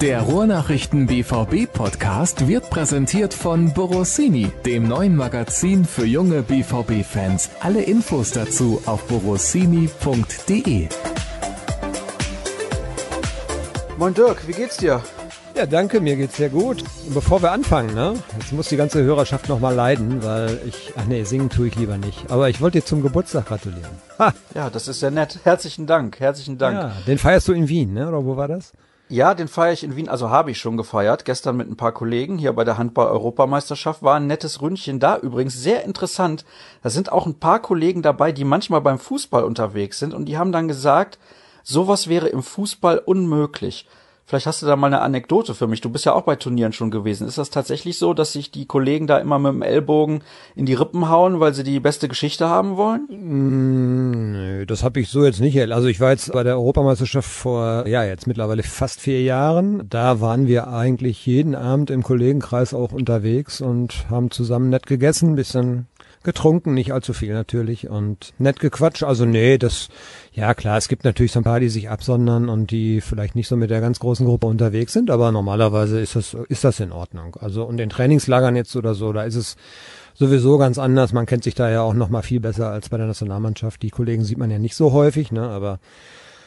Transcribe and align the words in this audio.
Der 0.00 0.20
Ruhrnachrichten 0.22 1.06
BVB 1.06 1.70
Podcast 1.72 2.46
wird 2.46 2.70
präsentiert 2.70 3.34
von 3.34 3.74
Borossini, 3.74 4.50
dem 4.64 4.86
neuen 4.86 5.16
Magazin 5.16 5.84
für 5.84 6.06
junge 6.06 6.42
BVB 6.42 7.04
Fans. 7.04 7.50
Alle 7.58 7.82
Infos 7.82 8.30
dazu 8.30 8.80
auf 8.86 9.04
borossini.de. 9.08 10.88
Moin 13.98 14.14
Dirk, 14.14 14.46
wie 14.46 14.52
geht's 14.52 14.76
dir? 14.76 15.02
Ja, 15.58 15.66
danke, 15.66 16.00
mir 16.00 16.14
geht's 16.14 16.36
sehr 16.36 16.50
gut. 16.50 16.84
Und 17.04 17.14
bevor 17.14 17.42
wir 17.42 17.50
anfangen, 17.50 17.92
ne? 17.92 18.14
Jetzt 18.38 18.52
muss 18.52 18.68
die 18.68 18.76
ganze 18.76 19.02
Hörerschaft 19.02 19.48
nochmal 19.48 19.74
leiden, 19.74 20.22
weil 20.22 20.60
ich, 20.68 20.92
ach 20.96 21.04
nee, 21.06 21.24
singen 21.24 21.50
tue 21.50 21.66
ich 21.66 21.74
lieber 21.74 21.98
nicht. 21.98 22.30
Aber 22.30 22.48
ich 22.48 22.60
wollte 22.60 22.78
dir 22.78 22.84
zum 22.84 23.02
Geburtstag 23.02 23.46
gratulieren. 23.46 23.90
Ha! 24.20 24.32
Ja, 24.54 24.70
das 24.70 24.86
ist 24.86 25.00
sehr 25.00 25.10
nett. 25.10 25.40
Herzlichen 25.42 25.88
Dank, 25.88 26.20
herzlichen 26.20 26.58
Dank. 26.58 26.76
Ja, 26.76 26.92
den 27.08 27.18
feierst 27.18 27.48
du 27.48 27.54
in 27.54 27.68
Wien, 27.68 27.92
ne? 27.92 28.06
Oder 28.06 28.24
wo 28.24 28.36
war 28.36 28.46
das? 28.46 28.70
Ja, 29.08 29.34
den 29.34 29.48
feiere 29.48 29.72
ich 29.72 29.82
in 29.82 29.96
Wien, 29.96 30.08
also 30.08 30.30
habe 30.30 30.52
ich 30.52 30.58
schon 30.58 30.76
gefeiert, 30.76 31.24
gestern 31.24 31.56
mit 31.56 31.68
ein 31.68 31.76
paar 31.76 31.90
Kollegen 31.90 32.38
hier 32.38 32.52
bei 32.52 32.62
der 32.62 32.78
Handball-Europameisterschaft. 32.78 34.04
War 34.04 34.14
ein 34.14 34.28
nettes 34.28 34.62
Ründchen 34.62 35.00
da, 35.00 35.18
übrigens 35.18 35.60
sehr 35.60 35.82
interessant. 35.84 36.44
Da 36.84 36.90
sind 36.90 37.10
auch 37.10 37.26
ein 37.26 37.40
paar 37.40 37.60
Kollegen 37.60 38.02
dabei, 38.02 38.30
die 38.30 38.44
manchmal 38.44 38.80
beim 38.80 39.00
Fußball 39.00 39.42
unterwegs 39.42 39.98
sind 39.98 40.14
und 40.14 40.26
die 40.26 40.38
haben 40.38 40.52
dann 40.52 40.68
gesagt, 40.68 41.18
sowas 41.64 42.06
wäre 42.06 42.28
im 42.28 42.44
Fußball 42.44 42.98
unmöglich. 42.98 43.88
Vielleicht 44.28 44.46
hast 44.46 44.60
du 44.60 44.66
da 44.66 44.76
mal 44.76 44.88
eine 44.88 45.00
Anekdote 45.00 45.54
für 45.54 45.66
mich. 45.66 45.80
Du 45.80 45.88
bist 45.88 46.04
ja 46.04 46.12
auch 46.12 46.20
bei 46.20 46.36
Turnieren 46.36 46.74
schon 46.74 46.90
gewesen. 46.90 47.26
Ist 47.26 47.38
das 47.38 47.48
tatsächlich 47.48 47.96
so, 47.96 48.12
dass 48.12 48.34
sich 48.34 48.50
die 48.50 48.66
Kollegen 48.66 49.06
da 49.06 49.16
immer 49.16 49.38
mit 49.38 49.54
dem 49.54 49.62
Ellbogen 49.62 50.22
in 50.54 50.66
die 50.66 50.74
Rippen 50.74 51.08
hauen, 51.08 51.40
weil 51.40 51.54
sie 51.54 51.64
die 51.64 51.80
beste 51.80 52.08
Geschichte 52.08 52.46
haben 52.46 52.76
wollen? 52.76 53.06
Mm, 53.08 54.32
nö, 54.32 54.66
das 54.66 54.84
habe 54.84 55.00
ich 55.00 55.08
so 55.08 55.24
jetzt 55.24 55.40
nicht. 55.40 55.58
Also 55.72 55.88
ich 55.88 55.98
war 55.98 56.10
jetzt 56.10 56.30
bei 56.30 56.42
der 56.42 56.56
Europameisterschaft 56.56 57.26
vor, 57.26 57.88
ja, 57.88 58.04
jetzt 58.04 58.26
mittlerweile 58.26 58.62
fast 58.64 59.00
vier 59.00 59.22
Jahren. 59.22 59.88
Da 59.88 60.20
waren 60.20 60.46
wir 60.46 60.68
eigentlich 60.68 61.24
jeden 61.24 61.54
Abend 61.54 61.88
im 61.88 62.02
Kollegenkreis 62.02 62.74
auch 62.74 62.92
unterwegs 62.92 63.62
und 63.62 64.10
haben 64.10 64.30
zusammen 64.30 64.68
nett 64.68 64.86
gegessen, 64.86 65.36
bisschen 65.36 65.86
getrunken, 66.22 66.74
nicht 66.74 66.92
allzu 66.92 67.12
viel 67.12 67.32
natürlich 67.32 67.88
und 67.88 68.32
nett 68.38 68.60
gequatscht. 68.60 69.02
Also 69.02 69.24
nee, 69.24 69.58
das, 69.58 69.88
ja 70.32 70.54
klar, 70.54 70.76
es 70.76 70.88
gibt 70.88 71.04
natürlich 71.04 71.32
so 71.32 71.40
ein 71.40 71.44
paar, 71.44 71.60
die 71.60 71.68
sich 71.68 71.88
absondern 71.88 72.48
und 72.48 72.70
die 72.70 73.00
vielleicht 73.00 73.34
nicht 73.34 73.48
so 73.48 73.56
mit 73.56 73.70
der 73.70 73.80
ganz 73.80 73.98
großen 73.98 74.26
Gruppe 74.26 74.46
unterwegs 74.46 74.92
sind, 74.92 75.10
aber 75.10 75.32
normalerweise 75.32 76.00
ist 76.00 76.16
das, 76.16 76.34
ist 76.48 76.64
das 76.64 76.80
in 76.80 76.92
Ordnung. 76.92 77.36
Also 77.40 77.64
und 77.64 77.80
in 77.80 77.90
Trainingslagern 77.90 78.56
jetzt 78.56 78.74
oder 78.76 78.94
so, 78.94 79.12
da 79.12 79.22
ist 79.22 79.36
es 79.36 79.56
sowieso 80.14 80.58
ganz 80.58 80.78
anders. 80.78 81.12
Man 81.12 81.26
kennt 81.26 81.44
sich 81.44 81.54
da 81.54 81.70
ja 81.70 81.82
auch 81.82 81.94
noch 81.94 82.08
mal 82.08 82.22
viel 82.22 82.40
besser 82.40 82.70
als 82.70 82.88
bei 82.88 82.96
der 82.96 83.06
Nationalmannschaft. 83.06 83.82
Die 83.82 83.90
Kollegen 83.90 84.24
sieht 84.24 84.38
man 84.38 84.50
ja 84.50 84.58
nicht 84.58 84.74
so 84.74 84.92
häufig, 84.92 85.32
ne, 85.32 85.48
aber 85.48 85.78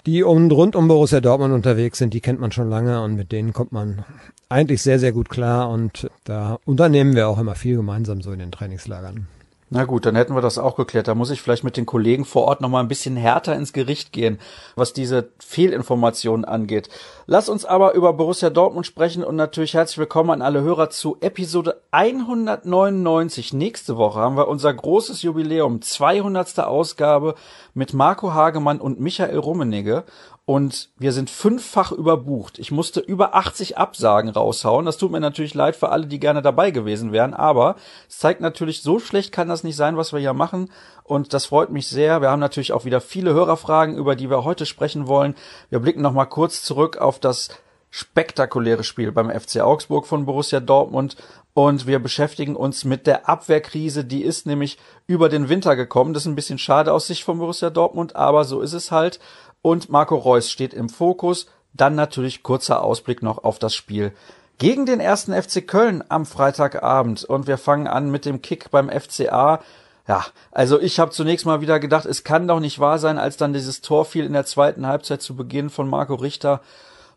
die 0.06 0.24
um, 0.24 0.50
rund 0.52 0.76
um 0.76 0.88
Borussia 0.88 1.22
Dortmund 1.22 1.54
unterwegs 1.54 2.00
sind, 2.00 2.14
die 2.14 2.22
kennt 2.22 2.40
man 2.40 2.52
schon 2.52 2.70
lange 2.70 3.02
und 3.04 3.16
mit 3.16 3.32
denen 3.32 3.54
kommt 3.54 3.72
man 3.72 4.04
eigentlich 4.50 4.82
sehr, 4.82 5.00
sehr 5.00 5.12
gut 5.12 5.30
klar 5.30 5.70
und 5.70 6.10
da 6.24 6.58
unternehmen 6.66 7.16
wir 7.16 7.28
auch 7.28 7.40
immer 7.40 7.56
viel 7.56 7.78
gemeinsam 7.78 8.22
so 8.22 8.32
in 8.32 8.40
den 8.40 8.52
Trainingslagern. 8.52 9.28
Na 9.74 9.86
gut, 9.86 10.06
dann 10.06 10.18
hätten 10.18 10.36
wir 10.36 10.42
das 10.42 10.58
auch 10.58 10.76
geklärt. 10.76 11.08
Da 11.08 11.16
muss 11.16 11.30
ich 11.30 11.42
vielleicht 11.42 11.64
mit 11.64 11.78
den 11.78 11.86
Kollegen 11.86 12.26
vor 12.26 12.44
Ort 12.44 12.60
noch 12.60 12.68
mal 12.68 12.82
ein 12.82 12.90
bisschen 12.90 13.16
härter 13.16 13.56
ins 13.56 13.72
Gericht 13.72 14.12
gehen, 14.12 14.38
was 14.76 14.92
diese 14.92 15.30
Fehlinformationen 15.40 16.44
angeht. 16.44 16.90
Lass 17.26 17.48
uns 17.48 17.64
aber 17.64 17.94
über 17.94 18.12
Borussia 18.12 18.50
Dortmund 18.50 18.86
sprechen 18.86 19.24
und 19.24 19.38
natürlich 19.38 19.74
herzlich 19.74 19.98
willkommen 19.98 20.32
an 20.32 20.42
alle 20.42 20.60
Hörer 20.60 20.90
zu 20.90 21.16
Episode 21.22 21.82
199. 21.92 23.54
Nächste 23.54 23.96
Woche 23.96 24.20
haben 24.20 24.36
wir 24.36 24.50
unser 24.50 24.74
großes 24.74 25.22
Jubiläum, 25.22 25.82
200. 25.82 26.60
Ausgabe 26.60 27.36
mit 27.74 27.94
Marco 27.94 28.34
Hagemann 28.34 28.82
und 28.82 29.00
Michael 29.00 29.38
Rummenigge 29.38 30.04
und 30.52 30.90
wir 30.98 31.14
sind 31.14 31.30
fünffach 31.30 31.94
überbucht. 31.94 32.60
Ich 32.60 32.72
musste 32.72 33.00
über 33.00 33.36
80 33.36 33.78
Absagen 33.78 34.30
raushauen. 34.30 34.86
Das 34.86 34.98
tut 34.98 35.09
mir 35.09 35.22
natürlich 35.22 35.53
leid 35.53 35.78
für 35.78 35.88
alle, 35.88 36.08
die 36.08 36.20
gerne 36.20 36.42
dabei 36.42 36.72
gewesen 36.72 37.14
wären, 37.14 37.34
aber 37.34 37.78
es 38.09 38.18
zeigt 38.18 38.42
natürlich, 38.42 38.81
so 38.81 39.00
schlecht 39.00 39.31
kann 39.31 39.48
das 39.48 39.64
nicht 39.64 39.78
sein, 39.78 39.96
was 39.96 40.12
wir 40.12 40.20
hier 40.20 40.34
machen 40.34 40.70
und 41.06 41.34
das 41.34 41.46
freut 41.46 41.70
mich 41.70 41.88
sehr. 41.88 42.20
Wir 42.20 42.31
haben 42.31 42.42
natürlich 42.42 42.74
auch 42.74 42.84
wieder 42.84 43.00
viele 43.00 43.34
Hörerfragen, 43.34 43.96
über 43.96 44.18
die 44.18 44.30
wir 44.30 44.44
heute 44.44 44.66
sprechen 44.66 45.08
wollen. 45.08 45.36
Wir 45.70 45.80
blicken 45.80 46.02
noch 46.02 46.12
mal 46.12 46.25
kurz 46.25 46.64
zurück 46.64 46.98
auf 46.98 47.18
das 47.20 47.48
spektakuläre 47.90 48.84
Spiel 48.84 49.14
beim 49.14 49.30
FC 49.30 49.62
Augsburg 49.62 50.06
von 50.06 50.25
Borussia 50.25 50.59
Dortmund 50.59 51.16
und 51.54 51.88
wir 51.88 52.00
beschäftigen 52.00 52.58
uns 52.58 52.84
mit 52.84 53.08
der 53.08 53.30
Abwehrkrise, 53.30 54.04
die 54.04 54.24
ist 54.24 54.46
nämlich 54.46 54.78
über 55.08 55.30
den 55.30 55.48
Winter 55.48 55.78
gekommen. 55.78 56.14
Das 56.14 56.24
ist 56.24 56.28
ein 56.28 56.36
bisschen 56.36 56.58
schade 56.58 56.92
aus 56.92 57.08
Sicht 57.08 57.24
von 57.24 57.40
Borussia 57.40 57.70
Dortmund, 57.70 58.18
aber 58.18 58.44
so 58.44 58.59
ist 58.59 58.74
es 58.74 58.92
halt 58.92 59.20
und 59.62 59.90
Marco 59.90 60.16
Reus 60.16 60.50
steht 60.50 60.74
im 60.74 60.90
Fokus. 60.90 61.48
Dann 61.74 61.96
natürlich 61.96 62.44
kurzer 62.44 62.84
Ausblick 62.84 63.22
noch 63.22 63.44
auf 63.44 63.58
das 63.58 63.74
Spiel 63.74 64.14
gegen 64.62 64.86
den 64.86 65.00
ersten 65.00 65.34
FC 65.34 65.66
Köln 65.66 66.04
am 66.08 66.28
Freitagabend. 66.28 67.24
Und 67.24 67.48
wir 67.48 67.58
fangen 67.58 67.88
an 67.88 68.12
mit 68.12 68.26
dem 68.26 68.44
Kick 68.44 68.70
beim 68.70 68.90
FCA. 68.90 69.60
Ja, 70.08 70.26
also 70.52 70.80
ich 70.80 71.00
habe 71.00 71.10
zunächst 71.10 71.48
mal 71.48 71.62
wieder 71.62 71.80
gedacht, 71.80 72.06
es 72.06 72.24
kann 72.24 72.48
doch 72.48 72.60
nicht 72.60 72.78
wahr 72.78 73.00
sein, 73.00 73.18
als 73.18 73.38
dann 73.38 73.54
dieses 73.54 73.82
Tor 73.82 74.06
fiel 74.06 74.24
in 74.24 74.34
der 74.34 74.46
zweiten 74.46 74.86
Halbzeit 74.86 75.24
zu 75.24 75.36
Beginn 75.36 75.72
von 75.72 75.90
Marco 75.90 76.14
Richter. 76.14 76.62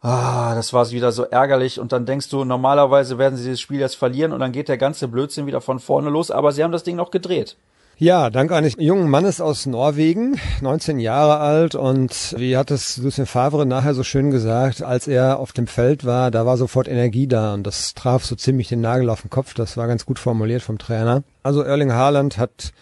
Ah, 0.00 0.54
das 0.54 0.72
war 0.72 0.90
wieder 0.90 1.12
so 1.12 1.24
ärgerlich. 1.24 1.78
Und 1.78 1.92
dann 1.92 2.06
denkst 2.06 2.30
du, 2.30 2.44
normalerweise 2.44 3.18
werden 3.18 3.36
sie 3.36 3.44
dieses 3.44 3.60
Spiel 3.60 3.80
jetzt 3.80 3.96
verlieren 3.96 4.32
und 4.32 4.40
dann 4.40 4.52
geht 4.52 4.68
der 4.68 4.78
ganze 4.78 5.06
Blödsinn 5.08 5.46
wieder 5.46 5.60
von 5.60 5.80
vorne 5.80 6.08
los. 6.08 6.30
Aber 6.30 6.50
sie 6.50 6.64
haben 6.64 6.72
das 6.72 6.82
Ding 6.82 6.96
noch 6.96 7.10
gedreht. 7.10 7.56
Ja, 7.96 8.28
dank 8.28 8.50
eines 8.50 8.74
jungen 8.76 9.08
Mannes 9.08 9.40
aus 9.40 9.66
Norwegen, 9.66 10.40
19 10.60 10.98
Jahre 10.98 11.38
alt. 11.38 11.76
Und 11.76 12.34
wie 12.36 12.56
hat 12.56 12.72
es 12.72 12.96
Lucien 12.96 13.24
Favre 13.24 13.66
nachher 13.66 13.94
so 13.94 14.02
schön 14.02 14.32
gesagt, 14.32 14.82
als 14.82 15.06
er 15.06 15.38
auf 15.38 15.52
dem 15.52 15.68
Feld 15.68 16.04
war, 16.04 16.32
da 16.32 16.44
war 16.44 16.56
sofort 16.56 16.88
Energie 16.88 17.28
da. 17.28 17.54
Und 17.54 17.64
das 17.64 17.94
traf 17.94 18.24
so 18.24 18.34
ziemlich 18.34 18.66
den 18.66 18.80
Nagel 18.80 19.08
auf 19.10 19.20
den 19.22 19.30
Kopf, 19.30 19.54
das 19.54 19.76
war 19.76 19.86
ganz 19.86 20.06
gut 20.06 20.18
formuliert 20.18 20.62
vom 20.62 20.76
Trainer. 20.76 21.22
Also 21.44 21.62
Erling 21.62 21.92
Haaland 21.92 22.36
hat 22.36 22.72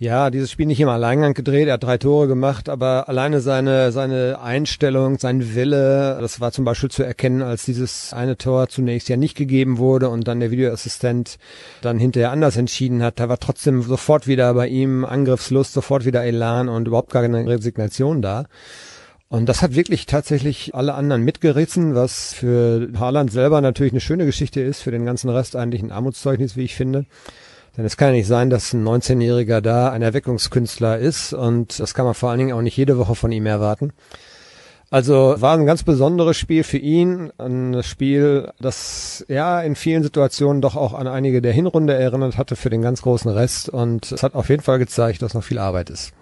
ja, 0.00 0.30
dieses 0.30 0.52
Spiel 0.52 0.66
nicht 0.66 0.80
im 0.80 0.88
Alleingang 0.88 1.34
gedreht. 1.34 1.66
Er 1.66 1.74
hat 1.74 1.82
drei 1.82 1.98
Tore 1.98 2.28
gemacht, 2.28 2.68
aber 2.68 3.08
alleine 3.08 3.40
seine, 3.40 3.90
seine 3.90 4.40
Einstellung, 4.40 5.18
sein 5.18 5.56
Wille, 5.56 6.18
das 6.20 6.40
war 6.40 6.52
zum 6.52 6.64
Beispiel 6.64 6.88
zu 6.90 7.02
erkennen, 7.02 7.42
als 7.42 7.64
dieses 7.64 8.12
eine 8.12 8.36
Tor 8.36 8.68
zunächst 8.68 9.08
ja 9.08 9.16
nicht 9.16 9.36
gegeben 9.36 9.78
wurde 9.78 10.08
und 10.08 10.28
dann 10.28 10.38
der 10.38 10.52
Videoassistent 10.52 11.38
dann 11.80 11.98
hinterher 11.98 12.30
anders 12.30 12.56
entschieden 12.56 13.02
hat. 13.02 13.18
Da 13.18 13.28
war 13.28 13.40
trotzdem 13.40 13.82
sofort 13.82 14.28
wieder 14.28 14.54
bei 14.54 14.68
ihm 14.68 15.04
Angriffslust, 15.04 15.72
sofort 15.72 16.04
wieder 16.04 16.22
Elan 16.22 16.68
und 16.68 16.86
überhaupt 16.86 17.10
gar 17.10 17.22
keine 17.22 17.44
Resignation 17.44 18.22
da. 18.22 18.44
Und 19.28 19.46
das 19.46 19.62
hat 19.62 19.74
wirklich 19.74 20.06
tatsächlich 20.06 20.76
alle 20.76 20.94
anderen 20.94 21.22
mitgerissen, 21.22 21.96
was 21.96 22.32
für 22.32 22.88
Haaland 22.98 23.32
selber 23.32 23.60
natürlich 23.60 23.92
eine 23.92 24.00
schöne 24.00 24.26
Geschichte 24.26 24.60
ist, 24.60 24.80
für 24.80 24.92
den 24.92 25.04
ganzen 25.04 25.28
Rest 25.28 25.56
eigentlich 25.56 25.82
ein 25.82 25.90
Armutszeugnis, 25.90 26.56
wie 26.56 26.64
ich 26.64 26.76
finde. 26.76 27.04
Denn 27.78 27.84
es 27.84 27.96
kann 27.96 28.08
ja 28.08 28.14
nicht 28.14 28.26
sein, 28.26 28.50
dass 28.50 28.72
ein 28.72 28.84
19-Jähriger 28.84 29.60
da 29.60 29.92
ein 29.92 30.02
Erweckungskünstler 30.02 30.98
ist 30.98 31.32
und 31.32 31.78
das 31.78 31.94
kann 31.94 32.04
man 32.04 32.14
vor 32.14 32.28
allen 32.28 32.40
Dingen 32.40 32.52
auch 32.52 32.60
nicht 32.60 32.76
jede 32.76 32.98
Woche 32.98 33.14
von 33.14 33.30
ihm 33.30 33.46
erwarten. 33.46 33.92
Also 34.90 35.36
war 35.38 35.56
ein 35.56 35.64
ganz 35.64 35.84
besonderes 35.84 36.36
Spiel 36.36 36.64
für 36.64 36.78
ihn, 36.78 37.30
ein 37.38 37.84
Spiel, 37.84 38.50
das 38.58 39.24
ja 39.28 39.60
in 39.60 39.76
vielen 39.76 40.02
Situationen 40.02 40.60
doch 40.60 40.74
auch 40.74 40.92
an 40.92 41.06
einige 41.06 41.40
der 41.40 41.52
Hinrunde 41.52 41.94
erinnert 41.94 42.36
hatte 42.36 42.56
für 42.56 42.68
den 42.68 42.82
ganz 42.82 43.02
großen 43.02 43.30
Rest 43.30 43.68
und 43.68 44.10
es 44.10 44.24
hat 44.24 44.34
auf 44.34 44.48
jeden 44.48 44.62
Fall 44.62 44.80
gezeigt, 44.80 45.22
dass 45.22 45.34
noch 45.34 45.44
viel 45.44 45.60
Arbeit 45.60 45.90
ist. 45.90 46.12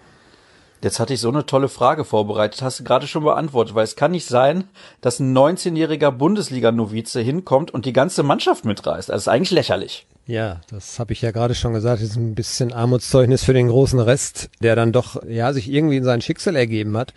Jetzt 0.81 0.99
hatte 0.99 1.13
ich 1.13 1.19
so 1.19 1.29
eine 1.29 1.45
tolle 1.45 1.69
Frage 1.69 2.05
vorbereitet, 2.05 2.61
hast 2.61 2.79
du 2.79 2.83
gerade 2.83 3.07
schon 3.07 3.23
beantwortet, 3.23 3.73
weil 3.73 3.83
es 3.83 3.95
kann 3.95 4.11
nicht 4.11 4.27
sein, 4.27 4.65
dass 5.01 5.19
ein 5.19 5.35
19-jähriger 5.35 6.11
Bundesliga-Novize 6.11 7.19
hinkommt 7.19 7.71
und 7.71 7.85
die 7.85 7.93
ganze 7.93 8.21
Mannschaft 8.23 8.63
mitreißt. 8.63 9.09
Das 9.09 9.23
ist 9.23 9.27
eigentlich 9.27 9.51
lächerlich. 9.51 10.05
Ja, 10.27 10.61
das 10.69 10.99
habe 10.99 11.13
ich 11.13 11.21
ja 11.21 11.31
gerade 11.31 11.55
schon 11.55 11.73
gesagt, 11.73 12.01
das 12.01 12.09
ist 12.09 12.17
ein 12.17 12.35
bisschen 12.35 12.73
Armutszeugnis 12.73 13.43
für 13.43 13.53
den 13.53 13.69
großen 13.69 13.99
Rest, 13.99 14.49
der 14.61 14.75
dann 14.75 14.91
doch 14.91 15.23
ja 15.27 15.53
sich 15.53 15.71
irgendwie 15.71 15.97
in 15.97 16.03
sein 16.03 16.21
Schicksal 16.21 16.55
ergeben 16.55 16.97
hat. 16.97 17.13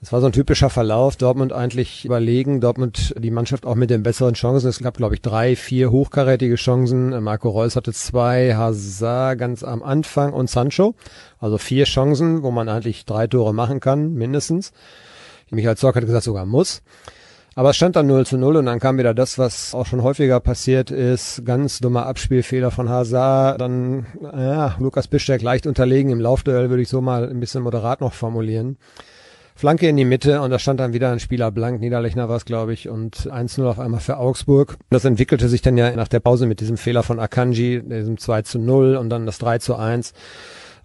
Es 0.00 0.12
war 0.12 0.20
so 0.20 0.26
ein 0.26 0.32
typischer 0.32 0.70
Verlauf. 0.70 1.16
Dortmund 1.16 1.52
eigentlich 1.52 2.04
überlegen. 2.04 2.60
Dortmund 2.60 3.14
die 3.18 3.30
Mannschaft 3.30 3.64
auch 3.64 3.74
mit 3.74 3.90
den 3.90 4.02
besseren 4.02 4.34
Chancen. 4.34 4.68
Es 4.68 4.80
gab, 4.80 4.96
glaube 4.96 5.14
ich, 5.14 5.22
drei, 5.22 5.56
vier 5.56 5.90
hochkarätige 5.90 6.56
Chancen. 6.56 7.22
Marco 7.22 7.48
Reus 7.48 7.76
hatte 7.76 7.92
zwei, 7.92 8.54
Hazard 8.54 9.38
ganz 9.38 9.62
am 9.62 9.82
Anfang 9.82 10.32
und 10.32 10.50
Sancho. 10.50 10.94
Also 11.38 11.58
vier 11.58 11.84
Chancen, 11.84 12.42
wo 12.42 12.50
man 12.50 12.68
eigentlich 12.68 13.04
drei 13.06 13.26
Tore 13.26 13.54
machen 13.54 13.80
kann, 13.80 14.12
mindestens. 14.12 14.72
Michael 15.50 15.76
Zorc 15.76 15.96
hat 15.96 16.04
gesagt, 16.04 16.24
sogar 16.24 16.44
muss. 16.44 16.82
Aber 17.54 17.70
es 17.70 17.76
stand 17.76 17.96
dann 17.96 18.06
0 18.06 18.26
zu 18.26 18.36
0 18.36 18.56
und 18.56 18.66
dann 18.66 18.80
kam 18.80 18.98
wieder 18.98 19.14
das, 19.14 19.38
was 19.38 19.74
auch 19.74 19.86
schon 19.86 20.02
häufiger 20.02 20.40
passiert 20.40 20.90
ist. 20.90 21.42
Ganz 21.46 21.80
dummer 21.80 22.04
Abspielfehler 22.04 22.70
von 22.70 22.90
Hazard. 22.90 23.62
Dann, 23.62 24.04
ja, 24.20 24.76
Lukas 24.78 25.08
Bischek 25.08 25.40
leicht 25.40 25.66
unterlegen 25.66 26.12
im 26.12 26.20
Laufduell, 26.20 26.68
würde 26.68 26.82
ich 26.82 26.90
so 26.90 27.00
mal 27.00 27.26
ein 27.26 27.40
bisschen 27.40 27.62
moderat 27.62 28.02
noch 28.02 28.12
formulieren. 28.12 28.76
Flanke 29.56 29.88
in 29.88 29.96
die 29.96 30.04
Mitte 30.04 30.42
und 30.42 30.50
da 30.50 30.58
stand 30.58 30.80
dann 30.80 30.92
wieder 30.92 31.10
ein 31.10 31.18
Spieler 31.18 31.50
blank, 31.50 31.80
Niederlechner 31.80 32.28
war 32.28 32.36
es, 32.36 32.44
glaube 32.44 32.74
ich, 32.74 32.90
und 32.90 33.16
1-0 33.16 33.64
auf 33.64 33.78
einmal 33.78 34.00
für 34.00 34.18
Augsburg. 34.18 34.76
Das 34.90 35.06
entwickelte 35.06 35.48
sich 35.48 35.62
dann 35.62 35.78
ja 35.78 35.96
nach 35.96 36.08
der 36.08 36.20
Pause 36.20 36.44
mit 36.44 36.60
diesem 36.60 36.76
Fehler 36.76 37.02
von 37.02 37.18
Akanji, 37.18 37.82
diesem 37.82 38.18
2 38.18 38.42
zu 38.42 38.58
0 38.58 38.96
und 38.96 39.08
dann 39.08 39.24
das 39.24 39.38
3 39.38 39.58
zu 39.58 39.74
1. 39.76 40.12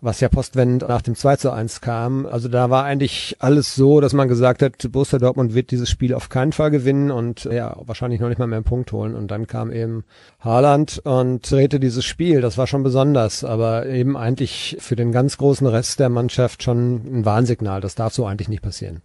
was 0.01 0.19
ja 0.19 0.29
postwendend 0.29 0.87
nach 0.89 1.03
dem 1.03 1.15
2 1.15 1.35
zu 1.35 1.51
1 1.51 1.79
kam. 1.79 2.25
Also 2.25 2.49
da 2.49 2.71
war 2.71 2.83
eigentlich 2.83 3.37
alles 3.39 3.75
so, 3.75 4.01
dass 4.01 4.13
man 4.13 4.27
gesagt 4.27 4.63
hat, 4.63 4.91
Borussia 4.91 5.19
Dortmund 5.19 5.53
wird 5.53 5.69
dieses 5.69 5.89
Spiel 5.89 6.15
auf 6.15 6.29
keinen 6.29 6.51
Fall 6.51 6.71
gewinnen 6.71 7.11
und 7.11 7.43
ja, 7.45 7.77
wahrscheinlich 7.85 8.19
noch 8.19 8.27
nicht 8.27 8.39
mal 8.39 8.47
mehr 8.47 8.57
einen 8.57 8.65
Punkt 8.65 8.91
holen. 8.91 9.15
Und 9.15 9.29
dann 9.29 9.45
kam 9.45 9.71
eben 9.71 10.03
Haaland 10.39 11.01
und 11.05 11.49
drehte 11.49 11.79
dieses 11.79 12.03
Spiel. 12.03 12.41
Das 12.41 12.57
war 12.57 12.65
schon 12.65 12.81
besonders, 12.81 13.43
aber 13.43 13.85
eben 13.85 14.17
eigentlich 14.17 14.77
für 14.79 14.95
den 14.95 15.11
ganz 15.11 15.37
großen 15.37 15.67
Rest 15.67 15.99
der 15.99 16.09
Mannschaft 16.09 16.63
schon 16.63 17.19
ein 17.19 17.25
Warnsignal. 17.25 17.79
Das 17.79 17.93
darf 17.93 18.13
so 18.13 18.25
eigentlich 18.25 18.49
nicht 18.49 18.63
passieren. 18.63 19.01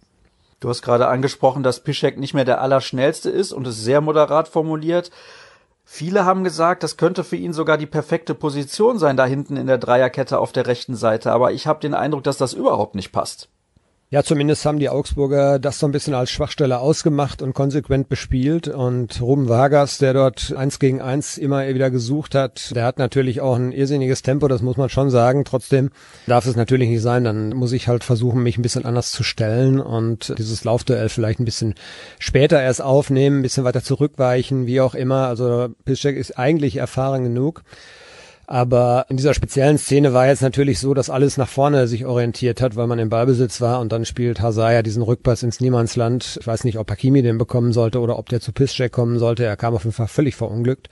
Du 0.59 0.69
hast 0.69 0.81
gerade 0.81 1.07
angesprochen, 1.07 1.61
dass 1.61 1.81
Piszek 1.81 2.17
nicht 2.17 2.33
mehr 2.33 2.45
der 2.45 2.61
Allerschnellste 2.61 3.29
ist 3.29 3.51
und 3.51 3.67
es 3.67 3.83
sehr 3.83 4.01
moderat 4.01 4.47
formuliert. 4.47 5.11
Viele 5.89 6.25
haben 6.25 6.43
gesagt, 6.43 6.83
das 6.83 6.97
könnte 6.97 7.23
für 7.23 7.37
ihn 7.37 7.53
sogar 7.53 7.77
die 7.77 7.85
perfekte 7.85 8.35
Position 8.35 8.99
sein, 8.99 9.15
da 9.15 9.25
hinten 9.25 9.55
in 9.55 9.67
der 9.67 9.77
Dreierkette 9.77 10.37
auf 10.37 10.51
der 10.51 10.67
rechten 10.67 10.97
Seite. 10.97 11.31
Aber 11.31 11.53
ich 11.53 11.65
habe 11.65 11.79
den 11.79 11.93
Eindruck, 11.93 12.25
dass 12.25 12.35
das 12.35 12.51
überhaupt 12.51 12.93
nicht 12.93 13.13
passt. 13.13 13.47
Ja, 14.09 14.23
zumindest 14.23 14.65
haben 14.65 14.79
die 14.79 14.87
Augsburger 14.87 15.59
das 15.59 15.79
so 15.79 15.85
ein 15.85 15.91
bisschen 15.91 16.13
als 16.13 16.31
Schwachstelle 16.31 16.79
ausgemacht 16.79 17.41
und 17.41 17.51
konsequent 17.51 18.07
bespielt. 18.07 18.69
Und 18.69 19.21
Ruben 19.21 19.49
Vargas, 19.49 19.97
der 19.97 20.13
dort 20.13 20.53
eins 20.55 20.79
gegen 20.79 21.01
eins 21.01 21.37
immer 21.37 21.67
wieder 21.67 21.91
gesucht 21.91 22.33
hat, 22.33 22.73
der 22.73 22.85
hat 22.85 22.99
natürlich 22.99 23.41
auch 23.41 23.57
ein 23.57 23.73
irrsinniges 23.73 24.21
Tempo, 24.21 24.47
das 24.47 24.61
muss 24.61 24.77
man 24.77 24.87
schon 24.87 25.09
sagen. 25.09 25.43
Trotzdem 25.43 25.89
darf 26.25 26.45
es 26.45 26.55
natürlich 26.55 26.87
nicht 26.87 27.01
sein. 27.01 27.25
Dann 27.25 27.49
muss 27.49 27.73
ich 27.73 27.89
halt 27.89 28.05
versuchen, 28.05 28.43
mich 28.43 28.57
ein 28.57 28.61
bisschen 28.61 28.85
anders 28.85 29.11
zu 29.11 29.23
stellen 29.23 29.81
und 29.81 30.33
dieses 30.37 30.63
Laufduell 30.63 31.09
vielleicht 31.09 31.41
ein 31.41 31.45
bisschen 31.45 31.75
später 32.17 32.61
erst 32.61 32.81
aufnehmen, 32.81 33.39
ein 33.39 33.43
bisschen 33.43 33.65
weiter 33.65 33.83
zurückweichen, 33.83 34.67
wie 34.67 34.79
auch 34.79 34.95
immer. 34.95 35.27
Also 35.27 35.67
Piszczek 35.83 36.15
ist 36.15 36.39
eigentlich 36.39 36.77
erfahren 36.77 37.25
genug. 37.25 37.61
Aber 38.49 39.05
in 39.09 39.17
dieser 39.17 39.33
speziellen 39.33 39.77
Szene 39.77 40.13
war 40.13 40.27
jetzt 40.27 40.41
natürlich 40.41 40.79
so, 40.79 40.93
dass 40.93 41.09
alles 41.09 41.35
nach 41.35 41.49
vorne 41.49 41.85
sich 41.85 42.05
orientiert 42.05 42.61
hat, 42.61 42.77
weil 42.77 42.87
man 42.87 42.97
im 42.97 43.09
Ballbesitz 43.09 43.59
war 43.59 43.81
und 43.81 43.91
dann 43.91 44.05
spielt 44.05 44.41
Hazaya 44.41 44.83
diesen 44.83 45.03
Rückpass 45.03 45.43
ins 45.43 45.59
Niemandsland. 45.59 46.37
Ich 46.39 46.47
weiß 46.47 46.63
nicht, 46.63 46.77
ob 46.77 46.89
Hakimi 46.89 47.21
den 47.21 47.37
bekommen 47.37 47.73
sollte 47.73 47.99
oder 47.99 48.17
ob 48.17 48.29
der 48.29 48.39
zu 48.39 48.53
Pisscheck 48.53 48.93
kommen 48.93 49.19
sollte. 49.19 49.43
Er 49.43 49.57
kam 49.57 49.75
auf 49.75 49.83
jeden 49.83 49.93
Fall 49.93 50.07
völlig 50.07 50.35
verunglückt. 50.35 50.87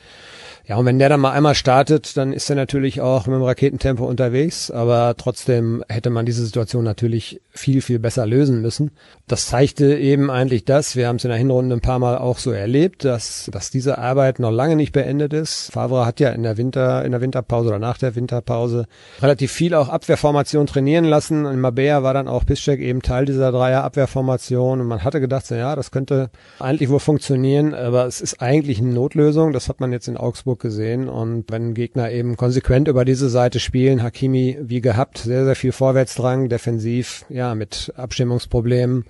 Ja, 0.67 0.77
und 0.77 0.85
wenn 0.87 0.97
der 0.97 1.09
dann 1.09 1.19
mal 1.19 1.31
einmal 1.31 1.53
startet, 1.53 2.17
dann 2.17 2.33
ist 2.33 2.49
er 2.49 2.55
natürlich 2.55 2.99
auch 2.99 3.27
mit 3.27 3.35
dem 3.35 3.43
Raketentempo 3.43 4.03
unterwegs, 4.03 4.71
aber 4.71 5.13
trotzdem 5.15 5.83
hätte 5.87 6.09
man 6.09 6.25
diese 6.25 6.43
Situation 6.43 6.83
natürlich 6.83 7.39
viel, 7.51 7.83
viel 7.83 7.99
besser 7.99 8.25
lösen 8.25 8.61
müssen. 8.61 8.89
Das 9.27 9.45
zeigte 9.45 9.95
eben 9.95 10.31
eigentlich 10.31 10.65
das, 10.65 10.95
wir 10.95 11.07
haben 11.07 11.17
es 11.17 11.23
in 11.23 11.29
der 11.29 11.37
Hinrunde 11.37 11.75
ein 11.75 11.81
paar 11.81 11.99
Mal 11.99 12.17
auch 12.17 12.39
so 12.39 12.49
erlebt, 12.49 13.05
dass, 13.05 13.47
dass 13.51 13.69
diese 13.69 13.99
Arbeit 13.99 14.39
noch 14.39 14.49
lange 14.49 14.75
nicht 14.75 14.91
beendet 14.91 15.33
ist. 15.33 15.71
Favre 15.71 16.03
hat 16.03 16.19
ja 16.19 16.31
in 16.31 16.41
der 16.41 16.57
Winter, 16.57 17.05
in 17.05 17.11
der 17.11 17.21
Winterpause 17.45 17.69
oder 17.69 17.79
nach 17.79 17.97
der 17.97 18.15
Winterpause 18.15 18.87
relativ 19.21 19.51
viel 19.51 19.73
auch 19.73 19.89
Abwehrformation 19.89 20.65
trainieren 20.65 21.05
lassen. 21.05 21.45
In 21.45 21.59
Mabea 21.59 22.03
war 22.03 22.13
dann 22.13 22.27
auch 22.27 22.45
Piszczek 22.45 22.79
eben 22.79 23.01
Teil 23.01 23.25
dieser 23.25 23.51
Dreier 23.51 23.83
Abwehrformation 23.83 24.81
und 24.81 24.87
man 24.87 25.03
hatte 25.03 25.21
gedacht, 25.21 25.49
ja, 25.49 25.75
das 25.75 25.91
könnte 25.91 26.29
eigentlich 26.59 26.89
wohl 26.89 26.99
funktionieren, 26.99 27.73
aber 27.73 28.05
es 28.05 28.21
ist 28.21 28.41
eigentlich 28.41 28.79
eine 28.79 28.93
Notlösung. 28.93 29.53
Das 29.53 29.69
hat 29.69 29.79
man 29.79 29.91
jetzt 29.91 30.07
in 30.07 30.17
Augsburg 30.17 30.59
gesehen. 30.59 31.07
Und 31.07 31.51
wenn 31.51 31.73
Gegner 31.73 32.11
eben 32.11 32.35
konsequent 32.35 32.87
über 32.87 33.05
diese 33.05 33.29
Seite 33.29 33.59
spielen, 33.59 34.01
Hakimi 34.01 34.57
wie 34.61 34.81
gehabt, 34.81 35.19
sehr, 35.19 35.45
sehr 35.45 35.55
viel 35.55 35.71
Vorwärtsdrang, 35.71 36.49
defensiv, 36.49 37.25
ja, 37.29 37.53
mit 37.53 37.93
Abstimmungsproblemen, 37.95 39.05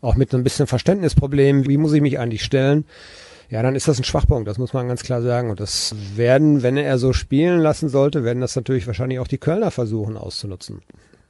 auch 0.00 0.16
mit 0.16 0.34
ein 0.34 0.44
bisschen 0.44 0.66
Verständnisproblemen, 0.66 1.66
wie 1.66 1.78
muss 1.78 1.92
ich 1.92 2.02
mich 2.02 2.18
eigentlich 2.18 2.44
stellen? 2.44 2.84
Ja, 3.50 3.62
dann 3.62 3.74
ist 3.74 3.88
das 3.88 3.98
ein 3.98 4.04
Schwachpunkt, 4.04 4.46
das 4.46 4.58
muss 4.58 4.74
man 4.74 4.88
ganz 4.88 5.02
klar 5.02 5.22
sagen. 5.22 5.50
Und 5.50 5.58
das 5.58 5.94
werden, 6.14 6.62
wenn 6.62 6.76
er 6.76 6.98
so 6.98 7.12
spielen 7.12 7.60
lassen 7.60 7.88
sollte, 7.88 8.22
werden 8.22 8.40
das 8.40 8.54
natürlich 8.56 8.86
wahrscheinlich 8.86 9.20
auch 9.20 9.28
die 9.28 9.38
Kölner 9.38 9.70
versuchen 9.70 10.18
auszunutzen. 10.18 10.82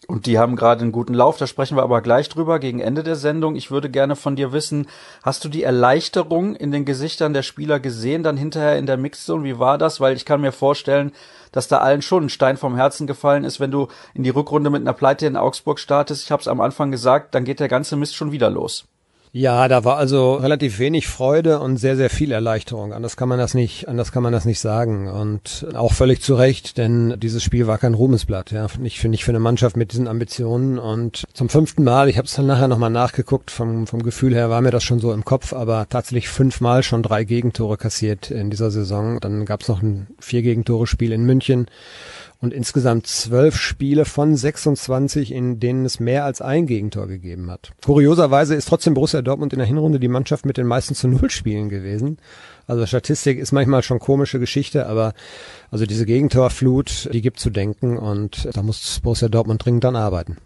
Und 0.08 0.24
die 0.24 0.38
haben 0.38 0.56
gerade 0.56 0.80
einen 0.80 0.90
guten 0.90 1.12
Lauf, 1.12 1.36
da 1.36 1.46
sprechen 1.46 1.76
wir 1.76 1.82
aber 1.82 2.00
gleich 2.00 2.30
drüber 2.30 2.60
gegen 2.60 2.80
Ende 2.80 3.02
der 3.02 3.14
Sendung. 3.14 3.56
Ich 3.56 3.70
würde 3.70 3.90
gerne 3.90 4.16
von 4.16 4.36
dir 4.36 4.52
wissen, 4.52 4.86
hast 5.22 5.44
du 5.44 5.50
die 5.50 5.62
Erleichterung 5.62 6.56
in 6.56 6.72
den 6.72 6.86
Gesichtern 6.86 7.34
der 7.34 7.42
Spieler 7.42 7.78
gesehen, 7.78 8.22
dann 8.22 8.38
hinterher 8.38 8.78
in 8.78 8.86
der 8.86 8.96
Mixzone? 8.96 9.44
Wie 9.44 9.58
war 9.58 9.76
das? 9.76 10.00
Weil 10.00 10.16
ich 10.16 10.24
kann 10.24 10.40
mir 10.40 10.52
vorstellen, 10.52 11.12
dass 11.52 11.68
da 11.68 11.78
allen 11.78 12.00
schon 12.00 12.24
ein 12.24 12.30
Stein 12.30 12.56
vom 12.56 12.74
Herzen 12.74 13.06
gefallen 13.06 13.44
ist, 13.44 13.60
wenn 13.60 13.70
du 13.70 13.88
in 14.14 14.22
die 14.22 14.30
Rückrunde 14.30 14.70
mit 14.70 14.80
einer 14.80 14.94
Pleite 14.94 15.26
in 15.26 15.36
Augsburg 15.36 15.78
startest. 15.78 16.24
Ich 16.24 16.32
habe 16.32 16.40
es 16.40 16.48
am 16.48 16.62
Anfang 16.62 16.90
gesagt, 16.90 17.34
dann 17.34 17.44
geht 17.44 17.60
der 17.60 17.68
ganze 17.68 17.96
Mist 17.96 18.16
schon 18.16 18.32
wieder 18.32 18.48
los. 18.48 18.86
Ja, 19.32 19.68
da 19.68 19.84
war 19.84 19.96
also 19.96 20.34
relativ 20.34 20.78
wenig 20.78 21.06
Freude 21.06 21.60
und 21.60 21.76
sehr, 21.76 21.96
sehr 21.96 22.08
viel 22.08 22.32
Erleichterung. 22.32 22.92
Anders 22.92 23.16
kann 23.16 23.28
man 23.28 23.38
das 23.38 23.54
nicht, 23.54 23.86
anders 23.86 24.10
kann 24.10 24.22
man 24.22 24.32
das 24.32 24.44
nicht 24.44 24.60
sagen. 24.60 25.08
Und 25.08 25.66
auch 25.74 25.92
völlig 25.92 26.22
zu 26.22 26.34
Recht, 26.34 26.78
denn 26.78 27.14
dieses 27.20 27.42
Spiel 27.42 27.66
war 27.66 27.78
kein 27.78 27.94
Ruhmesblatt, 27.94 28.52
ja. 28.52 28.66
Nicht 28.78 29.00
für, 29.00 29.08
nicht 29.08 29.24
für 29.24 29.32
eine 29.32 29.38
Mannschaft 29.38 29.76
mit 29.76 29.92
diesen 29.92 30.08
Ambitionen. 30.08 30.78
Und 30.78 31.24
zum 31.34 31.48
fünften 31.48 31.84
Mal, 31.84 32.08
ich 32.08 32.16
habe 32.16 32.26
es 32.26 32.34
dann 32.34 32.46
nachher 32.46 32.68
nochmal 32.68 32.90
nachgeguckt, 32.90 33.50
vom, 33.50 33.86
vom 33.86 34.02
Gefühl 34.02 34.34
her 34.34 34.50
war 34.50 34.62
mir 34.62 34.70
das 34.70 34.84
schon 34.84 35.00
so 35.00 35.12
im 35.12 35.24
Kopf, 35.24 35.52
aber 35.52 35.86
tatsächlich 35.88 36.28
fünfmal 36.28 36.82
schon 36.82 37.02
drei 37.02 37.24
Gegentore 37.24 37.76
kassiert 37.76 38.30
in 38.30 38.50
dieser 38.50 38.70
Saison. 38.70 39.20
Dann 39.20 39.44
gab 39.44 39.60
es 39.60 39.68
noch 39.68 39.82
ein 39.82 40.06
vier 40.18 40.42
Gegentore-Spiel 40.42 41.12
in 41.12 41.24
München 41.24 41.66
und 42.40 42.54
insgesamt 42.54 43.06
zwölf 43.06 43.56
Spiele 43.56 44.04
von 44.04 44.36
26, 44.36 45.32
in 45.32 45.58
denen 45.58 45.84
es 45.84 45.98
mehr 45.98 46.24
als 46.24 46.40
ein 46.40 46.66
Gegentor 46.66 47.08
gegeben 47.08 47.50
hat. 47.50 47.72
Kurioserweise 47.84 48.54
ist 48.54 48.68
trotzdem 48.68 48.94
Borussia 48.94 49.22
Dortmund 49.22 49.52
in 49.52 49.58
der 49.58 49.66
Hinrunde 49.66 49.98
die 49.98 50.08
Mannschaft 50.08 50.46
mit 50.46 50.56
den 50.56 50.66
meisten 50.66 50.94
zu 50.94 51.08
Null 51.08 51.30
Spielen 51.30 51.68
gewesen. 51.68 52.18
Also 52.66 52.86
Statistik 52.86 53.38
ist 53.38 53.52
manchmal 53.52 53.82
schon 53.82 53.98
komische 53.98 54.38
Geschichte, 54.38 54.86
aber 54.86 55.14
also 55.70 55.84
diese 55.84 56.06
Gegentorflut, 56.06 57.08
die 57.12 57.22
gibt 57.22 57.40
zu 57.40 57.50
denken 57.50 57.98
und 57.98 58.48
da 58.52 58.62
muss 58.62 59.00
Borussia 59.00 59.28
Dortmund 59.28 59.64
dringend 59.64 59.84
dann 59.84 59.96
arbeiten. 59.96 60.36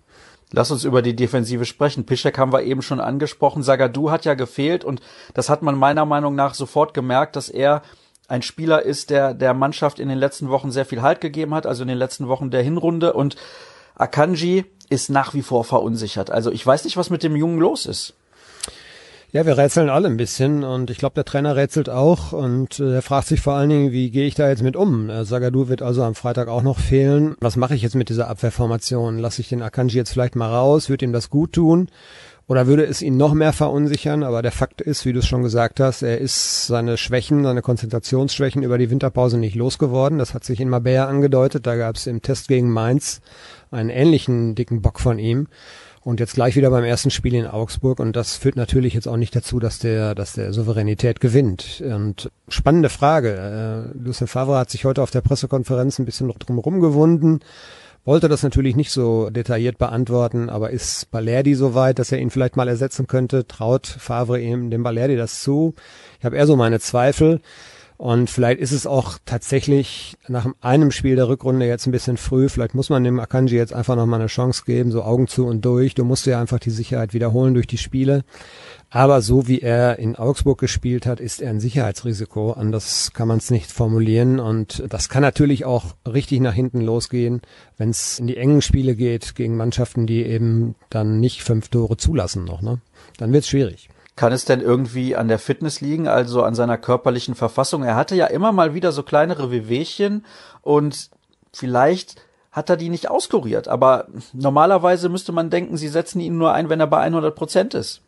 Lass 0.54 0.70
uns 0.70 0.84
über 0.84 1.00
die 1.00 1.16
Defensive 1.16 1.64
sprechen. 1.64 2.04
Pischek 2.04 2.36
haben 2.38 2.52
wir 2.52 2.62
eben 2.62 2.82
schon 2.82 3.00
angesprochen. 3.00 3.62
Sagadu 3.62 4.10
hat 4.10 4.26
ja 4.26 4.34
gefehlt 4.34 4.84
und 4.84 5.00
das 5.32 5.48
hat 5.48 5.62
man 5.62 5.76
meiner 5.76 6.04
Meinung 6.04 6.34
nach 6.34 6.54
sofort 6.54 6.92
gemerkt, 6.92 7.36
dass 7.36 7.48
er 7.48 7.82
ein 8.32 8.42
Spieler 8.42 8.82
ist, 8.82 9.10
der 9.10 9.34
der 9.34 9.52
Mannschaft 9.52 9.98
in 9.98 10.08
den 10.08 10.16
letzten 10.16 10.48
Wochen 10.48 10.72
sehr 10.72 10.86
viel 10.86 11.02
Halt 11.02 11.20
gegeben 11.20 11.54
hat, 11.54 11.66
also 11.66 11.82
in 11.82 11.88
den 11.88 11.98
letzten 11.98 12.28
Wochen 12.28 12.50
der 12.50 12.62
Hinrunde. 12.62 13.12
Und 13.12 13.36
Akanji 13.94 14.64
ist 14.88 15.10
nach 15.10 15.34
wie 15.34 15.42
vor 15.42 15.64
verunsichert. 15.64 16.30
Also 16.30 16.50
ich 16.50 16.66
weiß 16.66 16.84
nicht, 16.84 16.96
was 16.96 17.10
mit 17.10 17.22
dem 17.22 17.36
Jungen 17.36 17.58
los 17.58 17.84
ist. 17.84 18.14
Ja, 19.32 19.46
wir 19.46 19.56
rätseln 19.56 19.88
alle 19.88 20.08
ein 20.08 20.18
bisschen 20.18 20.62
und 20.62 20.90
ich 20.90 20.98
glaube, 20.98 21.14
der 21.14 21.24
Trainer 21.24 21.56
rätselt 21.56 21.88
auch 21.88 22.32
und 22.32 22.80
äh, 22.80 22.96
er 22.96 23.02
fragt 23.02 23.28
sich 23.28 23.40
vor 23.40 23.54
allen 23.54 23.70
Dingen, 23.70 23.90
wie 23.90 24.10
gehe 24.10 24.26
ich 24.26 24.34
da 24.34 24.48
jetzt 24.48 24.62
mit 24.62 24.76
um? 24.76 25.08
Äh, 25.08 25.24
Sagadu 25.24 25.68
wird 25.68 25.80
also 25.80 26.02
am 26.02 26.14
Freitag 26.14 26.48
auch 26.48 26.62
noch 26.62 26.78
fehlen. 26.78 27.34
Was 27.40 27.56
mache 27.56 27.74
ich 27.74 27.80
jetzt 27.80 27.94
mit 27.94 28.10
dieser 28.10 28.28
Abwehrformation? 28.28 29.16
Lasse 29.18 29.40
ich 29.40 29.48
den 29.48 29.62
Akanji 29.62 29.96
jetzt 29.96 30.12
vielleicht 30.12 30.36
mal 30.36 30.50
raus? 30.50 30.90
Wird 30.90 31.00
ihm 31.00 31.14
das 31.14 31.30
gut 31.30 31.54
tun? 31.54 31.88
Oder 32.52 32.66
würde 32.66 32.84
es 32.84 33.00
ihn 33.00 33.16
noch 33.16 33.32
mehr 33.32 33.54
verunsichern? 33.54 34.22
Aber 34.22 34.42
der 34.42 34.52
Fakt 34.52 34.82
ist, 34.82 35.06
wie 35.06 35.14
du 35.14 35.20
es 35.20 35.26
schon 35.26 35.42
gesagt 35.42 35.80
hast, 35.80 36.02
er 36.02 36.18
ist 36.18 36.66
seine 36.66 36.98
Schwächen, 36.98 37.44
seine 37.44 37.62
Konzentrationsschwächen 37.62 38.62
über 38.62 38.76
die 38.76 38.90
Winterpause 38.90 39.38
nicht 39.38 39.54
losgeworden. 39.54 40.18
Das 40.18 40.34
hat 40.34 40.44
sich 40.44 40.60
in 40.60 40.68
Mabea 40.68 41.06
angedeutet. 41.06 41.66
Da 41.66 41.76
gab 41.76 41.96
es 41.96 42.06
im 42.06 42.20
Test 42.20 42.48
gegen 42.48 42.70
Mainz 42.70 43.22
einen 43.70 43.88
ähnlichen 43.88 44.54
dicken 44.54 44.82
Bock 44.82 45.00
von 45.00 45.18
ihm. 45.18 45.46
Und 46.02 46.20
jetzt 46.20 46.34
gleich 46.34 46.54
wieder 46.54 46.68
beim 46.68 46.84
ersten 46.84 47.10
Spiel 47.10 47.32
in 47.36 47.46
Augsburg. 47.46 47.98
Und 47.98 48.16
das 48.16 48.36
führt 48.36 48.56
natürlich 48.56 48.92
jetzt 48.92 49.08
auch 49.08 49.16
nicht 49.16 49.34
dazu, 49.34 49.58
dass 49.58 49.78
der, 49.78 50.14
dass 50.14 50.34
der 50.34 50.52
Souveränität 50.52 51.20
gewinnt. 51.20 51.82
Und 51.82 52.30
spannende 52.48 52.90
Frage. 52.90 53.94
Äh, 53.96 53.98
Lucien 53.98 54.26
Favre 54.26 54.58
hat 54.58 54.68
sich 54.68 54.84
heute 54.84 55.00
auf 55.00 55.10
der 55.10 55.22
Pressekonferenz 55.22 55.98
ein 55.98 56.04
bisschen 56.04 56.28
drum 56.28 56.80
gewunden 56.82 57.40
wollte 58.04 58.28
das 58.28 58.42
natürlich 58.42 58.76
nicht 58.76 58.90
so 58.90 59.30
detailliert 59.30 59.78
beantworten, 59.78 60.50
aber 60.50 60.70
ist 60.70 61.10
Balerdi 61.10 61.54
so 61.54 61.74
weit, 61.74 61.98
dass 61.98 62.12
er 62.12 62.18
ihn 62.18 62.30
vielleicht 62.30 62.56
mal 62.56 62.68
ersetzen 62.68 63.06
könnte? 63.06 63.46
Traut 63.46 63.86
Favre 63.86 64.40
ihm 64.40 64.70
dem 64.70 64.82
Balerdi 64.82 65.16
das 65.16 65.40
zu? 65.42 65.74
Ich 66.18 66.24
habe 66.24 66.36
eher 66.36 66.46
so 66.46 66.56
meine 66.56 66.80
Zweifel. 66.80 67.40
Und 67.96 68.30
vielleicht 68.30 68.60
ist 68.60 68.72
es 68.72 68.86
auch 68.86 69.18
tatsächlich 69.24 70.16
nach 70.26 70.46
einem 70.60 70.90
Spiel 70.90 71.16
der 71.16 71.28
Rückrunde 71.28 71.66
jetzt 71.66 71.86
ein 71.86 71.92
bisschen 71.92 72.16
früh. 72.16 72.48
Vielleicht 72.48 72.74
muss 72.74 72.90
man 72.90 73.04
dem 73.04 73.20
Akanji 73.20 73.56
jetzt 73.56 73.72
einfach 73.72 73.96
nochmal 73.96 74.20
eine 74.20 74.28
Chance 74.28 74.64
geben, 74.66 74.90
so 74.90 75.02
Augen 75.02 75.28
zu 75.28 75.46
und 75.46 75.64
durch. 75.64 75.94
Du 75.94 76.04
musst 76.04 76.26
ja 76.26 76.40
einfach 76.40 76.58
die 76.58 76.70
Sicherheit 76.70 77.14
wiederholen 77.14 77.54
durch 77.54 77.66
die 77.66 77.78
Spiele. 77.78 78.24
Aber 78.90 79.22
so 79.22 79.46
wie 79.48 79.60
er 79.60 79.98
in 79.98 80.16
Augsburg 80.16 80.58
gespielt 80.58 81.06
hat, 81.06 81.20
ist 81.20 81.40
er 81.40 81.50
ein 81.50 81.60
Sicherheitsrisiko. 81.60 82.52
Anders 82.52 83.12
kann 83.14 83.28
man 83.28 83.38
es 83.38 83.50
nicht 83.50 83.70
formulieren. 83.70 84.40
Und 84.40 84.82
das 84.88 85.08
kann 85.08 85.22
natürlich 85.22 85.64
auch 85.64 85.94
richtig 86.06 86.40
nach 86.40 86.54
hinten 86.54 86.80
losgehen, 86.80 87.40
wenn 87.78 87.90
es 87.90 88.18
in 88.18 88.26
die 88.26 88.36
engen 88.36 88.62
Spiele 88.62 88.96
geht 88.96 89.34
gegen 89.34 89.56
Mannschaften, 89.56 90.06
die 90.06 90.24
eben 90.24 90.74
dann 90.90 91.20
nicht 91.20 91.42
fünf 91.42 91.68
Tore 91.68 91.96
zulassen 91.96 92.44
noch. 92.44 92.62
Ne? 92.62 92.80
Dann 93.16 93.32
wird's 93.32 93.48
schwierig. 93.48 93.88
Kann 94.14 94.32
es 94.32 94.44
denn 94.44 94.60
irgendwie 94.60 95.16
an 95.16 95.28
der 95.28 95.38
Fitness 95.38 95.80
liegen, 95.80 96.06
also 96.06 96.42
an 96.42 96.54
seiner 96.54 96.76
körperlichen 96.76 97.34
Verfassung? 97.34 97.82
Er 97.82 97.96
hatte 97.96 98.14
ja 98.14 98.26
immer 98.26 98.52
mal 98.52 98.74
wieder 98.74 98.92
so 98.92 99.02
kleinere 99.02 99.50
Wehwehchen 99.50 100.26
und 100.60 101.10
vielleicht 101.52 102.16
hat 102.50 102.68
er 102.68 102.76
die 102.76 102.90
nicht 102.90 103.08
auskuriert. 103.08 103.68
Aber 103.68 104.08
normalerweise 104.34 105.08
müsste 105.08 105.32
man 105.32 105.48
denken, 105.48 105.78
sie 105.78 105.88
setzen 105.88 106.20
ihn 106.20 106.36
nur 106.36 106.52
ein, 106.52 106.68
wenn 106.68 106.80
er 106.80 106.86
bei 106.86 107.00
100 107.00 107.34
Prozent 107.34 107.74
ist. 107.74 108.02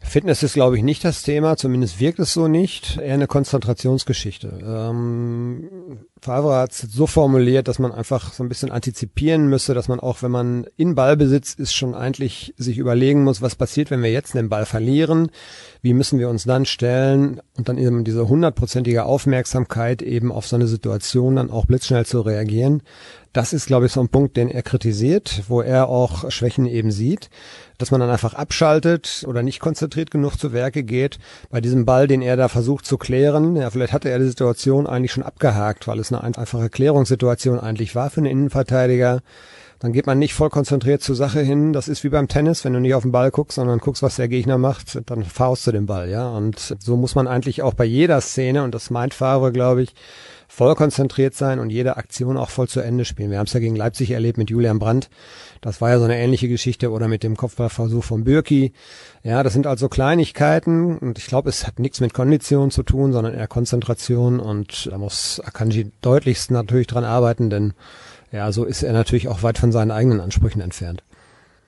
Fitness 0.00 0.42
ist, 0.42 0.54
glaube 0.54 0.76
ich, 0.76 0.82
nicht 0.82 1.04
das 1.04 1.22
Thema, 1.22 1.56
zumindest 1.56 2.00
wirkt 2.00 2.18
es 2.20 2.32
so 2.32 2.48
nicht. 2.48 2.96
Eher 2.98 3.14
eine 3.14 3.26
Konzentrationsgeschichte. 3.26 4.60
Ähm, 4.64 5.98
Favre 6.20 6.56
hat 6.56 6.72
es 6.72 6.78
so 6.78 7.06
formuliert, 7.06 7.68
dass 7.68 7.78
man 7.78 7.92
einfach 7.92 8.32
so 8.32 8.42
ein 8.42 8.48
bisschen 8.48 8.70
antizipieren 8.70 9.48
müsste, 9.48 9.74
dass 9.74 9.88
man 9.88 10.00
auch, 10.00 10.22
wenn 10.22 10.30
man 10.30 10.66
in 10.76 10.94
Ballbesitz 10.94 11.54
ist, 11.54 11.74
schon 11.74 11.94
eigentlich 11.94 12.54
sich 12.56 12.78
überlegen 12.78 13.22
muss, 13.22 13.42
was 13.42 13.54
passiert, 13.54 13.90
wenn 13.90 14.02
wir 14.02 14.10
jetzt 14.10 14.34
den 14.34 14.48
Ball 14.48 14.66
verlieren, 14.66 15.30
wie 15.82 15.92
müssen 15.92 16.18
wir 16.18 16.28
uns 16.30 16.44
dann 16.44 16.64
stellen 16.64 17.40
und 17.56 17.68
dann 17.68 17.78
eben 17.78 18.02
diese 18.02 18.28
hundertprozentige 18.28 19.04
Aufmerksamkeit 19.04 20.02
eben 20.02 20.32
auf 20.32 20.46
so 20.46 20.56
eine 20.56 20.66
Situation 20.66 21.36
dann 21.36 21.50
auch 21.50 21.66
blitzschnell 21.66 22.06
zu 22.06 22.22
reagieren. 22.22 22.82
Das 23.36 23.52
ist, 23.52 23.66
glaube 23.66 23.84
ich, 23.84 23.92
so 23.92 24.00
ein 24.00 24.08
Punkt, 24.08 24.38
den 24.38 24.48
er 24.48 24.62
kritisiert, 24.62 25.42
wo 25.48 25.60
er 25.60 25.90
auch 25.90 26.30
Schwächen 26.30 26.64
eben 26.64 26.90
sieht, 26.90 27.28
dass 27.76 27.90
man 27.90 28.00
dann 28.00 28.08
einfach 28.08 28.32
abschaltet 28.32 29.24
oder 29.28 29.42
nicht 29.42 29.60
konzentriert 29.60 30.10
genug 30.10 30.38
zu 30.38 30.54
Werke 30.54 30.84
geht. 30.84 31.18
Bei 31.50 31.60
diesem 31.60 31.84
Ball, 31.84 32.06
den 32.06 32.22
er 32.22 32.38
da 32.38 32.48
versucht 32.48 32.86
zu 32.86 32.96
klären, 32.96 33.54
ja, 33.56 33.68
vielleicht 33.68 33.92
hatte 33.92 34.08
er 34.08 34.18
die 34.18 34.24
Situation 34.24 34.86
eigentlich 34.86 35.12
schon 35.12 35.22
abgehakt, 35.22 35.86
weil 35.86 35.98
es 35.98 36.05
eine 36.12 36.24
einfache 36.24 36.70
Klärungssituation 36.70 37.60
eigentlich 37.60 37.94
war 37.94 38.10
für 38.10 38.18
einen 38.18 38.30
Innenverteidiger. 38.30 39.20
Dann 39.78 39.92
geht 39.92 40.06
man 40.06 40.18
nicht 40.18 40.32
voll 40.32 40.48
konzentriert 40.48 41.02
zur 41.02 41.16
Sache 41.16 41.40
hin. 41.40 41.74
Das 41.74 41.86
ist 41.86 42.02
wie 42.02 42.08
beim 42.08 42.28
Tennis, 42.28 42.64
wenn 42.64 42.72
du 42.72 42.80
nicht 42.80 42.94
auf 42.94 43.02
den 43.02 43.12
Ball 43.12 43.30
guckst, 43.30 43.56
sondern 43.56 43.78
guckst, 43.78 44.02
was 44.02 44.16
der 44.16 44.28
Gegner 44.28 44.56
macht, 44.56 44.98
dann 45.10 45.22
faust 45.22 45.66
du 45.66 45.72
den 45.72 45.84
Ball, 45.84 46.08
ja. 46.08 46.30
Und 46.30 46.76
so 46.78 46.96
muss 46.96 47.14
man 47.14 47.28
eigentlich 47.28 47.62
auch 47.62 47.74
bei 47.74 47.84
jeder 47.84 48.20
Szene, 48.22 48.62
und 48.62 48.74
das 48.74 48.88
meint 48.88 49.12
Favre, 49.12 49.52
glaube 49.52 49.82
ich, 49.82 49.94
voll 50.48 50.74
konzentriert 50.76 51.34
sein 51.34 51.58
und 51.58 51.70
jede 51.70 51.96
Aktion 51.96 52.36
auch 52.38 52.50
voll 52.50 52.68
zu 52.68 52.80
Ende 52.80 53.04
spielen. 53.04 53.30
Wir 53.30 53.38
haben 53.38 53.46
es 53.46 53.52
ja 53.52 53.60
gegen 53.60 53.76
Leipzig 53.76 54.12
erlebt 54.12 54.38
mit 54.38 54.48
Julian 54.48 54.78
Brandt. 54.78 55.10
Das 55.60 55.80
war 55.80 55.90
ja 55.90 55.98
so 55.98 56.04
eine 56.04 56.18
ähnliche 56.18 56.48
Geschichte 56.48 56.90
oder 56.90 57.08
mit 57.08 57.22
dem 57.22 57.36
Kopfballversuch 57.36 58.04
von 58.04 58.24
Bürki. 58.24 58.72
Ja, 59.22 59.42
das 59.42 59.52
sind 59.52 59.66
also 59.66 59.88
Kleinigkeiten 59.88 60.98
und 60.98 61.18
ich 61.18 61.26
glaube, 61.26 61.48
es 61.48 61.66
hat 61.66 61.78
nichts 61.78 62.00
mit 62.00 62.14
Kondition 62.14 62.70
zu 62.70 62.82
tun, 62.82 63.12
sondern 63.12 63.34
eher 63.34 63.48
Konzentration 63.48 64.40
und 64.40 64.88
da 64.90 64.98
muss 64.98 65.40
Akanji 65.44 65.90
deutlichst 66.00 66.50
natürlich 66.50 66.86
dran 66.86 67.04
arbeiten, 67.04 67.50
denn 67.50 67.74
ja, 68.32 68.52
so 68.52 68.64
ist 68.64 68.82
er 68.82 68.92
natürlich 68.92 69.28
auch 69.28 69.42
weit 69.42 69.58
von 69.58 69.72
seinen 69.72 69.90
eigenen 69.90 70.20
Ansprüchen 70.20 70.60
entfernt. 70.60 71.02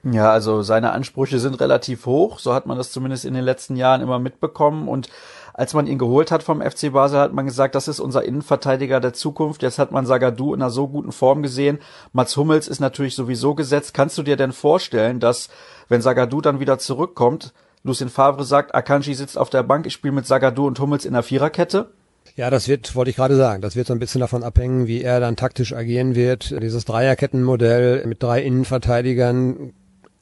Ja, 0.05 0.31
also 0.31 0.63
seine 0.63 0.93
Ansprüche 0.93 1.39
sind 1.39 1.61
relativ 1.61 2.07
hoch, 2.07 2.39
so 2.39 2.55
hat 2.55 2.67
man 2.67 2.79
das 2.79 2.93
zumindest 2.93 3.25
in 3.25 3.35
den 3.35 3.45
letzten 3.45 3.77
Jahren 3.77 4.01
immer 4.01 4.19
mitbekommen 4.19 4.89
und 4.89 5.09
als 5.59 5.75
man 5.75 5.89
ihn 5.89 5.99
geholt 5.99 6.31
hat 6.31 6.45
vom 6.45 6.63
FC 6.63 6.93
Basel, 6.93 7.19
hat 7.19 7.33
man 7.33 7.45
gesagt, 7.45 7.75
das 7.75 7.89
ist 7.89 7.99
unser 7.99 8.25
Innenverteidiger 8.25 9.01
der 9.01 9.13
Zukunft. 9.13 9.65
Jetzt 9.65 9.81
hat 9.81 9.91
man 9.91 10.07
Sagadu 10.07 10.55
in 10.55 10.63
einer 10.63 10.71
so 10.71 10.87
guten 10.87 11.11
Form 11.11 11.43
gesehen. 11.43 11.81
Mats 12.13 12.37
Hummels 12.37 12.69
ist 12.69 12.79
natürlich 12.79 13.17
sowieso 13.17 13.57
gesetzt. 13.57 13.93
Kannst 13.93 14.17
du 14.17 14.23
dir 14.23 14.37
denn 14.37 14.53
vorstellen, 14.53 15.19
dass, 15.19 15.49
wenn 15.89 16.01
Sagadu 16.01 16.41
dann 16.41 16.61
wieder 16.61 16.79
zurückkommt, 16.79 17.53
Lucien 17.83 18.09
Favre 18.09 18.45
sagt, 18.45 18.73
Akanji 18.73 19.15
sitzt 19.15 19.37
auf 19.37 19.51
der 19.51 19.65
Bank, 19.65 19.85
ich 19.87 19.95
spiele 19.95 20.15
mit 20.15 20.29
Sagadu 20.29 20.65
und 20.65 20.79
Hummels 20.79 21.05
in 21.05 21.15
der 21.15 21.25
Viererkette? 21.25 21.91
Ja, 22.37 22.51
das 22.51 22.69
wird, 22.69 22.95
wollte 22.95 23.11
ich 23.11 23.17
gerade 23.17 23.37
sagen, 23.37 23.61
das 23.61 23.75
wird 23.75 23.89
so 23.89 23.93
ein 23.93 23.99
bisschen 23.99 24.21
davon 24.21 24.45
abhängen, 24.45 24.87
wie 24.87 25.03
er 25.03 25.19
dann 25.19 25.35
taktisch 25.35 25.73
agieren 25.73 26.15
wird. 26.15 26.55
Dieses 26.63 26.85
Dreierkettenmodell 26.85 28.07
mit 28.07 28.23
drei 28.23 28.43
Innenverteidigern 28.43 29.73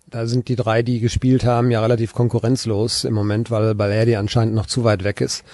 da 0.08 0.26
sind 0.26 0.48
die 0.48 0.56
drei, 0.56 0.82
die 0.82 1.00
gespielt 1.00 1.44
haben, 1.44 1.70
ja 1.70 1.80
relativ 1.80 2.12
konkurrenzlos 2.12 3.04
im 3.04 3.14
Moment, 3.14 3.50
weil 3.50 3.74
Balerdi 3.74 4.16
anscheinend 4.16 4.54
noch 4.54 4.66
zu 4.66 4.84
weit 4.84 5.04
weg 5.04 5.20
ist. 5.20 5.44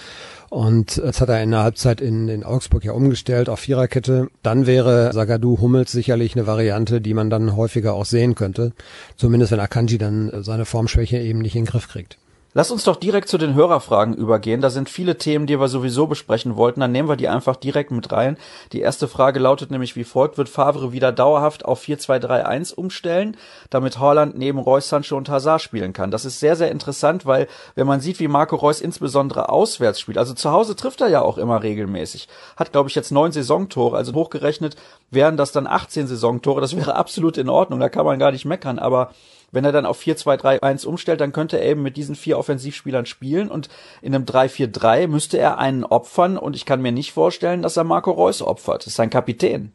Und 0.49 0.97
jetzt 0.97 1.19
hat 1.19 1.29
er 1.29 1.41
in 1.41 1.49
der 1.49 1.63
Halbzeit 1.63 1.99
in, 1.99 2.27
in 2.27 2.43
Augsburg 2.43 2.85
ja 2.85 2.91
umgestellt 2.91 3.49
auf 3.49 3.61
Viererkette. 3.61 4.27
Dann 4.43 4.67
wäre 4.67 5.11
Sagadu 5.11 5.59
Hummels 5.59 5.91
sicherlich 5.91 6.35
eine 6.35 6.45
Variante, 6.45 7.01
die 7.01 7.15
man 7.15 7.31
dann 7.31 7.55
häufiger 7.55 7.95
auch 7.95 8.05
sehen 8.05 8.35
könnte. 8.35 8.73
Zumindest 9.17 9.51
wenn 9.51 9.59
Akanji 9.59 9.97
dann 9.97 10.31
seine 10.43 10.65
Formschwäche 10.65 11.17
eben 11.17 11.39
nicht 11.39 11.55
in 11.55 11.63
den 11.63 11.71
Griff 11.71 11.87
kriegt. 11.87 12.19
Lass 12.55 12.69
uns 12.69 12.83
doch 12.83 12.97
direkt 12.97 13.29
zu 13.29 13.39
den 13.39 13.55
Hörerfragen 13.55 14.13
übergehen. 14.13 14.61
Da 14.61 14.69
sind 14.69 14.87
viele 14.87 15.17
Themen, 15.17 15.47
die 15.47 15.59
wir 15.59 15.67
sowieso 15.67 16.05
besprechen 16.05 16.55
wollten. 16.55 16.81
Dann 16.81 16.91
nehmen 16.91 17.09
wir 17.09 17.15
die 17.15 17.27
einfach 17.27 17.55
direkt 17.55 17.89
mit 17.89 18.11
rein. 18.11 18.37
Die 18.73 18.81
erste 18.81 19.07
Frage 19.07 19.39
lautet 19.39 19.71
nämlich 19.71 19.95
wie 19.95 20.03
folgt. 20.03 20.37
Wird 20.37 20.49
Favre 20.49 20.91
wieder 20.91 21.11
dauerhaft 21.11 21.65
auf 21.65 21.83
4-2-3-1 21.83 22.75
umstellen, 22.75 23.37
damit 23.71 23.97
Holland 23.97 24.37
neben 24.37 24.59
Reus, 24.59 24.87
Sancho 24.87 25.17
und 25.17 25.29
Hazard 25.29 25.61
spielen 25.61 25.93
kann? 25.93 26.11
Das 26.11 26.25
ist 26.25 26.39
sehr, 26.39 26.55
sehr 26.55 26.69
interessant, 26.69 27.25
weil 27.25 27.47
wenn 27.73 27.87
man 27.87 28.01
sieht, 28.01 28.19
wie 28.19 28.27
Marco 28.27 28.55
Reus 28.55 28.81
insbesondere 28.81 29.49
auswärts 29.49 29.99
spielt, 29.99 30.19
also 30.19 30.35
zu 30.35 30.51
Hause 30.51 30.75
trifft 30.75 31.01
er 31.01 31.07
ja 31.07 31.23
auch 31.23 31.39
immer 31.39 31.63
regelmäßig. 31.63 32.27
Hat, 32.55 32.71
glaube 32.71 32.87
ich, 32.87 32.95
jetzt 32.95 33.11
neun 33.11 33.31
Saisontore, 33.31 33.97
also 33.97 34.13
hochgerechnet 34.13 34.75
wären 35.09 35.37
das 35.37 35.51
dann 35.51 35.65
18 35.65 36.05
Saisontore. 36.05 36.61
Das 36.61 36.75
wäre 36.75 36.95
absolut 36.95 37.39
in 37.39 37.49
Ordnung, 37.49 37.79
da 37.79 37.89
kann 37.89 38.05
man 38.05 38.19
gar 38.19 38.31
nicht 38.31 38.45
meckern, 38.45 38.77
aber 38.77 39.11
wenn 39.53 39.63
er 39.63 39.71
dann 39.71 39.85
auf 39.85 40.01
4-2-3-1 40.01 40.85
umstellt, 40.85 41.21
dann 41.21 41.31
könnte 41.31 41.59
er 41.59 41.69
eben 41.69 41.83
mit 41.83 41.95
diesen 41.95 42.15
vier 42.15 42.37
Offensivspielern 42.37 43.05
spielen 43.05 43.49
und 43.49 43.69
in 44.01 44.13
einem 44.13 44.25
3-4-3 44.25 45.07
müsste 45.07 45.37
er 45.37 45.59
einen 45.59 45.85
opfern 45.85 46.37
und 46.37 46.55
ich 46.55 46.65
kann 46.65 46.81
mir 46.81 46.91
nicht 46.91 47.13
vorstellen, 47.13 47.61
dass 47.61 47.77
er 47.77 47.83
Marco 47.85 48.11
Reus 48.11 48.41
opfert. 48.41 48.81
Das 48.81 48.87
ist 48.87 48.95
sein 48.95 49.09
Kapitän. 49.09 49.71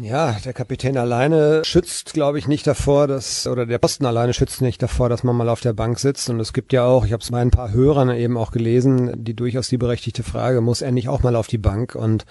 Ja, 0.00 0.36
der 0.44 0.54
Kapitän 0.54 0.96
alleine 0.96 1.62
schützt, 1.64 2.14
glaube 2.14 2.38
ich, 2.38 2.48
nicht 2.48 2.66
davor, 2.66 3.06
dass, 3.06 3.46
oder 3.46 3.66
der 3.66 3.78
Posten 3.78 4.06
alleine 4.06 4.32
schützt 4.32 4.62
nicht 4.62 4.82
davor, 4.82 5.10
dass 5.10 5.22
man 5.22 5.36
mal 5.36 5.50
auf 5.50 5.60
der 5.60 5.74
Bank 5.74 5.98
sitzt. 5.98 6.30
Und 6.30 6.40
es 6.40 6.54
gibt 6.54 6.72
ja 6.72 6.84
auch, 6.84 7.04
ich 7.04 7.12
habe 7.12 7.22
es 7.22 7.30
bei 7.30 7.40
ein 7.40 7.50
paar 7.50 7.72
Hörern 7.72 8.10
eben 8.10 8.38
auch 8.38 8.52
gelesen, 8.52 9.12
die 9.22 9.34
durchaus 9.34 9.68
die 9.68 9.76
berechtigte 9.76 10.22
Frage, 10.22 10.62
muss 10.62 10.80
er 10.80 10.92
nicht 10.92 11.10
auch 11.10 11.22
mal 11.22 11.36
auf 11.36 11.46
die 11.46 11.58
Bank? 11.58 11.94
Und 11.94 12.24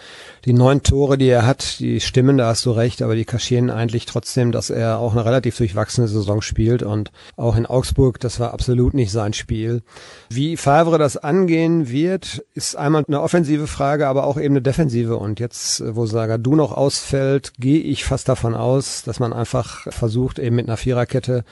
die 0.44 0.54
neun 0.54 0.82
Tore, 0.82 1.20
die 1.20 1.30
er 1.30 1.46
hat, 1.46 1.80
die 1.80 2.00
stimmen, 2.02 2.40
da 2.40 2.48
hast 2.48 2.66
du 2.66 2.72
recht, 2.72 3.04
aber 3.04 3.16
die 3.16 3.26
kaschieren 3.26 3.70
eigentlich 3.70 4.08
trotzdem, 4.08 4.52
dass 4.52 4.72
er 4.72 4.98
auch 4.98 5.12
eine 5.12 5.24
relativ 5.24 5.56
durchwachsene 5.58 6.08
Saison 6.08 6.42
spielt. 6.42 6.82
Und 6.82 7.12
auch 7.38 7.56
in 7.56 7.68
Augsburg, 7.68 8.20
das 8.20 8.40
war 8.40 8.54
absolut 8.54 8.96
nicht 8.96 9.12
sein 9.12 9.34
Spiel. 9.34 9.84
Wie 10.30 10.58
Favre 10.58 10.98
das 10.98 11.16
angehen 11.16 11.90
wird, 11.90 12.44
ist 12.56 12.76
einmal 12.76 13.06
eine 13.08 13.22
offensive 13.22 13.68
Frage, 13.68 14.08
aber 14.08 14.26
auch 14.26 14.38
eben 14.38 14.56
eine 14.56 14.64
defensive. 14.64 15.16
Und 15.18 15.40
jetzt, 15.40 15.84
wo 15.96 16.08
Sagadu 16.08 16.56
noch 16.56 16.72
ausfällt, 16.72 17.51
gehe 17.60 17.80
ich 17.80 18.04
fast 18.04 18.30
davon 18.30 18.56
aus, 18.56 19.04
dass 19.04 19.20
man 19.20 19.34
einfach 19.34 19.92
versucht, 19.92 20.40
eben 20.40 20.56
mit 20.56 20.68
einer 20.68 20.78
Viererkette 20.78 21.44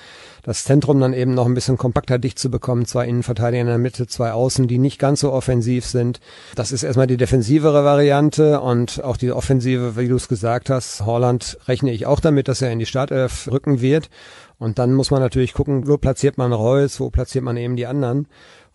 das 0.43 0.63
Zentrum 0.63 0.99
dann 0.99 1.13
eben 1.13 1.33
noch 1.33 1.45
ein 1.45 1.53
bisschen 1.53 1.77
kompakter 1.77 2.17
dicht 2.17 2.39
zu 2.39 2.49
bekommen. 2.49 2.85
Zwei 2.85 3.07
Innenverteidiger 3.07 3.61
in 3.61 3.67
der 3.67 3.77
Mitte, 3.77 4.07
zwei 4.07 4.31
Außen, 4.31 4.67
die 4.67 4.77
nicht 4.77 4.99
ganz 4.99 5.19
so 5.19 5.31
offensiv 5.31 5.85
sind. 5.85 6.19
Das 6.55 6.71
ist 6.71 6.83
erstmal 6.83 7.07
die 7.07 7.17
defensivere 7.17 7.83
Variante 7.83 8.61
und 8.61 9.03
auch 9.03 9.17
die 9.17 9.31
Offensive, 9.31 9.97
wie 9.97 10.07
du 10.07 10.15
es 10.15 10.27
gesagt 10.27 10.69
hast. 10.69 11.05
Holland 11.05 11.57
rechne 11.67 11.91
ich 11.91 12.05
auch 12.05 12.19
damit, 12.19 12.47
dass 12.47 12.61
er 12.61 12.71
in 12.71 12.79
die 12.79 12.85
Startelf 12.85 13.49
rücken 13.51 13.81
wird. 13.81 14.09
Und 14.57 14.77
dann 14.77 14.93
muss 14.93 15.11
man 15.11 15.21
natürlich 15.21 15.53
gucken, 15.53 15.87
wo 15.87 15.97
platziert 15.97 16.37
man 16.37 16.51
Reus, 16.51 16.99
wo 16.99 17.09
platziert 17.09 17.43
man 17.43 17.55
eben 17.55 17.75
die 17.75 17.85
anderen. 17.85 18.27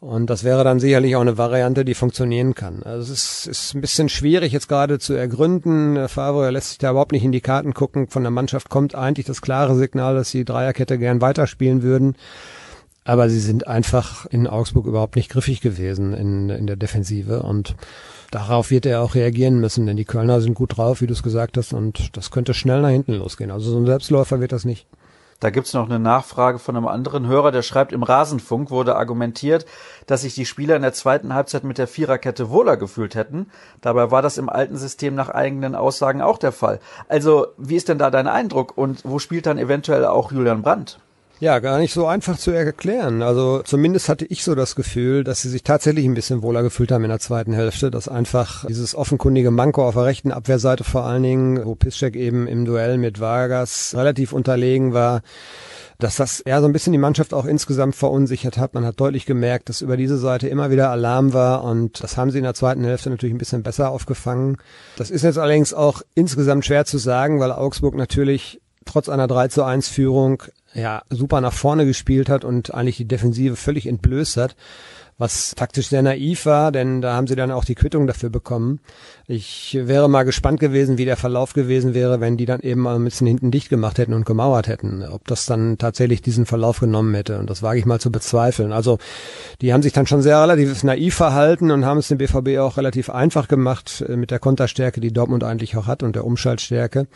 Und 0.05 0.29
das 0.29 0.45
wäre 0.45 0.65
dann 0.65 0.81
sicherlich 0.81 1.17
auch 1.17 1.23
eine 1.23 1.39
Variante, 1.39 1.83
die 1.83 1.95
funktionieren 1.95 2.55
kann. 2.55 2.83
Also 2.83 3.11
es 3.11 3.47
ist, 3.47 3.47
ist 3.47 3.75
ein 3.75 3.81
bisschen 3.81 4.11
schwierig 4.11 4.53
jetzt 4.53 4.69
gerade 4.69 4.99
zu 4.99 5.15
ergründen. 5.15 6.11
Favre 6.11 6.51
lässt 6.51 6.69
sich 6.69 6.79
da 6.79 6.91
überhaupt 6.91 7.13
nicht 7.13 7.25
in 7.25 7.33
die 7.33 7.41
Karten 7.41 7.73
gucken. 7.73 8.09
Von 8.09 8.23
der 8.23 8.31
Mannschaft 8.31 8.69
kommt 8.69 8.95
eigentlich 8.95 9.25
das 9.25 9.41
klare 9.41 9.75
Signal, 9.77 10.15
dass 10.15 10.29
sie 10.29 10.45
Dreierkette 10.45 10.99
gern 10.99 11.23
weiterspielen 11.23 11.83
würden. 11.83 12.17
Aber 13.05 13.31
sie 13.31 13.41
sind 13.41 13.67
einfach 13.67 14.27
in 14.27 14.47
Augsburg 14.47 14.85
überhaupt 14.85 15.17
nicht 15.17 15.31
griffig 15.31 15.63
gewesen 15.63 16.13
in, 16.13 16.51
in 16.51 16.67
der 16.67 16.77
Defensive 16.77 17.43
und 17.43 17.75
darauf 18.31 18.71
wird 18.71 18.85
er 18.85 19.01
auch 19.01 19.15
reagieren 19.15 19.59
müssen, 19.59 19.87
denn 19.87 19.97
die 19.97 20.05
Kölner 20.05 20.43
sind 20.43 20.53
gut 20.53 20.77
drauf, 20.77 21.01
wie 21.01 21.07
du 21.07 21.15
es 21.15 21.23
gesagt 21.23 21.57
hast, 21.57 21.73
und 21.73 22.15
das 22.15 22.31
könnte 22.31 22.53
schnell 22.53 22.83
nach 22.83 22.91
hinten 22.91 23.15
losgehen. 23.15 23.51
Also 23.51 23.71
so 23.71 23.79
ein 23.79 23.87
Selbstläufer 23.87 24.41
wird 24.41 24.53
das 24.53 24.67
nicht. 24.67 24.87
Da 25.41 25.51
gibt's 25.51 25.75
noch 25.75 25.87
eine 25.87 25.99
Nachfrage 25.99 26.59
von 26.59 26.77
einem 26.77 26.87
anderen 26.87 27.27
Hörer, 27.27 27.53
der 27.53 27.63
schreibt, 27.63 27.93
im 27.93 28.03
Rasenfunk 28.03 28.71
wurde 28.71 28.97
argumentiert, 28.97 29.67
dass 30.07 30.23
sich 30.23 30.35
die 30.35 30.47
Spieler 30.47 30.77
in 30.77 30.83
der 30.83 30.93
zweiten 30.93 31.35
Halbzeit 31.35 31.65
mit 31.65 31.79
der 31.79 31.89
Viererkette 31.89 32.51
wohler 32.51 32.77
gefühlt 32.77 33.15
hätten. 33.15 33.51
Dabei 33.81 34.11
war 34.11 34.23
das 34.23 34.39
im 34.39 34.49
alten 34.49 34.77
System 34.77 35.15
nach 35.15 35.29
eigenen 35.29 35.75
Aussagen 35.75 36.23
auch 36.23 36.39
der 36.39 36.53
Fall. 36.53 36.81
Also, 37.09 37.49
wie 37.59 37.77
ist 37.77 37.89
denn 37.89 37.99
da 37.99 38.11
dein 38.11 38.29
Eindruck 38.29 38.77
und 38.77 39.01
wo 39.05 39.19
spielt 39.19 39.47
dann 39.47 39.59
eventuell 39.59 40.05
auch 40.05 40.33
Julian 40.33 40.63
Brandt? 40.63 40.99
Ja, 41.41 41.59
gar 41.59 41.79
nicht 41.79 41.93
so 41.93 42.07
einfach 42.07 42.39
zu 42.39 42.53
erklären. 42.53 43.21
Also 43.21 43.63
zumindest 43.63 44.09
hatte 44.09 44.25
ich 44.25 44.45
so 44.45 44.55
das 44.55 44.77
Gefühl, 44.77 45.25
dass 45.25 45.43
sie 45.43 45.49
sich 45.49 45.65
tatsächlich 45.65 46.05
ein 46.05 46.15
bisschen 46.15 46.43
wohler 46.43 46.63
gefühlt 46.63 46.93
haben 46.93 47.03
in 47.03 47.11
der 47.11 47.19
zweiten 47.19 47.53
Hälfte, 47.53 47.91
dass 47.91 48.09
einfach 48.09 48.65
dieses 48.67 48.95
offenkundige 48.95 49.51
Manko 49.51 49.87
auf 49.87 49.95
der 49.95 50.05
rechten 50.05 50.31
Abwehrseite 50.31 50.85
vor 50.85 51.05
allen 51.05 51.25
Dingen, 51.25 51.65
wo 51.65 51.75
Piszczek 51.75 52.15
eben 52.15 52.47
im 52.47 52.65
Duell 52.65 52.99
mit 52.99 53.19
Vargas 53.19 53.95
relativ 53.97 54.33
unterlegen 54.33 54.95
war, 54.95 55.23
dass 55.99 56.17
das 56.17 56.41
eher 56.41 56.61
so 56.61 56.67
ein 56.67 56.73
bisschen 56.73 56.93
die 56.93 56.99
Mannschaft 56.99 57.35
auch 57.35 57.47
insgesamt 57.47 57.97
verunsichert 57.97 58.57
hat. 58.57 58.75
Man 58.75 58.85
hat 58.85 59.01
deutlich 59.01 59.27
gemerkt, 59.27 59.69
dass 59.69 59.81
über 59.81 59.97
diese 59.97 60.19
Seite 60.19 60.49
immer 60.49 60.71
wieder 60.71 60.91
Alarm 60.91 61.33
war 61.33 61.65
und 61.65 62.03
das 62.03 62.17
haben 62.17 62.31
sie 62.31 62.39
in 62.39 62.45
der 62.45 62.55
zweiten 62.55 62.85
Hälfte 62.85 63.11
natürlich 63.11 63.35
ein 63.35 63.39
bisschen 63.39 63.65
besser 63.65 63.91
aufgefangen. 63.91 64.59
Das 64.97 65.11
ist 65.11 65.23
jetzt 65.23 65.39
allerdings 65.39 65.75
auch 65.75 66.03
insgesamt 66.15 66.65
schwer 66.65 66.85
zu 66.85 66.99
sagen, 66.99 67.41
weil 67.41 67.51
Augsburg 67.51 67.97
natürlich 67.97 68.61
trotz 68.85 69.09
einer 69.09 69.27
3 69.27 69.49
zu 69.49 69.65
1 69.65 69.89
Führung 69.89 70.43
ja 70.75 71.03
super 71.11 71.41
nach 71.41 71.53
vorne 71.53 71.87
gespielt 71.87 72.29
hat 72.29 72.45
und 72.45 72.75
eigentlich 72.75 72.97
die 72.97 73.09
Defensive 73.09 73.57
völlig 73.57 73.87
entblößt 73.87 74.37
hat 74.37 74.57
was 75.17 75.55
taktisch 75.55 75.89
sehr 75.89 76.03
naiv 76.03 76.45
war, 76.45 76.73
denn 76.73 77.01
da 77.01 77.15
haben 77.15 77.29
sie 77.29 77.37
dann 77.37 77.53
auch 77.53 77.65
die 77.65 77.77
Quittung 77.77 78.09
dafür 78.09 78.31
bekommen. 78.31 78.81
Ich 79.29 79.79
wäre 79.81 80.09
mal 80.09 80.25
gespannt 80.25 80.59
gewesen, 80.59 80.99
wie 80.99 81.05
der 81.05 81.17
Verlauf 81.17 81.53
gewesen 81.53 81.95
wäre, 81.95 82.21
wenn 82.21 82.37
die 82.37 82.47
dann 82.47 82.61
eben 82.61 82.81
mal 82.81 82.97
ein 82.97 83.05
bisschen 83.05 83.29
hinten 83.29 83.53
dicht 83.53 83.69
gemacht 83.69 83.99
hätten 83.99 84.13
und 84.13 84.27
gemauert 84.27 84.67
hätten. 84.67 85.05
Ob 85.05 85.27
das 85.29 85.47
dann 85.47 85.79
tatsächlich 85.79 86.21
diesen 86.21 86.47
Verlauf 86.47 86.81
genommen 86.81 87.15
hätte. 87.15 87.39
Und 87.39 87.49
das 87.49 87.63
wage 87.63 87.79
ich 87.79 87.87
mal 87.87 88.01
zu 88.01 88.11
bezweifeln. 88.11 88.73
Also 88.73 88.99
die 89.61 89.73
haben 89.73 89.83
sich 89.83 89.93
dann 89.93 90.09
schon 90.09 90.23
sehr 90.23 90.41
relativ 90.43 90.83
naiv 90.83 91.15
verhalten 91.15 91.71
und 91.71 91.85
haben 91.85 91.99
es 91.99 92.09
dem 92.09 92.19
BVB 92.19 92.59
auch 92.59 92.77
relativ 92.77 93.09
einfach 93.09 93.47
gemacht 93.47 94.05
äh, 94.09 94.17
mit 94.17 94.33
der 94.33 94.41
Konterstärke, 94.41 95.01
die 95.01 95.13
Dortmund 95.13 95.45
eigentlich 95.45 95.77
auch 95.77 95.87
hat 95.87 96.03
und 96.03 96.17
der 96.17 96.25
Umschaltstärke. 96.25 97.07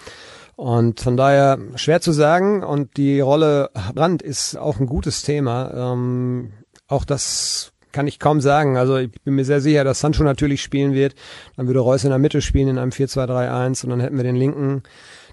Und 0.58 0.98
von 0.98 1.16
daher 1.16 1.56
schwer 1.76 2.00
zu 2.00 2.10
sagen. 2.10 2.64
Und 2.64 2.96
die 2.96 3.20
Rolle 3.20 3.70
Brand 3.94 4.22
ist 4.22 4.56
auch 4.56 4.80
ein 4.80 4.86
gutes 4.86 5.22
Thema. 5.22 5.92
Ähm, 5.92 6.50
auch 6.88 7.04
das 7.04 7.70
kann 7.92 8.08
ich 8.08 8.18
kaum 8.18 8.40
sagen. 8.40 8.76
Also 8.76 8.96
ich 8.96 9.12
bin 9.22 9.36
mir 9.36 9.44
sehr 9.44 9.60
sicher, 9.60 9.84
dass 9.84 10.00
Sancho 10.00 10.24
natürlich 10.24 10.60
spielen 10.60 10.94
wird. 10.94 11.14
Dann 11.56 11.68
würde 11.68 11.78
Reus 11.78 12.02
in 12.02 12.10
der 12.10 12.18
Mitte 12.18 12.42
spielen 12.42 12.66
in 12.66 12.78
einem 12.78 12.90
4-2-3-1 12.90 13.84
und 13.84 13.90
dann 13.90 14.00
hätten 14.00 14.16
wir 14.16 14.24
den 14.24 14.34
linken, 14.34 14.82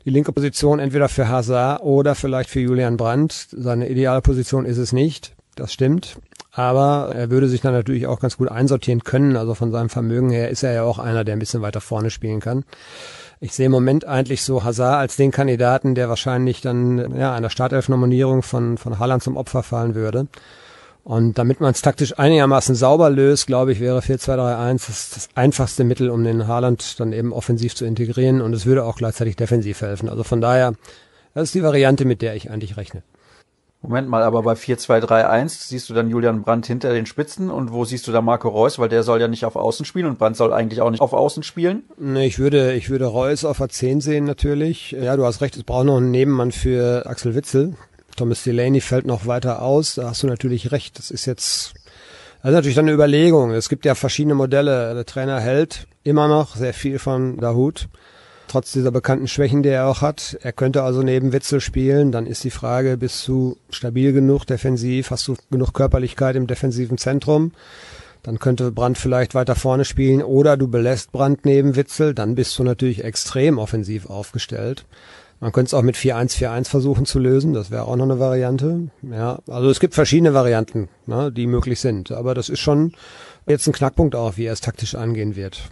die 0.05 0.11
linke 0.11 0.31
Position 0.31 0.77
entweder 0.77 1.09
für 1.09 1.27
Hazard 1.27 1.81
oder 1.81 2.13
vielleicht 2.13 2.51
für 2.51 2.59
Julian 2.59 2.95
Brandt. 2.95 3.47
Seine 3.49 3.89
ideale 3.89 4.21
Position 4.21 4.63
ist 4.63 4.77
es 4.77 4.93
nicht. 4.93 5.33
Das 5.55 5.73
stimmt. 5.73 6.17
Aber 6.51 7.15
er 7.15 7.31
würde 7.31 7.49
sich 7.49 7.61
dann 7.61 7.73
natürlich 7.73 8.05
auch 8.05 8.19
ganz 8.19 8.37
gut 8.37 8.51
einsortieren 8.51 9.03
können. 9.03 9.37
Also 9.37 9.55
von 9.55 9.71
seinem 9.71 9.89
Vermögen 9.89 10.29
her 10.29 10.51
ist 10.51 10.61
er 10.61 10.73
ja 10.73 10.83
auch 10.83 10.99
einer, 10.99 11.23
der 11.23 11.35
ein 11.35 11.39
bisschen 11.39 11.63
weiter 11.63 11.81
vorne 11.81 12.11
spielen 12.11 12.41
kann. 12.41 12.63
Ich 13.45 13.53
sehe 13.53 13.67
im 13.67 13.71
Moment 13.71 14.05
eigentlich 14.05 14.41
so 14.41 14.63
Hazard 14.63 14.97
als 14.97 15.17
den 15.17 15.29
Kandidaten, 15.29 15.93
der 15.93 16.09
wahrscheinlich 16.09 16.61
dann 16.61 17.15
ja 17.15 17.31
einer 17.31 17.51
Startelf-Nominierung 17.51 18.41
von, 18.41 18.79
von 18.79 18.97
Haaland 18.97 19.21
zum 19.21 19.37
Opfer 19.37 19.61
fallen 19.61 19.93
würde. 19.93 20.25
Und 21.03 21.37
damit 21.37 21.61
man 21.61 21.69
es 21.69 21.83
taktisch 21.83 22.17
einigermaßen 22.17 22.73
sauber 22.73 23.11
löst, 23.11 23.45
glaube 23.45 23.71
ich, 23.71 23.79
wäre 23.79 23.99
4-2-3-1 23.99 24.87
das, 24.87 25.09
das 25.11 25.29
einfachste 25.35 25.83
Mittel, 25.83 26.09
um 26.09 26.23
den 26.23 26.47
Haaland 26.47 26.99
dann 26.99 27.13
eben 27.13 27.33
offensiv 27.33 27.75
zu 27.75 27.85
integrieren. 27.85 28.41
Und 28.41 28.51
es 28.53 28.65
würde 28.65 28.83
auch 28.83 28.95
gleichzeitig 28.95 29.35
defensiv 29.35 29.81
helfen. 29.81 30.09
Also 30.09 30.23
von 30.23 30.41
daher, 30.41 30.73
das 31.35 31.43
ist 31.43 31.53
die 31.53 31.61
Variante, 31.61 32.03
mit 32.03 32.23
der 32.23 32.35
ich 32.35 32.49
eigentlich 32.49 32.77
rechne. 32.77 33.03
Moment 33.87 34.09
mal, 34.09 34.23
aber 34.23 34.41
bei 34.41 34.53
4-2-3-1 34.53 35.67
siehst 35.67 35.89
du 35.89 35.93
dann 35.93 36.09
Julian 36.09 36.41
Brandt 36.41 36.65
hinter 36.65 36.91
den 36.91 37.05
Spitzen 37.05 37.51
und 37.51 37.71
wo 37.71 37.85
siehst 37.85 38.07
du 38.07 38.11
da 38.11 38.21
Marco 38.21 38.49
Reus, 38.49 38.79
weil 38.79 38.89
der 38.89 39.03
soll 39.03 39.21
ja 39.21 39.27
nicht 39.27 39.45
auf 39.45 39.55
Außen 39.55 39.85
spielen 39.85 40.07
und 40.07 40.17
Brandt 40.17 40.37
soll 40.37 40.53
eigentlich 40.53 40.81
auch 40.81 40.89
nicht 40.89 41.01
auf 41.01 41.13
Außen 41.13 41.43
spielen? 41.43 41.83
Nee, 41.97 42.25
ich 42.25 42.39
würde, 42.39 42.73
ich 42.73 42.89
würde 42.89 43.05
Reus 43.05 43.45
auf 43.45 43.61
A10 43.61 44.01
sehen 44.01 44.25
natürlich. 44.25 44.91
Ja, 44.91 45.15
du 45.15 45.23
hast 45.23 45.41
recht, 45.41 45.55
es 45.55 45.63
braucht 45.63 45.85
noch 45.85 45.97
einen 45.97 46.09
Nebenmann 46.09 46.51
für 46.51 47.05
Axel 47.05 47.35
Witzel. 47.35 47.75
Thomas 48.15 48.43
Delaney 48.43 48.81
fällt 48.81 49.05
noch 49.05 49.27
weiter 49.27 49.61
aus. 49.61 49.95
Da 49.95 50.09
hast 50.09 50.23
du 50.23 50.27
natürlich 50.27 50.71
recht. 50.71 50.97
Das 50.97 51.11
ist 51.11 51.25
jetzt, 51.25 51.73
das 52.41 52.51
ist 52.51 52.55
natürlich 52.55 52.75
dann 52.75 52.85
eine 52.85 52.93
Überlegung. 52.93 53.51
Es 53.51 53.69
gibt 53.69 53.85
ja 53.85 53.93
verschiedene 53.93 54.35
Modelle. 54.35 54.95
Der 54.95 55.05
Trainer 55.05 55.39
hält 55.39 55.87
immer 56.03 56.27
noch 56.27 56.55
sehr 56.55 56.73
viel 56.73 56.97
von 56.97 57.37
Dahut. 57.37 57.87
Trotz 58.47 58.71
dieser 58.71 58.91
bekannten 58.91 59.27
Schwächen, 59.27 59.63
die 59.63 59.69
er 59.69 59.87
auch 59.87 60.01
hat. 60.01 60.37
Er 60.41 60.53
könnte 60.53 60.83
also 60.83 61.01
neben 61.01 61.33
Witzel 61.33 61.61
spielen. 61.61 62.11
Dann 62.11 62.27
ist 62.27 62.43
die 62.43 62.51
Frage, 62.51 62.97
bist 62.97 63.27
du 63.27 63.57
stabil 63.69 64.13
genug 64.13 64.45
defensiv? 64.45 65.11
Hast 65.11 65.27
du 65.27 65.35
genug 65.49 65.73
Körperlichkeit 65.73 66.35
im 66.35 66.47
defensiven 66.47 66.97
Zentrum? 66.97 67.51
Dann 68.25 68.39
könnte 68.39 68.71
Brandt 68.71 68.97
vielleicht 68.97 69.35
weiter 69.35 69.53
vorne 69.53 69.85
spielen 69.85 70.23
oder 70.23 70.57
du 70.57 70.67
belässt 70.67 71.11
Brandt 71.11 71.45
neben 71.45 71.75
Witzel, 71.75 72.15
dann 72.15 72.33
bist 72.33 72.57
du 72.57 72.63
natürlich 72.63 73.03
extrem 73.03 73.59
offensiv 73.59 74.09
aufgestellt. 74.09 74.85
Man 75.39 75.51
könnte 75.51 75.67
es 75.67 75.73
auch 75.75 75.83
mit 75.83 75.95
4-1-4-1 75.95 76.67
versuchen 76.67 77.05
zu 77.05 77.19
lösen, 77.19 77.53
das 77.53 77.69
wäre 77.69 77.83
auch 77.83 77.95
noch 77.95 78.05
eine 78.05 78.19
Variante. 78.19 78.89
Ja, 79.03 79.37
also 79.47 79.69
es 79.69 79.79
gibt 79.79 79.93
verschiedene 79.93 80.33
Varianten, 80.33 80.89
ne, 81.05 81.31
die 81.31 81.45
möglich 81.45 81.79
sind. 81.79 82.11
Aber 82.11 82.33
das 82.33 82.49
ist 82.49 82.61
schon 82.61 82.93
jetzt 83.45 83.67
ein 83.67 83.73
Knackpunkt 83.73 84.15
auch, 84.15 84.37
wie 84.37 84.45
er 84.45 84.53
es 84.53 84.61
taktisch 84.61 84.95
angehen 84.95 85.35
wird. 85.35 85.69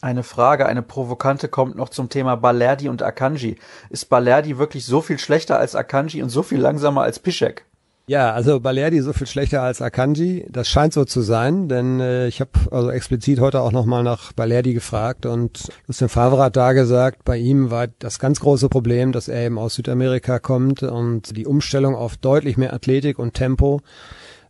Eine 0.00 0.22
Frage, 0.22 0.66
eine 0.66 0.82
provokante 0.82 1.48
kommt 1.48 1.76
noch 1.76 1.88
zum 1.88 2.08
Thema 2.08 2.36
Balerdi 2.36 2.88
und 2.88 3.02
Akanji. 3.02 3.56
Ist 3.90 4.06
Balerdi 4.10 4.58
wirklich 4.58 4.84
so 4.84 5.00
viel 5.00 5.18
schlechter 5.18 5.58
als 5.58 5.74
Akanji 5.74 6.22
und 6.22 6.28
so 6.28 6.42
viel 6.42 6.60
langsamer 6.60 7.02
als 7.02 7.18
Piszek? 7.18 7.64
Ja, 8.06 8.32
also 8.32 8.60
Balerdi 8.60 9.00
so 9.00 9.14
viel 9.14 9.26
schlechter 9.26 9.62
als 9.62 9.80
Akanji. 9.80 10.46
Das 10.50 10.68
scheint 10.68 10.92
so 10.92 11.06
zu 11.06 11.22
sein, 11.22 11.70
denn 11.70 12.00
äh, 12.00 12.26
ich 12.26 12.40
habe 12.42 12.50
also 12.70 12.90
explizit 12.90 13.40
heute 13.40 13.62
auch 13.62 13.72
nochmal 13.72 14.02
nach 14.02 14.34
Balerdi 14.34 14.74
gefragt 14.74 15.24
und 15.24 15.72
Lucien 15.86 16.10
Favre 16.10 16.42
hat 16.42 16.56
da 16.56 16.74
gesagt, 16.74 17.24
bei 17.24 17.38
ihm 17.38 17.70
war 17.70 17.86
das 18.00 18.18
ganz 18.18 18.40
große 18.40 18.68
Problem, 18.68 19.12
dass 19.12 19.28
er 19.28 19.46
eben 19.46 19.58
aus 19.58 19.76
Südamerika 19.76 20.38
kommt 20.38 20.82
und 20.82 21.34
die 21.34 21.46
Umstellung 21.46 21.94
auf 21.94 22.18
deutlich 22.18 22.58
mehr 22.58 22.74
Athletik 22.74 23.18
und 23.18 23.32
Tempo 23.32 23.80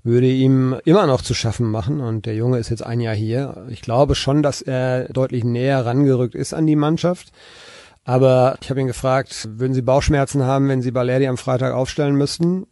würde 0.05 0.29
ihm 0.29 0.77
immer 0.85 1.07
noch 1.07 1.23
zu 1.23 1.35
schaffen 1.35 1.71
machen 1.71 2.01
und 2.01 2.27
der 2.27 2.35
Junge 2.35 2.59
ist 2.59 2.69
jetzt 2.69 2.85
ein 2.85 3.01
Jahr 3.01 3.14
hier. 3.14 3.67
Ich 3.71 3.81
glaube 3.81 4.14
schon, 4.14 4.43
dass 4.43 4.61
er 4.61 5.09
deutlich 5.09 5.45
näher 5.45 5.85
rangerückt 5.85 6.35
ist 6.35 6.53
an 6.53 6.67
die 6.67 6.77
Mannschaft. 6.77 7.33
Aber 8.05 8.59
ich 8.61 8.69
habe 8.69 8.81
ihn 8.81 8.87
gefragt, 8.87 9.49
würden 9.51 9.73
Sie 9.73 9.81
Bauchschmerzen 9.81 10.43
haben, 10.45 10.69
wenn 10.69 10.83
Sie 10.83 10.90
Balerdi 10.90 11.27
am 11.27 11.38
Freitag 11.38 11.73
aufstellen 11.73 12.17
müssten? 12.17 12.67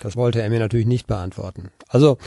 Das 0.00 0.16
wollte 0.16 0.42
er 0.42 0.50
mir 0.50 0.58
natürlich 0.58 0.86
nicht 0.86 1.06
beantworten. 1.06 1.70
Also 1.88 2.18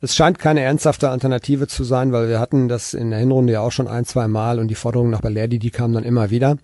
es 0.00 0.14
scheint 0.14 0.38
keine 0.38 0.60
ernsthafte 0.60 1.08
Alternative 1.08 1.66
zu 1.66 1.84
sein, 1.84 2.12
weil 2.12 2.28
wir 2.28 2.40
hatten 2.40 2.68
das 2.68 2.94
in 2.94 3.10
der 3.10 3.18
Hinrunde 3.18 3.54
ja 3.54 3.60
auch 3.60 3.72
schon 3.72 3.88
ein, 3.88 4.04
zwei 4.04 4.28
Mal 4.28 4.58
und 4.58 4.68
die 4.68 4.74
Forderung 4.74 5.10
nach 5.10 5.20
Balerdi, 5.20 5.58
die 5.58 5.70
kam 5.70 5.92
dann 5.92 6.04
immer 6.04 6.30
wieder. 6.30 6.56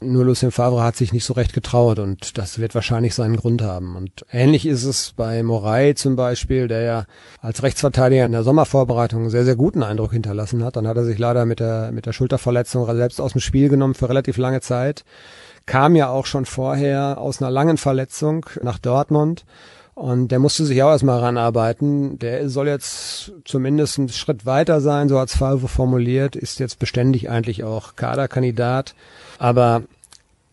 Nur 0.00 0.24
Lucien 0.24 0.50
Favre 0.50 0.82
hat 0.82 0.96
sich 0.96 1.12
nicht 1.12 1.24
so 1.24 1.32
recht 1.32 1.52
getraut 1.52 1.98
und 1.98 2.36
das 2.36 2.58
wird 2.58 2.74
wahrscheinlich 2.74 3.14
seinen 3.14 3.36
Grund 3.36 3.62
haben. 3.62 3.96
Und 3.96 4.26
ähnlich 4.32 4.66
ist 4.66 4.84
es 4.84 5.12
bei 5.16 5.42
Moray 5.42 5.94
zum 5.94 6.16
Beispiel, 6.16 6.68
der 6.68 6.82
ja 6.82 7.04
als 7.40 7.62
Rechtsverteidiger 7.62 8.26
in 8.26 8.32
der 8.32 8.42
Sommervorbereitung 8.42 9.22
einen 9.22 9.30
sehr, 9.30 9.44
sehr 9.44 9.56
guten 9.56 9.82
Eindruck 9.82 10.12
hinterlassen 10.12 10.64
hat. 10.64 10.76
Dann 10.76 10.88
hat 10.88 10.96
er 10.96 11.04
sich 11.04 11.18
leider 11.18 11.46
mit 11.46 11.60
der, 11.60 11.92
mit 11.92 12.06
der 12.06 12.12
Schulterverletzung 12.12 12.84
selbst 12.96 13.20
aus 13.20 13.32
dem 13.32 13.40
Spiel 13.40 13.68
genommen 13.68 13.94
für 13.94 14.08
relativ 14.08 14.36
lange 14.38 14.60
Zeit. 14.60 15.04
Kam 15.66 15.94
ja 15.94 16.08
auch 16.08 16.26
schon 16.26 16.44
vorher 16.44 17.18
aus 17.18 17.40
einer 17.40 17.50
langen 17.50 17.76
Verletzung 17.76 18.46
nach 18.62 18.78
Dortmund 18.78 19.44
und 19.94 20.28
der 20.28 20.38
musste 20.38 20.64
sich 20.64 20.82
auch 20.82 20.90
erstmal 20.90 21.20
ranarbeiten. 21.20 22.18
Der 22.18 22.48
soll 22.48 22.68
jetzt 22.68 23.32
zumindest 23.44 23.98
einen 23.98 24.08
Schritt 24.08 24.46
weiter 24.46 24.80
sein, 24.80 25.08
so 25.08 25.18
als 25.18 25.36
Favre 25.36 25.68
formuliert, 25.68 26.34
ist 26.34 26.60
jetzt 26.60 26.78
beständig 26.78 27.28
eigentlich 27.28 27.62
auch 27.62 27.94
Kaderkandidat. 27.96 28.94
Aber 29.38 29.82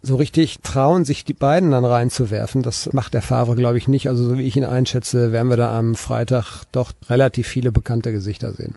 so 0.02 0.15
richtig 0.15 0.60
trauen, 0.62 1.06
sich 1.06 1.25
die 1.25 1.34
beiden 1.34 1.71
dann 1.71 1.86
reinzuwerfen, 1.86 2.63
das 2.63 2.91
macht 2.93 3.13
der 3.13 3.21
Favre, 3.21 3.56
glaube 3.56 3.78
ich, 3.78 3.88
nicht. 3.88 4.08
Also 4.10 4.25
so 4.25 4.38
wie 4.38 4.47
ich 4.47 4.58
ihn 4.58 4.65
einschätze, 4.65 5.32
werden 5.32 5.49
wir 5.49 5.58
da 5.58 5.78
am 5.78 5.95
Freitag 5.95 6.63
doch 6.71 6.91
relativ 7.10 7.47
viele 7.47 7.71
bekannte 7.71 8.12
Gesichter 8.12 8.54
sehen. 8.54 8.75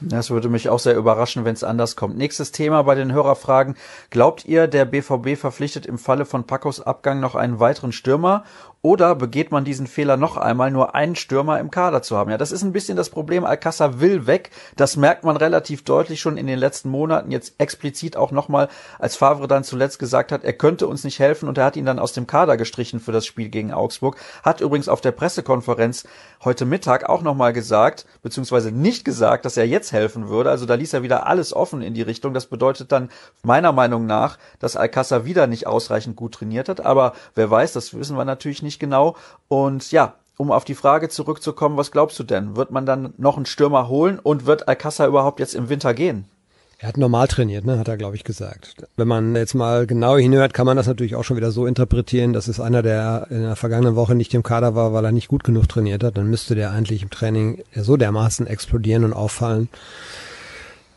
Das 0.00 0.30
würde 0.30 0.50
mich 0.50 0.68
auch 0.68 0.78
sehr 0.78 0.94
überraschen, 0.94 1.46
wenn 1.46 1.54
es 1.54 1.64
anders 1.64 1.96
kommt. 1.96 2.18
Nächstes 2.18 2.52
Thema 2.52 2.82
bei 2.82 2.94
den 2.94 3.12
Hörerfragen. 3.12 3.76
Glaubt 4.10 4.44
ihr, 4.44 4.66
der 4.66 4.84
BVB 4.84 5.38
verpflichtet 5.38 5.86
im 5.86 5.96
Falle 5.96 6.26
von 6.26 6.44
Pacos 6.44 6.82
Abgang 6.82 7.18
noch 7.18 7.34
einen 7.34 7.60
weiteren 7.60 7.92
Stürmer 7.92 8.44
oder 8.86 9.16
begeht 9.16 9.50
man 9.50 9.64
diesen 9.64 9.88
Fehler 9.88 10.16
noch 10.16 10.36
einmal, 10.36 10.70
nur 10.70 10.94
einen 10.94 11.16
Stürmer 11.16 11.58
im 11.58 11.72
Kader 11.72 12.02
zu 12.02 12.16
haben? 12.16 12.30
Ja, 12.30 12.38
das 12.38 12.52
ist 12.52 12.62
ein 12.62 12.70
bisschen 12.70 12.96
das 12.96 13.10
Problem. 13.10 13.44
Alcázar 13.44 13.98
will 13.98 14.28
weg. 14.28 14.50
Das 14.76 14.96
merkt 14.96 15.24
man 15.24 15.36
relativ 15.36 15.82
deutlich 15.82 16.20
schon 16.20 16.36
in 16.36 16.46
den 16.46 16.60
letzten 16.60 16.90
Monaten. 16.90 17.32
Jetzt 17.32 17.54
explizit 17.58 18.16
auch 18.16 18.30
nochmal, 18.30 18.68
als 19.00 19.16
Favre 19.16 19.48
dann 19.48 19.64
zuletzt 19.64 19.98
gesagt 19.98 20.30
hat, 20.30 20.44
er 20.44 20.52
könnte 20.52 20.86
uns 20.86 21.02
nicht 21.02 21.18
helfen 21.18 21.48
und 21.48 21.58
er 21.58 21.64
hat 21.64 21.74
ihn 21.74 21.84
dann 21.84 21.98
aus 21.98 22.12
dem 22.12 22.28
Kader 22.28 22.56
gestrichen 22.56 23.00
für 23.00 23.10
das 23.10 23.26
Spiel 23.26 23.48
gegen 23.48 23.72
Augsburg. 23.72 24.18
Hat 24.44 24.60
übrigens 24.60 24.88
auf 24.88 25.00
der 25.00 25.10
Pressekonferenz 25.10 26.04
heute 26.44 26.64
Mittag 26.64 27.08
auch 27.08 27.22
nochmal 27.22 27.52
gesagt, 27.52 28.06
beziehungsweise 28.22 28.70
nicht 28.70 29.04
gesagt, 29.04 29.46
dass 29.46 29.56
er 29.56 29.66
jetzt 29.66 29.90
helfen 29.90 30.28
würde. 30.28 30.50
Also 30.50 30.64
da 30.64 30.74
ließ 30.74 30.92
er 30.92 31.02
wieder 31.02 31.26
alles 31.26 31.52
offen 31.52 31.82
in 31.82 31.94
die 31.94 32.02
Richtung. 32.02 32.34
Das 32.34 32.46
bedeutet 32.46 32.92
dann 32.92 33.08
meiner 33.42 33.72
Meinung 33.72 34.06
nach, 34.06 34.38
dass 34.60 34.76
Alcázar 34.76 35.24
wieder 35.24 35.48
nicht 35.48 35.66
ausreichend 35.66 36.14
gut 36.14 36.34
trainiert 36.34 36.68
hat. 36.68 36.86
Aber 36.86 37.14
wer 37.34 37.50
weiß, 37.50 37.72
das 37.72 37.92
wissen 37.92 38.16
wir 38.16 38.24
natürlich 38.24 38.62
nicht 38.62 38.75
nicht 38.76 38.80
genau. 38.80 39.16
Und 39.48 39.90
ja, 39.90 40.14
um 40.36 40.52
auf 40.52 40.64
die 40.64 40.74
Frage 40.74 41.08
zurückzukommen, 41.08 41.76
was 41.76 41.90
glaubst 41.90 42.18
du 42.18 42.24
denn? 42.24 42.56
Wird 42.56 42.70
man 42.70 42.84
dann 42.84 43.14
noch 43.16 43.36
einen 43.36 43.46
Stürmer 43.46 43.88
holen 43.88 44.18
und 44.18 44.44
wird 44.44 44.68
Alcázar 44.68 45.08
überhaupt 45.08 45.40
jetzt 45.40 45.54
im 45.54 45.68
Winter 45.70 45.94
gehen? 45.94 46.26
Er 46.78 46.88
hat 46.88 46.98
normal 46.98 47.26
trainiert, 47.26 47.64
ne, 47.64 47.78
hat 47.78 47.88
er, 47.88 47.96
glaube 47.96 48.16
ich, 48.16 48.24
gesagt. 48.24 48.76
Wenn 48.98 49.08
man 49.08 49.34
jetzt 49.34 49.54
mal 49.54 49.86
genau 49.86 50.18
hinhört, 50.18 50.52
kann 50.52 50.66
man 50.66 50.76
das 50.76 50.86
natürlich 50.86 51.14
auch 51.14 51.24
schon 51.24 51.38
wieder 51.38 51.50
so 51.50 51.66
interpretieren, 51.66 52.34
dass 52.34 52.48
es 52.48 52.60
einer, 52.60 52.82
der 52.82 53.28
in 53.30 53.40
der 53.40 53.56
vergangenen 53.56 53.96
Woche 53.96 54.14
nicht 54.14 54.34
im 54.34 54.42
Kader 54.42 54.74
war, 54.74 54.92
weil 54.92 55.06
er 55.06 55.12
nicht 55.12 55.28
gut 55.28 55.42
genug 55.42 55.70
trainiert 55.70 56.04
hat. 56.04 56.18
Dann 56.18 56.28
müsste 56.28 56.54
der 56.54 56.72
eigentlich 56.72 57.02
im 57.02 57.08
Training 57.08 57.62
so 57.74 57.96
dermaßen 57.96 58.46
explodieren 58.46 59.04
und 59.04 59.14
auffallen, 59.14 59.70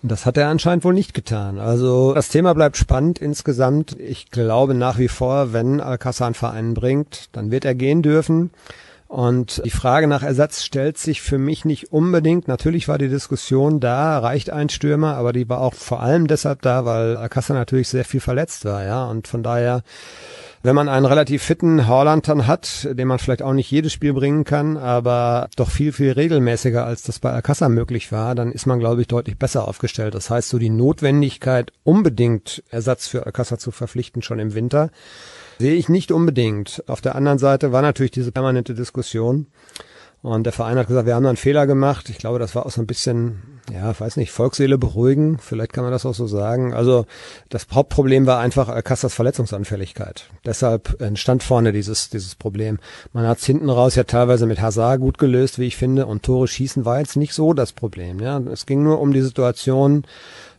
das 0.02 0.26
hat 0.26 0.38
er 0.38 0.48
anscheinend 0.48 0.84
wohl 0.84 0.94
nicht 0.94 1.14
getan. 1.14 1.60
Also 1.60 2.14
das 2.14 2.30
Thema 2.30 2.54
bleibt 2.54 2.78
spannend 2.78 3.20
insgesamt. 3.20 3.98
Ich 4.00 4.32
glaube 4.32 4.74
nach 4.74 4.98
wie 4.98 5.08
vor, 5.08 5.54
wenn 5.54 5.82
Alcázar 5.82 6.28
einen 6.28 6.36
Verein 6.36 6.74
bringt, 6.74 7.30
dann 7.34 7.52
wird 7.52 7.66
er 7.66 7.76
gehen 7.76 8.02
dürfen. 8.02 8.52
Und 9.10 9.64
die 9.66 9.72
Frage 9.72 10.06
nach 10.06 10.22
Ersatz 10.22 10.64
stellt 10.64 11.00
sich 11.00 11.24
für 11.24 11.40
mich 11.40 11.66
nicht 11.66 11.92
unbedingt. 11.92 12.48
Natürlich 12.48 12.88
war 12.88 13.00
die 13.00 13.10
Diskussion 13.10 13.80
da, 13.80 14.20
reicht 14.20 14.52
ein 14.52 14.70
Stürmer, 14.70 15.16
aber 15.16 15.34
die 15.34 15.50
war 15.50 15.62
auch 15.62 15.74
vor 15.74 16.02
allem 16.02 16.28
deshalb 16.28 16.62
da, 16.62 16.86
weil 16.86 17.18
Alcázar 17.18 17.56
natürlich 17.56 17.88
sehr 17.88 18.06
viel 18.06 18.20
verletzt 18.20 18.66
war, 18.66 18.86
ja. 18.86 19.06
Und 19.06 19.28
von 19.28 19.42
daher, 19.42 19.82
wenn 20.62 20.76
man 20.76 20.90
einen 20.90 21.06
relativ 21.06 21.44
fitten 21.44 21.88
Haaland 21.88 22.28
dann 22.28 22.48
hat, 22.48 22.88
den 22.92 23.08
man 23.08 23.20
vielleicht 23.20 23.42
auch 23.42 23.54
nicht 23.54 23.72
jedes 23.72 23.94
Spiel 23.94 24.14
bringen 24.14 24.44
kann, 24.44 24.78
aber 24.78 25.50
doch 25.56 25.70
viel, 25.70 25.92
viel 25.94 26.12
regelmäßiger, 26.12 26.86
als 26.86 27.04
das 27.04 27.20
bei 27.20 27.32
Alcázar 27.32 27.70
möglich 27.70 28.12
war, 28.12 28.36
dann 28.36 28.52
ist 28.52 28.66
man, 28.66 28.80
glaube 28.80 29.02
ich, 29.02 29.08
deutlich 29.08 29.38
besser 29.38 29.68
aufgestellt. 29.68 30.16
Das 30.16 30.30
heißt, 30.30 30.50
so 30.50 30.58
die 30.58 30.70
Notwendigkeit, 30.70 31.72
unbedingt 31.84 32.64
Ersatz 32.70 33.08
für 33.08 33.26
Alcázar 33.26 33.58
zu 33.58 33.72
verpflichten, 33.72 34.22
schon 34.22 34.40
im 34.40 34.54
Winter, 34.54 34.90
Sehe 35.60 35.76
ich 35.76 35.90
nicht 35.90 36.14
unbedingt. 36.14 36.86
Auf 36.88 37.02
der 37.02 37.16
anderen 37.16 37.38
Seite 37.38 37.74
war 37.74 37.82
natürlich 37.82 38.12
diese 38.12 38.32
permanente 38.32 38.74
Diskussion. 38.74 39.48
Und 40.22 40.46
der 40.46 40.54
Verein 40.54 40.78
hat 40.78 40.88
gesagt, 40.88 41.06
wir 41.06 41.16
haben 41.16 41.24
da 41.24 41.30
einen 41.30 41.38
Fehler 41.38 41.68
gemacht. 41.68 42.10
Ich 42.10 42.18
glaube, 42.18 42.40
das 42.40 42.56
war 42.56 42.66
auch 42.66 42.72
so 42.72 42.80
ein 42.80 42.88
bisschen, 42.88 43.59
ja, 43.72 43.98
weiß 44.00 44.18
nicht, 44.18 44.32
Volksseele 44.32 44.78
beruhigen. 44.78 45.38
Vielleicht 45.40 45.74
kann 45.74 45.84
man 45.84 45.92
das 45.92 46.06
auch 46.06 46.14
so 46.14 46.28
sagen. 46.28 46.74
Also 46.74 47.06
das 47.50 47.68
Hauptproblem 47.72 48.26
war 48.26 48.40
einfach 48.40 48.70
Alcasters 48.70 49.14
Verletzungsanfälligkeit. 49.14 50.30
Deshalb 50.46 51.00
entstand 51.02 51.44
vorne 51.44 51.72
dieses, 51.72 52.10
dieses 52.10 52.36
Problem. 52.36 52.80
Man 53.14 53.28
hat 53.28 53.40
es 53.40 53.46
hinten 53.46 53.70
raus 53.70 53.96
ja 53.96 54.04
teilweise 54.04 54.46
mit 54.46 54.62
Hazard 54.62 55.00
gut 55.00 55.18
gelöst, 55.18 55.60
wie 55.60 55.68
ich 55.68 55.78
finde. 55.78 56.06
Und 56.06 56.24
Tore 56.24 56.48
schießen 56.48 56.86
war 56.86 57.00
jetzt 57.00 57.16
nicht 57.16 57.34
so 57.34 57.54
das 57.54 57.72
Problem. 57.72 58.20
Ja, 58.20 58.40
es 58.40 58.66
ging 58.66 58.84
nur 58.84 59.00
um 59.00 59.14
die 59.14 59.22
Situation, 59.22 60.06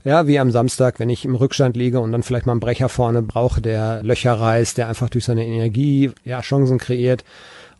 ja, 0.05 0.27
wie 0.27 0.39
am 0.39 0.51
Samstag, 0.51 0.99
wenn 0.99 1.11
ich 1.11 1.25
im 1.25 1.35
Rückstand 1.35 1.77
liege 1.77 2.01
und 2.01 2.13
dann 2.13 2.23
vielleicht 2.23 2.47
mal 2.47 2.53
einen 2.53 2.61
Brecher 2.61 2.89
vorne 2.89 3.23
brauche, 3.23 3.61
der 3.61 4.03
Löcher 4.03 4.33
reißt, 4.33 4.79
der 4.79 4.89
einfach 4.89 5.11
durch 5.11 5.25
seine 5.25 5.47
Energie 5.47 6.11
ja 6.25 6.41
Chancen 6.41 6.79
kreiert. 6.79 7.25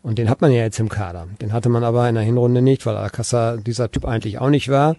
Und 0.03 0.17
den 0.17 0.29
hat 0.29 0.41
man 0.41 0.51
ja 0.51 0.61
jetzt 0.61 0.79
im 0.79 0.89
Kader. 0.89 1.27
Den 1.41 1.53
hatte 1.53 1.69
man 1.69 1.83
aber 1.83 2.09
in 2.09 2.15
der 2.15 2.23
Hinrunde 2.23 2.61
nicht, 2.61 2.85
weil 2.85 2.97
Alcázar 2.97 3.57
dieser 3.57 3.91
Typ 3.91 4.05
eigentlich 4.05 4.39
auch 4.39 4.49
nicht 4.49 4.69
war 4.69 4.95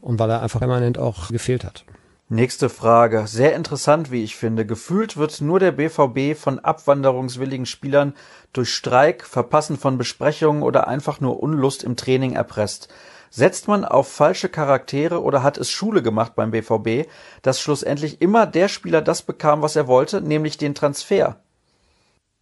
und 0.00 0.18
weil 0.18 0.30
er 0.30 0.42
einfach 0.42 0.60
permanent 0.60 0.98
auch 0.98 1.28
gefehlt 1.28 1.64
hat. 1.64 1.84
Nächste 2.28 2.70
Frage. 2.70 3.26
Sehr 3.26 3.54
interessant, 3.54 4.10
wie 4.10 4.24
ich 4.24 4.36
finde. 4.36 4.64
Gefühlt 4.64 5.16
wird 5.16 5.40
nur 5.40 5.60
der 5.60 5.72
BVB 5.72 6.38
von 6.38 6.58
abwanderungswilligen 6.58 7.66
Spielern 7.66 8.14
durch 8.52 8.72
Streik, 8.72 9.26
Verpassen 9.26 9.76
von 9.76 9.98
Besprechungen 9.98 10.62
oder 10.62 10.88
einfach 10.88 11.20
nur 11.20 11.42
Unlust 11.42 11.82
im 11.82 11.96
Training 11.96 12.32
erpresst. 12.32 12.88
Setzt 13.28 13.68
man 13.68 13.84
auf 13.84 14.08
falsche 14.08 14.48
Charaktere 14.48 15.22
oder 15.22 15.42
hat 15.42 15.58
es 15.58 15.68
Schule 15.68 16.02
gemacht 16.02 16.34
beim 16.34 16.52
BVB, 16.52 17.08
dass 17.42 17.60
schlussendlich 17.60 18.22
immer 18.22 18.46
der 18.46 18.68
Spieler 18.68 19.02
das 19.02 19.22
bekam, 19.22 19.60
was 19.60 19.76
er 19.76 19.86
wollte, 19.86 20.20
nämlich 20.20 20.56
den 20.56 20.74
Transfer? 20.74 21.36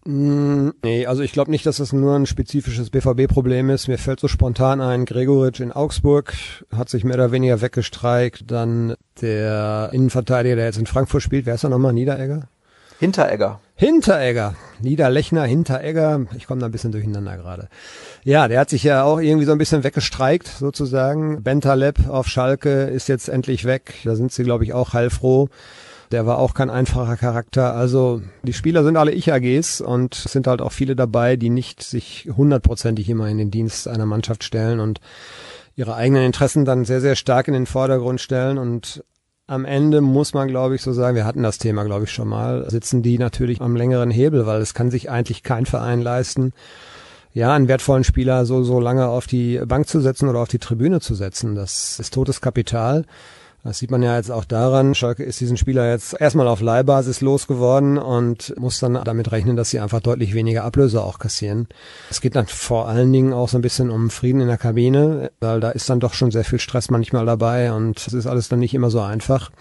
Mm, 0.04 0.70
nee, 0.82 1.06
also 1.06 1.22
ich 1.22 1.32
glaube 1.32 1.50
nicht, 1.50 1.64
dass 1.64 1.76
das 1.76 1.92
nur 1.92 2.16
ein 2.16 2.26
spezifisches 2.26 2.90
BVB-Problem 2.90 3.70
ist. 3.70 3.88
Mir 3.88 3.98
fällt 3.98 4.20
so 4.20 4.28
spontan 4.28 4.80
ein, 4.80 5.04
Gregoritsch 5.04 5.60
in 5.60 5.72
Augsburg 5.72 6.34
hat 6.74 6.88
sich 6.88 7.04
mehr 7.04 7.14
oder 7.14 7.32
weniger 7.32 7.60
weggestreikt. 7.60 8.50
Dann 8.50 8.94
der 9.20 9.90
Innenverteidiger, 9.92 10.56
der 10.56 10.66
jetzt 10.66 10.78
in 10.78 10.86
Frankfurt 10.86 11.22
spielt, 11.22 11.46
wer 11.46 11.54
ist 11.54 11.64
er 11.64 11.70
nochmal? 11.70 11.92
Niederegger? 11.92 12.48
Hinteregger. 12.98 13.60
Hinteregger. 13.74 14.54
Niederlechner, 14.80 15.44
Hinteregger. 15.44 16.26
Ich 16.36 16.46
komme 16.46 16.60
da 16.60 16.66
ein 16.66 16.72
bisschen 16.72 16.92
durcheinander 16.92 17.36
gerade. 17.36 17.68
Ja, 18.22 18.46
der 18.46 18.60
hat 18.60 18.70
sich 18.70 18.84
ja 18.84 19.02
auch 19.02 19.18
irgendwie 19.18 19.44
so 19.44 19.50
ein 19.50 19.58
bisschen 19.58 19.82
weggestreikt, 19.82 20.46
sozusagen. 20.46 21.42
Bentaleb 21.42 22.08
auf 22.08 22.28
Schalke 22.28 22.84
ist 22.84 23.08
jetzt 23.08 23.28
endlich 23.28 23.64
weg. 23.64 23.94
Da 24.04 24.14
sind 24.14 24.30
sie, 24.32 24.44
glaube 24.44 24.62
ich, 24.62 24.72
auch 24.72 24.92
heilfroh. 24.92 25.48
Der 26.12 26.26
war 26.26 26.38
auch 26.38 26.54
kein 26.54 26.70
einfacher 26.70 27.16
Charakter. 27.16 27.74
Also 27.74 28.22
die 28.42 28.52
Spieler 28.52 28.84
sind 28.84 28.96
alle 28.96 29.12
Ich-AGs 29.12 29.80
und 29.80 30.14
sind 30.14 30.46
halt 30.46 30.60
auch 30.60 30.72
viele 30.72 30.94
dabei, 30.94 31.36
die 31.36 31.50
nicht 31.50 31.82
sich 31.82 32.28
hundertprozentig 32.36 33.08
immer 33.08 33.28
in 33.28 33.38
den 33.38 33.50
Dienst 33.50 33.88
einer 33.88 34.06
Mannschaft 34.06 34.44
stellen 34.44 34.78
und 34.78 35.00
ihre 35.74 35.94
eigenen 35.94 36.24
Interessen 36.24 36.64
dann 36.64 36.84
sehr, 36.84 37.00
sehr 37.00 37.16
stark 37.16 37.48
in 37.48 37.54
den 37.54 37.66
Vordergrund 37.66 38.20
stellen 38.20 38.58
und 38.58 39.02
am 39.46 39.64
Ende 39.64 40.00
muss 40.00 40.34
man, 40.34 40.48
glaube 40.48 40.74
ich, 40.74 40.82
so 40.82 40.92
sagen, 40.92 41.16
wir 41.16 41.24
hatten 41.24 41.42
das 41.42 41.58
Thema, 41.58 41.84
glaube 41.84 42.04
ich, 42.04 42.12
schon 42.12 42.28
mal, 42.28 42.68
sitzen 42.70 43.02
die 43.02 43.18
natürlich 43.18 43.60
am 43.60 43.74
längeren 43.74 44.10
Hebel, 44.10 44.46
weil 44.46 44.60
es 44.60 44.72
kann 44.74 44.90
sich 44.90 45.10
eigentlich 45.10 45.42
kein 45.42 45.66
Verein 45.66 46.00
leisten, 46.00 46.52
ja, 47.34 47.54
einen 47.54 47.68
wertvollen 47.68 48.04
Spieler 48.04 48.44
so, 48.44 48.62
so 48.62 48.78
lange 48.78 49.08
auf 49.08 49.26
die 49.26 49.58
Bank 49.66 49.88
zu 49.88 50.00
setzen 50.00 50.28
oder 50.28 50.40
auf 50.40 50.48
die 50.48 50.58
Tribüne 50.58 51.00
zu 51.00 51.14
setzen. 51.14 51.54
Das 51.54 51.98
ist 51.98 52.12
totes 52.12 52.40
Kapital. 52.40 53.06
Das 53.64 53.78
sieht 53.78 53.92
man 53.92 54.02
ja 54.02 54.16
jetzt 54.16 54.32
auch 54.32 54.44
daran. 54.44 54.96
Schalke 54.96 55.22
ist 55.22 55.40
diesen 55.40 55.56
Spieler 55.56 55.88
jetzt 55.88 56.20
erstmal 56.20 56.48
auf 56.48 56.60
Leihbasis 56.60 57.20
losgeworden 57.20 57.96
und 57.96 58.52
muss 58.58 58.80
dann 58.80 58.98
damit 59.04 59.30
rechnen, 59.30 59.54
dass 59.54 59.70
sie 59.70 59.78
einfach 59.78 60.00
deutlich 60.00 60.34
weniger 60.34 60.64
Ablöse 60.64 61.00
auch 61.00 61.20
kassieren. 61.20 61.68
Es 62.10 62.20
geht 62.20 62.34
dann 62.34 62.48
vor 62.48 62.88
allen 62.88 63.12
Dingen 63.12 63.32
auch 63.32 63.48
so 63.48 63.56
ein 63.56 63.62
bisschen 63.62 63.90
um 63.90 64.10
Frieden 64.10 64.40
in 64.40 64.48
der 64.48 64.58
Kabine, 64.58 65.30
weil 65.38 65.60
da 65.60 65.70
ist 65.70 65.88
dann 65.88 66.00
doch 66.00 66.14
schon 66.14 66.32
sehr 66.32 66.44
viel 66.44 66.58
Stress 66.58 66.90
manchmal 66.90 67.24
dabei 67.24 67.72
und 67.72 68.04
es 68.04 68.12
ist 68.12 68.26
alles 68.26 68.48
dann 68.48 68.58
nicht 68.58 68.74
immer 68.74 68.90
so 68.90 69.00
einfach. 69.00 69.52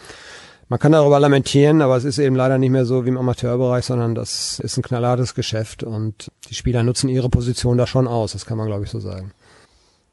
Man 0.68 0.80
kann 0.80 0.94
darüber 0.94 1.20
lamentieren, 1.20 1.84
aber 1.84 1.96
es 1.96 2.04
ist 2.04 2.18
eben 2.18 2.36
leider 2.36 2.58
nicht 2.58 2.72
mehr 2.72 2.86
so 2.86 3.06
wie 3.06 3.10
im 3.10 3.18
Amateurbereich, 3.18 3.86
sondern 3.86 4.16
das 4.16 4.60
ist 4.60 4.78
ein 4.78 4.84
knallhartes 4.84 5.36
Geschäft 5.36 5.84
und 5.84 6.32
die 6.50 6.56
Spieler 6.56 6.82
nutzen 6.82 7.08
ihre 7.08 7.30
Position 7.30 7.78
da 7.78 7.86
schon 7.86 8.08
aus. 8.08 8.32
Das 8.32 8.48
kann 8.48 8.58
man, 8.58 8.68
glaube 8.68 8.86
ich, 8.86 8.90
so 8.90 9.00
sagen. 9.00 9.32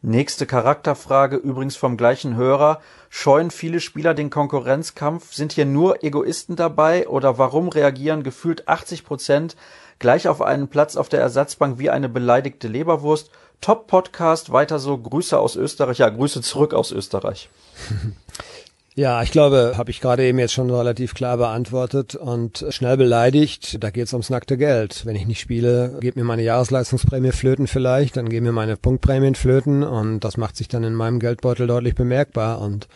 Nächste 0.01 0.47
Charakterfrage 0.47 1.35
übrigens 1.35 1.75
vom 1.75 1.97
gleichen 1.97 2.37
Hörer. 2.37 2.81
Scheuen 3.11 3.51
viele 3.51 3.81
Spieler 3.81 4.15
den 4.15 4.31
Konkurrenzkampf? 4.31 5.35
Sind 5.35 5.55
hier 5.55 5.67
nur 5.67 6.05
Egoisten 6.05 6.55
dabei 6.55 7.09
oder 7.09 7.37
warum 7.37 7.69
reagieren 7.69 8.23
gefühlt 8.23 8.69
80 8.69 9.05
Prozent 9.05 9.57
gleich 9.99 10.29
auf 10.29 10.41
einen 10.41 10.69
Platz 10.69 10.95
auf 10.95 11.09
der 11.09 11.21
Ersatzbank 11.21 11.81
wie 11.81 11.91
eine 11.91 12.09
beleidigte 12.09 12.69
Leberwurst? 12.69 13.33
Top 13.61 13.89
Podcast, 13.89 14.53
weiter 14.53 14.79
so. 14.79 14.97
Grüße 14.97 15.37
aus 15.37 15.57
Österreich. 15.57 15.99
Ja, 15.99 16.09
Grüße 16.11 16.43
zurück 16.43 16.75
aus 16.75 16.93
Österreich. 16.93 17.51
Ja, 18.99 19.23
ich 19.23 19.31
glaube, 19.31 19.75
habe 19.77 19.93
ich 19.93 20.01
gerade 20.01 20.25
eben 20.25 20.41
jetzt 20.41 20.55
schon 20.55 20.71
relativ 20.71 21.15
klar 21.15 21.37
beantwortet 21.37 22.17
und 22.17 22.67
schnell 22.71 22.97
beleidigt. 22.97 23.77
Da 23.81 23.91
geht 23.91 24.07
es 24.07 24.13
ums 24.13 24.29
nackte 24.29 24.57
Geld. 24.57 25.07
Wenn 25.07 25.15
ich 25.15 25.25
nicht 25.25 25.39
spiele, 25.39 25.97
geht 26.01 26.17
mir 26.17 26.25
meine 26.25 26.43
Jahresleistungsprämie 26.43 27.31
flöten 27.31 27.69
vielleicht, 27.69 28.17
dann 28.17 28.29
gehen 28.29 28.43
mir 28.43 28.51
meine 28.51 28.77
Punktprämien 28.77 29.37
flöten 29.37 29.85
und 29.85 30.25
das 30.25 30.37
macht 30.37 30.57
sich 30.57 30.67
dann 30.67 30.83
in 30.83 30.95
meinem 30.95 31.21
Geldbeutel 31.21 31.69
deutlich 31.69 31.95
bemerkbar 31.95 32.61
und 32.61 32.89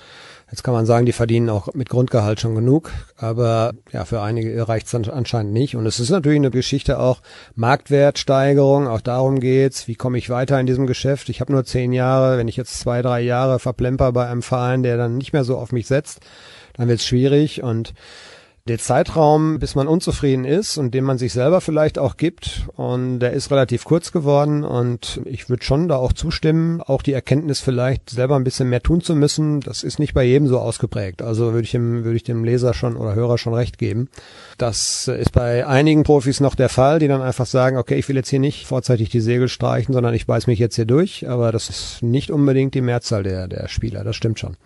Jetzt 0.53 0.65
kann 0.65 0.75
man 0.75 0.85
sagen, 0.85 1.07
die 1.07 1.13
verdienen 1.13 1.49
auch 1.49 1.73
mit 1.73 1.89
Grundgehalt 1.89 2.39
schon 2.39 2.55
genug, 2.55 2.91
aber 3.17 3.73
ja, 3.91 4.05
für 4.05 4.21
einige 4.21 4.69
reicht 4.69 4.85
es 4.85 4.93
dann 4.93 5.07
anscheinend 5.07 5.55
nicht. 5.55 5.77
Und 5.77 5.87
es 5.87 5.99
ist 5.99 6.11
natürlich 6.11 6.41
eine 6.41 6.51
Geschichte 6.51 6.99
auch 6.99 7.23
Marktwertsteigerung, 7.55 8.87
auch 8.87 9.01
darum 9.01 9.41
geht's, 9.41 9.89
wie 9.89 9.95
komme 9.95 10.19
ich 10.19 10.29
weiter 10.29 10.61
in 10.61 10.67
diesem 10.67 10.87
Geschäft. 10.87 11.31
Ich 11.31 11.41
habe 11.41 11.53
nur 11.53 11.65
zehn 11.65 11.95
Jahre, 11.95 12.37
wenn 12.37 12.49
ich 12.49 12.59
jetzt 12.59 12.79
zwei, 12.79 13.01
drei 13.01 13.23
Jahre 13.23 13.61
verplemper 13.61 14.13
bei 14.13 14.29
einem 14.29 14.43
Verein, 14.43 14.83
der 14.83 14.99
dann 14.99 15.17
nicht 15.17 15.33
mehr 15.33 15.45
so 15.45 15.57
auf 15.57 15.73
mich 15.73 15.87
setzt, 15.87 16.21
dann 16.75 16.87
wird's 16.87 17.07
schwierig 17.07 17.63
und 17.63 17.95
der 18.69 18.79
Zeitraum, 18.79 19.59
bis 19.59 19.75
man 19.75 19.89
unzufrieden 19.89 20.45
ist 20.45 20.79
und 20.79 20.95
den 20.95 21.03
man 21.03 21.19
sich 21.19 21.33
selber 21.33 21.61
vielleicht 21.61 21.99
auch 21.99 22.17
gibt. 22.17 22.69
Und 22.77 23.19
der 23.19 23.33
ist 23.33 23.51
relativ 23.51 23.85
kurz 23.85 24.13
geworden 24.13 24.63
und 24.63 25.21
ich 25.25 25.49
würde 25.49 25.65
schon 25.65 25.89
da 25.89 25.97
auch 25.97 26.13
zustimmen, 26.13 26.81
auch 26.81 27.03
die 27.03 27.13
Erkenntnis 27.13 27.59
vielleicht 27.59 28.11
selber 28.11 28.37
ein 28.37 28.45
bisschen 28.45 28.69
mehr 28.69 28.83
tun 28.83 29.01
zu 29.01 29.17
müssen. 29.17 29.61
Das 29.61 29.83
ist 29.83 29.99
nicht 29.99 30.15
bei 30.15 30.23
jedem 30.23 30.47
so 30.47 30.61
ausgeprägt. 30.61 31.23
Also 31.23 31.53
würde 31.53 31.65
ich 31.65 31.73
dem, 31.73 32.15
ich 32.15 32.23
dem 32.23 32.45
Leser 32.45 32.73
schon 32.73 32.97
oder 32.97 33.17
Hörer 33.17 33.37
schon 33.37 33.55
recht 33.55 33.79
geben. 33.79 34.09
Das 34.59 35.09
ist 35.09 35.33
bei 35.33 35.67
einigen 35.67 36.05
Profis 36.05 36.39
noch 36.39 36.55
der 36.55 36.69
Fall, 36.69 37.01
die 37.01 37.09
dann 37.09 37.23
einfach 37.23 37.47
sagen, 37.47 37.79
okay, 37.79 37.97
ich 37.97 38.09
will 38.09 38.17
jetzt 38.17 38.31
hier 38.31 38.39
nicht 38.39 38.69
vorzeitig 38.69 39.11
die 39.11 39.21
Segel 39.21 39.49
streichen, 39.49 39.93
sondern 39.93 40.15
ich 40.15 40.27
beiß 40.27 40.47
mich 40.47 40.61
jetzt 40.61 40.77
hier 40.77 40.85
durch. 40.87 41.29
Aber 41.29 41.51
das 41.51 41.69
ist 41.69 42.03
nicht 42.03 42.31
unbedingt 42.31 42.75
die 42.75 42.81
Mehrzahl 42.81 43.25
der, 43.25 43.49
der 43.49 43.67
Spieler. 43.67 44.05
Das 44.05 44.15
stimmt 44.15 44.39
schon. 44.39 44.57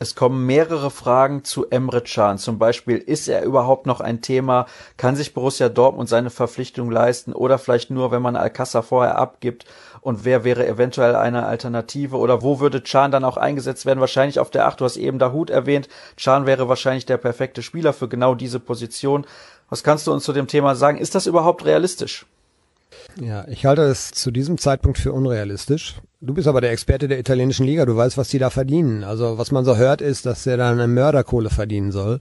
Es 0.00 0.16
kommen 0.16 0.44
mehrere 0.44 0.90
Fragen 0.90 1.44
zu 1.44 1.70
Emre 1.70 2.02
Can. 2.02 2.36
Zum 2.38 2.58
Beispiel, 2.58 2.98
ist 2.98 3.28
er 3.28 3.44
überhaupt 3.44 3.86
noch 3.86 4.00
ein 4.00 4.20
Thema? 4.22 4.66
Kann 4.96 5.14
sich 5.14 5.34
Borussia 5.34 5.68
Dortmund 5.68 6.08
seine 6.08 6.30
Verpflichtung 6.30 6.90
leisten? 6.90 7.32
Oder 7.32 7.58
vielleicht 7.58 7.90
nur, 7.90 8.10
wenn 8.10 8.20
man 8.20 8.34
Alcázar 8.34 8.82
vorher 8.82 9.16
abgibt? 9.18 9.66
Und 10.00 10.24
wer 10.24 10.42
wäre 10.42 10.66
eventuell 10.66 11.14
eine 11.14 11.46
Alternative? 11.46 12.16
Oder 12.16 12.42
wo 12.42 12.58
würde 12.58 12.80
Can 12.80 13.12
dann 13.12 13.24
auch 13.24 13.36
eingesetzt 13.36 13.86
werden? 13.86 14.00
Wahrscheinlich 14.00 14.40
auf 14.40 14.50
der 14.50 14.66
8. 14.66 14.80
Du 14.80 14.84
hast 14.84 14.96
eben 14.96 15.20
Dahut 15.20 15.48
erwähnt. 15.48 15.88
Can 16.16 16.44
wäre 16.44 16.68
wahrscheinlich 16.68 17.06
der 17.06 17.16
perfekte 17.16 17.62
Spieler 17.62 17.92
für 17.92 18.08
genau 18.08 18.34
diese 18.34 18.58
Position. 18.58 19.24
Was 19.70 19.84
kannst 19.84 20.08
du 20.08 20.12
uns 20.12 20.24
zu 20.24 20.32
dem 20.32 20.48
Thema 20.48 20.74
sagen? 20.74 20.98
Ist 20.98 21.14
das 21.14 21.26
überhaupt 21.26 21.64
realistisch? 21.64 22.26
Ja, 23.20 23.46
ich 23.48 23.66
halte 23.66 23.82
es 23.82 24.10
zu 24.10 24.30
diesem 24.30 24.58
Zeitpunkt 24.58 24.98
für 24.98 25.12
unrealistisch. 25.12 25.96
Du 26.20 26.34
bist 26.34 26.48
aber 26.48 26.60
der 26.60 26.72
Experte 26.72 27.06
der 27.06 27.18
italienischen 27.18 27.66
Liga, 27.66 27.84
du 27.84 27.96
weißt, 27.96 28.16
was 28.16 28.28
die 28.28 28.38
da 28.38 28.50
verdienen. 28.50 29.04
Also 29.04 29.38
was 29.38 29.52
man 29.52 29.64
so 29.64 29.76
hört, 29.76 30.00
ist, 30.00 30.26
dass 30.26 30.46
er 30.46 30.56
da 30.56 30.70
eine 30.70 30.88
Mörderkohle 30.88 31.50
verdienen 31.50 31.92
soll. 31.92 32.20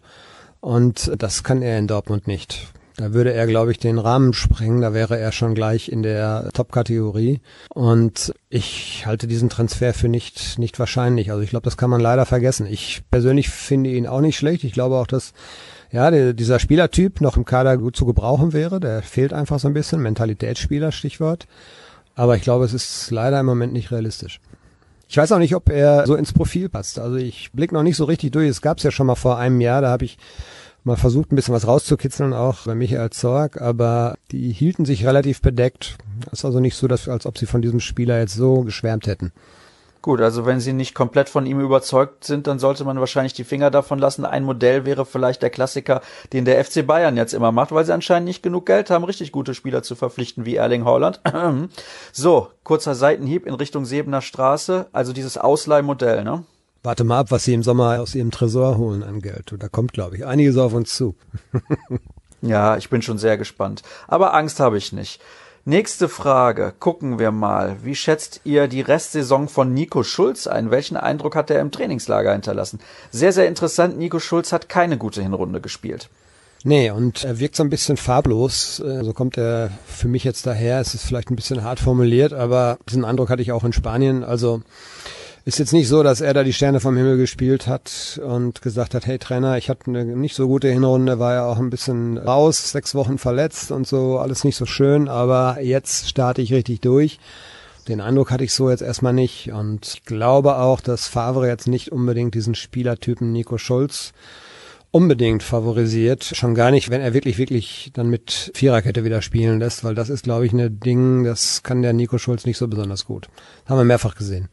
Und 0.60 1.12
das 1.18 1.44
kann 1.44 1.62
er 1.62 1.80
in 1.80 1.88
Dortmund 1.88 2.28
nicht. 2.28 2.68
Da 2.96 3.14
würde 3.14 3.34
er, 3.34 3.48
glaube 3.48 3.72
ich, 3.72 3.80
den 3.80 3.98
Rahmen 3.98 4.34
sprengen. 4.34 4.82
Da 4.82 4.94
wäre 4.94 5.18
er 5.18 5.32
schon 5.32 5.56
gleich 5.56 5.90
in 5.90 6.04
der 6.04 6.50
Top-Kategorie. 6.54 7.42
Und 7.70 8.34
ich 8.50 9.06
halte 9.06 9.28
diesen 9.28 9.50
Transfer 9.50 9.94
für 9.94 10.10
nicht, 10.10 10.60
nicht 10.60 10.78
wahrscheinlich. 10.78 11.32
Also 11.32 11.42
ich 11.42 11.50
glaube, 11.50 11.66
das 11.66 11.78
kann 11.78 11.90
man 11.90 12.02
leider 12.02 12.26
vergessen. 12.26 12.68
Ich 12.68 13.02
persönlich 13.10 13.50
finde 13.50 13.90
ihn 13.90 14.06
auch 14.06 14.22
nicht 14.22 14.38
schlecht. 14.38 14.64
Ich 14.64 14.74
glaube 14.74 14.96
auch, 14.96 15.08
dass 15.08 15.34
ja, 15.94 16.10
der, 16.10 16.34
dieser 16.34 16.58
Spielertyp 16.58 17.22
noch 17.22 17.38
im 17.38 17.46
Kader 17.46 17.78
gut 17.78 17.96
zu 17.96 18.06
gebrauchen 18.06 18.52
wäre. 18.52 18.80
Der 18.80 19.04
fehlt 19.04 19.32
einfach 19.32 19.60
so 19.60 19.68
ein 19.68 19.76
bisschen. 19.76 20.02
Mentalitätsspieler, 20.02 20.92
Stichwort. 20.92 21.48
Aber 22.16 22.36
ich 22.36 22.42
glaube, 22.42 22.66
es 22.66 22.74
ist 22.74 23.12
leider 23.12 23.40
im 23.40 23.46
Moment 23.46 23.74
nicht 23.74 23.92
realistisch. 23.92 24.42
Ich 25.08 25.18
weiß 25.18 25.32
auch 25.32 25.38
nicht, 25.38 25.56
ob 25.56 25.70
er 25.70 26.08
so 26.08 26.16
ins 26.16 26.34
Profil 26.34 26.68
passt. 26.68 26.98
Also 26.98 27.18
ich 27.18 27.52
blick 27.52 27.72
noch 27.72 27.84
nicht 27.84 27.96
so 27.96 28.06
richtig 28.06 28.32
durch. 28.32 28.50
Es 28.50 28.64
gab 28.64 28.80
es 28.80 28.84
ja 28.84 28.90
schon 28.90 29.06
mal 29.06 29.14
vor 29.14 29.38
einem 29.38 29.62
Jahr, 29.62 29.82
da 29.82 29.92
habe 29.92 30.06
ich 30.06 30.18
mal 30.84 30.98
versucht, 30.98 31.32
ein 31.32 31.36
bisschen 31.36 31.54
was 31.54 31.68
rauszukitzeln, 31.68 32.34
auch 32.34 32.66
bei 32.66 32.74
Michael 32.74 33.12
Zorg, 33.12 33.62
aber 33.62 34.18
die 34.32 34.52
hielten 34.52 34.86
sich 34.86 35.06
relativ 35.06 35.42
bedeckt. 35.42 35.98
Es 36.26 36.40
ist 36.40 36.46
also 36.46 36.60
nicht 36.60 36.76
so, 36.76 36.88
dass, 36.88 37.08
als 37.08 37.28
ob 37.28 37.38
sie 37.38 37.46
von 37.46 37.62
diesem 37.62 37.80
Spieler 37.80 38.20
jetzt 38.20 38.34
so 38.34 38.62
geschwärmt 38.62 39.06
hätten. 39.06 39.32
Gut, 40.04 40.20
also 40.20 40.46
wenn 40.46 40.60
Sie 40.60 40.74
nicht 40.74 40.94
komplett 40.94 41.30
von 41.30 41.46
ihm 41.46 41.62
überzeugt 41.62 42.26
sind, 42.26 42.46
dann 42.46 42.60
sollte 42.60 42.84
man 42.84 43.00
wahrscheinlich 43.00 43.32
die 43.32 43.46
Finger 43.46 43.72
davon 43.72 44.00
lassen. 44.00 44.26
Ein 44.26 44.44
Modell 44.44 44.84
wäre 44.84 45.06
vielleicht 45.06 45.42
der 45.42 45.50
Klassiker, 45.50 46.02
den 46.34 46.44
der 46.44 46.62
FC 46.62 46.86
Bayern 46.86 47.16
jetzt 47.16 47.34
immer 47.34 47.54
macht, 47.54 47.72
weil 47.72 47.86
sie 47.86 47.94
anscheinend 47.94 48.28
nicht 48.28 48.44
genug 48.44 48.66
Geld 48.66 48.90
haben, 48.90 49.06
richtig 49.06 49.32
gute 49.32 49.54
Spieler 49.54 49.82
zu 49.82 49.96
verpflichten 49.96 50.46
wie 50.46 50.58
Erling 50.58 50.84
Haaland. 50.84 51.22
so, 52.12 52.50
kurzer 52.66 52.96
Seitenhieb 52.96 53.46
in 53.46 53.54
Richtung 53.54 53.86
Sebener 53.86 54.22
Straße, 54.22 54.88
also 54.92 55.14
dieses 55.14 55.38
Ausleihmodell, 55.38 56.26
ne? 56.26 56.44
Warte 56.84 57.06
mal 57.06 57.20
ab, 57.20 57.32
was 57.32 57.46
sie 57.46 57.54
im 57.54 57.64
Sommer 57.64 58.02
aus 58.02 58.14
ihrem 58.14 58.32
Tresor 58.32 58.78
holen 58.78 59.04
an 59.04 59.22
Geld. 59.22 59.56
Da 59.58 59.70
kommt, 59.70 59.94
glaube 59.94 60.18
ich, 60.18 60.26
einiges 60.26 60.58
auf 60.58 60.74
uns 60.74 60.94
zu. 60.94 61.16
ja, 62.42 62.76
ich 62.76 62.90
bin 62.90 63.02
schon 63.02 63.20
sehr 63.20 63.38
gespannt. 63.38 63.84
Aber 64.10 64.34
Angst 64.34 64.60
habe 64.60 64.78
ich 64.78 64.92
nicht. 64.92 65.22
Nächste 65.66 66.10
Frage. 66.10 66.74
Gucken 66.78 67.20
wir 67.20 67.32
mal. 67.32 67.78
Wie 67.84 67.96
schätzt 67.96 68.42
ihr 68.44 68.68
die 68.68 68.82
Restsaison 68.82 69.48
von 69.48 69.74
Nico 69.74 70.04
Schulz 70.04 70.46
ein? 70.46 70.72
Welchen 70.72 70.98
Eindruck 70.98 71.38
hat 71.38 71.50
er 71.50 71.62
im 71.62 71.72
Trainingslager 71.72 72.34
hinterlassen? 72.34 72.82
Sehr, 73.12 73.32
sehr 73.32 73.48
interessant. 73.48 73.98
Nico 73.98 74.20
Schulz 74.20 74.52
hat 74.52 74.68
keine 74.68 74.98
gute 74.98 75.22
Hinrunde 75.22 75.62
gespielt. 75.62 76.10
Nee, 76.66 76.92
und 76.92 77.24
er 77.24 77.40
wirkt 77.40 77.56
so 77.56 77.64
ein 77.64 77.70
bisschen 77.70 77.96
farblos. 77.96 78.76
So 78.76 78.86
also 78.86 79.14
kommt 79.14 79.38
er 79.38 79.72
für 79.88 80.10
mich 80.10 80.26
jetzt 80.26 80.46
daher. 80.46 80.82
Es 80.82 80.96
ist 80.96 81.06
vielleicht 81.06 81.32
ein 81.32 81.38
bisschen 81.38 81.64
hart 81.64 81.80
formuliert, 81.80 82.34
aber 82.34 82.78
diesen 82.90 83.06
Eindruck 83.06 83.30
hatte 83.30 83.42
ich 83.42 83.54
auch 83.54 83.64
in 83.64 83.72
Spanien. 83.72 84.26
Also 84.26 84.64
ist 85.46 85.60
jetzt 85.60 85.74
nicht 85.74 85.90
so, 85.90 86.04
dass 86.04 86.22
er 86.22 86.34
da 86.34 86.44
die 86.44 86.54
Sterne 86.54 86.80
vom 86.80 86.96
Himmel 86.96 87.18
gespielt 87.18 87.68
hat 87.68 88.22
und 88.26 88.62
gesagt 88.62 88.94
hat, 88.94 89.06
hey 89.06 89.20
Trainer, 89.20 89.58
ich 89.58 89.70
hatte 89.70 89.88
eine 89.88 90.06
nicht 90.06 90.36
so 90.36 90.48
gute 90.48 90.70
Hinrunde, 90.70 91.20
war 91.20 91.34
ja 91.34 91.46
auch 91.46 91.58
ein 91.58 91.70
bisschen 91.70 92.18
raus, 92.18 92.72
sechs 92.72 92.96
Wochen 92.96 93.18
verletzt 93.18 93.72
und 93.72 93.86
so, 93.86 94.20
alles 94.20 94.46
nicht 94.46 94.56
so 94.56 94.66
schön, 94.66 95.10
aber 95.10 95.60
jetzt 95.62 96.08
starte 96.08 96.42
ich 96.42 96.54
richtig 96.54 96.80
durch. 96.80 97.20
Den 97.90 98.00
Eindruck 98.00 98.32
hatte 98.32 98.46
ich 98.46 98.54
so 98.54 98.70
jetzt 98.70 98.82
erstmal 98.82 99.12
nicht 99.12 99.52
und 99.52 99.98
glaube 100.06 100.56
auch, 100.56 100.80
dass 100.80 101.08
Favre 101.08 101.48
jetzt 101.48 101.68
nicht 101.68 101.92
unbedingt 101.92 102.34
diesen 102.34 102.56
Spielertypen 102.56 103.34
Nico 103.34 103.58
Schulz 103.58 104.14
unbedingt 104.92 105.44
favorisiert. 105.44 106.24
Schon 106.24 106.56
gar 106.56 106.72
nicht, 106.72 106.90
wenn 106.90 107.02
er 107.02 107.14
wirklich, 107.14 107.38
wirklich 107.38 107.92
dann 107.94 108.10
mit 108.10 108.52
Viererkette 108.54 109.04
wieder 109.04 109.22
spielen 109.22 109.60
lässt, 109.60 109.84
weil 109.84 109.96
das 109.96 110.10
ist, 110.10 110.24
glaube 110.24 110.46
ich, 110.46 110.54
ein 110.54 110.80
Ding, 110.80 111.26
das 111.26 111.64
kann 111.64 111.82
der 111.82 111.92
Nico 111.92 112.18
Schulz 112.18 112.46
nicht 112.46 112.58
so 112.58 112.70
besonders 112.70 113.04
gut. 113.04 113.28
Das 113.64 113.72
haben 113.72 113.80
wir 113.80 113.86
mehrfach 113.86 114.16
gesehen. 114.16 114.48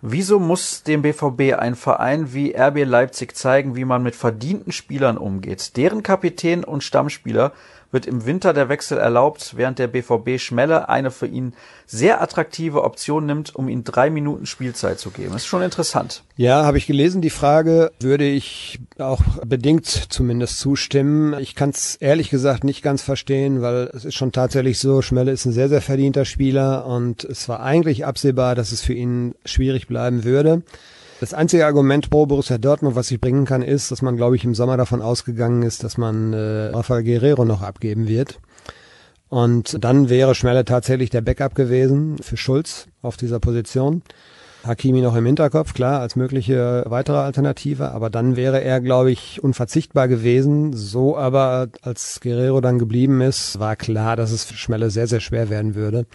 Wieso 0.00 0.38
muss 0.38 0.84
dem 0.84 1.02
BVB 1.02 1.58
ein 1.58 1.74
Verein 1.74 2.32
wie 2.32 2.54
RB 2.56 2.84
Leipzig 2.84 3.34
zeigen, 3.36 3.74
wie 3.74 3.84
man 3.84 4.04
mit 4.04 4.14
verdienten 4.14 4.70
Spielern 4.70 5.18
umgeht? 5.18 5.76
Deren 5.76 6.04
Kapitän 6.04 6.62
und 6.62 6.84
Stammspieler 6.84 7.52
wird 7.90 8.06
im 8.06 8.26
Winter 8.26 8.52
der 8.52 8.68
Wechsel 8.68 8.98
erlaubt, 8.98 9.54
während 9.56 9.78
der 9.78 9.86
BVB 9.86 10.38
Schmelle 10.38 10.88
eine 10.88 11.10
für 11.10 11.26
ihn 11.26 11.54
sehr 11.86 12.20
attraktive 12.20 12.84
Option 12.84 13.24
nimmt, 13.24 13.54
um 13.54 13.68
ihm 13.68 13.82
drei 13.82 14.10
Minuten 14.10 14.44
Spielzeit 14.44 14.98
zu 14.98 15.10
geben. 15.10 15.32
Das 15.32 15.42
ist 15.42 15.48
schon 15.48 15.62
interessant. 15.62 16.22
Ja, 16.36 16.64
habe 16.64 16.76
ich 16.76 16.86
gelesen. 16.86 17.22
Die 17.22 17.30
Frage 17.30 17.90
würde 18.00 18.24
ich 18.24 18.78
auch 18.98 19.22
bedingt 19.44 19.86
zumindest 19.86 20.58
zustimmen. 20.58 21.34
Ich 21.40 21.54
kann 21.54 21.70
es 21.70 21.96
ehrlich 21.96 22.28
gesagt 22.28 22.62
nicht 22.62 22.82
ganz 22.82 23.02
verstehen, 23.02 23.62
weil 23.62 23.90
es 23.94 24.04
ist 24.04 24.14
schon 24.14 24.32
tatsächlich 24.32 24.78
so, 24.78 25.00
Schmelle 25.00 25.32
ist 25.32 25.46
ein 25.46 25.52
sehr, 25.52 25.70
sehr 25.70 25.80
verdienter 25.80 26.26
Spieler 26.26 26.84
und 26.86 27.24
es 27.24 27.48
war 27.48 27.60
eigentlich 27.60 28.04
absehbar, 28.04 28.54
dass 28.54 28.72
es 28.72 28.82
für 28.82 28.94
ihn 28.94 29.34
schwierig 29.46 29.86
bleiben 29.86 30.24
würde. 30.24 30.62
Das 31.20 31.34
einzige 31.34 31.66
Argument 31.66 32.10
pro 32.10 32.26
Borussia 32.26 32.58
Dortmund, 32.58 32.94
was 32.94 33.10
ich 33.10 33.20
bringen 33.20 33.44
kann, 33.44 33.62
ist, 33.62 33.90
dass 33.90 34.02
man, 34.02 34.16
glaube 34.16 34.36
ich, 34.36 34.44
im 34.44 34.54
Sommer 34.54 34.76
davon 34.76 35.02
ausgegangen 35.02 35.62
ist, 35.62 35.82
dass 35.82 35.98
man 35.98 36.32
äh, 36.32 36.66
Rafael 36.66 37.02
Guerrero 37.02 37.44
noch 37.44 37.60
abgeben 37.60 38.06
wird. 38.06 38.38
Und 39.28 39.82
dann 39.84 40.08
wäre 40.08 40.36
Schmelle 40.36 40.64
tatsächlich 40.64 41.10
der 41.10 41.20
Backup 41.20 41.56
gewesen 41.56 42.18
für 42.22 42.36
Schulz 42.36 42.86
auf 43.02 43.16
dieser 43.16 43.40
Position. 43.40 44.02
Hakimi 44.64 45.00
noch 45.00 45.16
im 45.16 45.26
Hinterkopf, 45.26 45.74
klar, 45.74 46.00
als 46.00 46.16
mögliche 46.16 46.84
weitere 46.86 47.18
Alternative, 47.18 47.90
aber 47.92 48.10
dann 48.10 48.36
wäre 48.36 48.62
er, 48.62 48.80
glaube 48.80 49.10
ich, 49.10 49.42
unverzichtbar 49.42 50.08
gewesen. 50.08 50.72
So 50.72 51.16
aber, 51.16 51.68
als 51.82 52.20
Guerrero 52.20 52.60
dann 52.60 52.78
geblieben 52.78 53.20
ist, 53.20 53.58
war 53.58 53.76
klar, 53.76 54.16
dass 54.16 54.30
es 54.30 54.44
für 54.44 54.56
Schmelle 54.56 54.90
sehr, 54.90 55.06
sehr 55.06 55.20
schwer 55.20 55.50
werden 55.50 55.74
würde. 55.74 56.06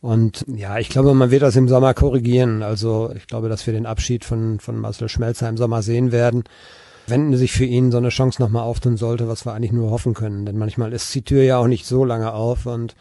Und 0.00 0.44
ja, 0.46 0.78
ich 0.78 0.88
glaube, 0.88 1.12
man 1.14 1.30
wird 1.30 1.42
das 1.42 1.56
im 1.56 1.68
Sommer 1.68 1.92
korrigieren. 1.94 2.62
Also 2.62 3.10
ich 3.16 3.26
glaube, 3.26 3.48
dass 3.48 3.66
wir 3.66 3.72
den 3.72 3.86
Abschied 3.86 4.24
von, 4.24 4.60
von 4.60 4.78
Marcel 4.78 5.08
Schmelzer 5.08 5.48
im 5.48 5.56
Sommer 5.56 5.82
sehen 5.82 6.12
werden. 6.12 6.44
Wenn 7.06 7.34
sich 7.36 7.52
für 7.52 7.64
ihn 7.64 7.90
so 7.90 7.98
eine 7.98 8.10
Chance 8.10 8.40
nochmal 8.40 8.64
auftun 8.64 8.96
sollte, 8.96 9.28
was 9.28 9.46
wir 9.46 9.54
eigentlich 9.54 9.72
nur 9.72 9.90
hoffen 9.90 10.14
können. 10.14 10.46
Denn 10.46 10.58
manchmal 10.58 10.92
ist 10.92 11.14
die 11.14 11.22
Tür 11.22 11.42
ja 11.42 11.58
auch 11.58 11.66
nicht 11.66 11.86
so 11.86 12.04
lange 12.04 12.32
auf 12.32 12.66
und 12.66 12.94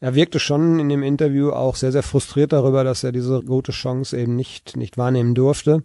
er 0.00 0.14
wirkte 0.14 0.38
schon 0.38 0.80
in 0.80 0.90
dem 0.90 1.02
Interview 1.02 1.50
auch 1.50 1.76
sehr, 1.76 1.92
sehr 1.92 2.02
frustriert 2.02 2.52
darüber, 2.52 2.84
dass 2.84 3.04
er 3.04 3.12
diese 3.12 3.42
gute 3.42 3.72
Chance 3.72 4.18
eben 4.18 4.36
nicht, 4.36 4.76
nicht 4.76 4.98
wahrnehmen 4.98 5.34
durfte. 5.34 5.82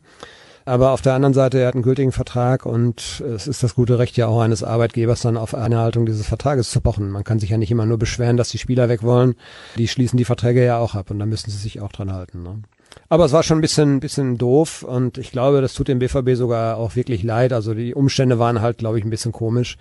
Aber 0.69 0.91
auf 0.91 1.01
der 1.01 1.15
anderen 1.15 1.33
Seite, 1.33 1.57
er 1.57 1.69
hat 1.69 1.73
einen 1.73 1.81
gültigen 1.81 2.11
Vertrag 2.11 2.67
und 2.67 3.23
es 3.25 3.47
ist 3.47 3.63
das 3.63 3.73
gute 3.73 3.97
Recht 3.97 4.17
ja 4.17 4.27
auch 4.27 4.39
eines 4.39 4.63
Arbeitgebers, 4.63 5.21
dann 5.21 5.35
auf 5.35 5.55
eine 5.55 5.79
Haltung 5.79 6.05
dieses 6.05 6.27
Vertrages 6.27 6.69
zu 6.69 6.79
pochen. 6.79 7.09
Man 7.09 7.23
kann 7.23 7.39
sich 7.39 7.49
ja 7.49 7.57
nicht 7.57 7.71
immer 7.71 7.87
nur 7.87 7.97
beschweren, 7.97 8.37
dass 8.37 8.49
die 8.49 8.59
Spieler 8.59 8.87
weg 8.87 9.01
wollen. 9.01 9.33
Die 9.77 9.87
schließen 9.87 10.17
die 10.17 10.25
Verträge 10.25 10.63
ja 10.63 10.77
auch 10.77 10.93
ab 10.93 11.09
und 11.09 11.17
da 11.17 11.25
müssen 11.25 11.49
sie 11.49 11.57
sich 11.57 11.81
auch 11.81 11.91
dran 11.91 12.13
halten. 12.13 12.43
Ne? 12.43 12.61
Aber 13.09 13.25
es 13.25 13.31
war 13.31 13.41
schon 13.41 13.57
ein 13.57 13.61
bisschen, 13.61 13.99
bisschen 13.99 14.37
doof 14.37 14.83
und 14.83 15.17
ich 15.17 15.31
glaube, 15.31 15.61
das 15.61 15.73
tut 15.73 15.87
dem 15.87 15.97
BVB 15.97 16.35
sogar 16.35 16.77
auch 16.77 16.95
wirklich 16.95 17.23
leid. 17.23 17.51
Also 17.51 17.73
die 17.73 17.95
Umstände 17.95 18.37
waren 18.37 18.61
halt, 18.61 18.77
glaube 18.77 18.99
ich, 18.99 19.03
ein 19.03 19.09
bisschen 19.09 19.31
komisch. 19.31 19.75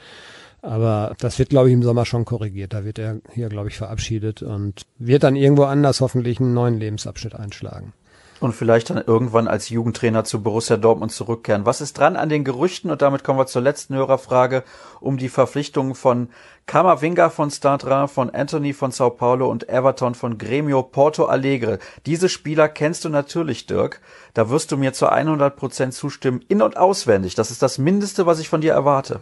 Aber 0.63 1.15
das 1.19 1.39
wird, 1.39 1.51
glaube 1.51 1.69
ich, 1.69 1.75
im 1.75 1.83
Sommer 1.83 2.07
schon 2.07 2.25
korrigiert. 2.25 2.73
Da 2.73 2.87
wird 2.87 2.99
er 2.99 3.19
hier, 3.35 3.51
glaube 3.51 3.69
ich, 3.69 3.77
verabschiedet 3.77 4.41
und 4.41 4.87
wird 4.99 5.23
dann 5.23 5.37
irgendwo 5.37 5.65
anders 5.65 6.01
hoffentlich 6.01 6.41
einen 6.41 6.55
neuen 6.55 6.79
Lebensabschnitt 6.79 7.35
einschlagen 7.35 7.93
und 8.41 8.55
vielleicht 8.55 8.91
dann 8.91 8.99
irgendwann 8.99 9.49
als 9.49 9.69
Jugendtrainer 9.69 10.25
zu 10.25 10.43
Borussia 10.43 10.77
Dortmund 10.77 11.13
zurückkehren. 11.13 11.67
Was 11.67 11.81
ist 11.81 11.99
dran 11.99 12.17
an 12.17 12.29
den 12.29 12.45
Gerüchten? 12.45 12.91
Und 12.91 13.03
damit 13.03 13.25
kommen 13.25 13.39
wir 13.39 13.47
zur 13.47 13.63
letzten 13.63 13.95
Hörerfrage 13.95 14.65
um 15.01 15.17
die 15.17 15.29
Verpflichtungen 15.29 15.95
von 15.95 16.29
Kamavinga 16.67 17.31
von 17.31 17.51
Stadra, 17.51 18.09
von 18.09 18.31
Anthony 18.31 18.75
von 18.75 18.91
Sao 18.91 19.11
Paulo 19.11 19.51
und 19.51 19.69
Everton 19.69 20.15
von 20.15 20.37
Gremio 20.37 20.83
Porto 20.83 21.25
Alegre. 21.25 21.79
Diese 22.05 22.29
Spieler 22.29 22.69
kennst 22.69 23.05
du 23.05 23.09
natürlich, 23.09 23.67
Dirk. 23.67 24.01
Da 24.35 24.51
wirst 24.51 24.71
du 24.71 24.77
mir 24.77 24.93
zu 24.93 25.11
100 25.11 25.57
Prozent 25.57 25.95
zustimmen, 25.95 26.45
in- 26.49 26.63
und 26.63 26.77
auswendig. 26.77 27.35
Das 27.35 27.51
ist 27.51 27.63
das 27.63 27.79
Mindeste, 27.79 28.27
was 28.27 28.39
ich 28.39 28.49
von 28.49 28.61
dir 28.61 28.73
erwarte. 28.73 29.21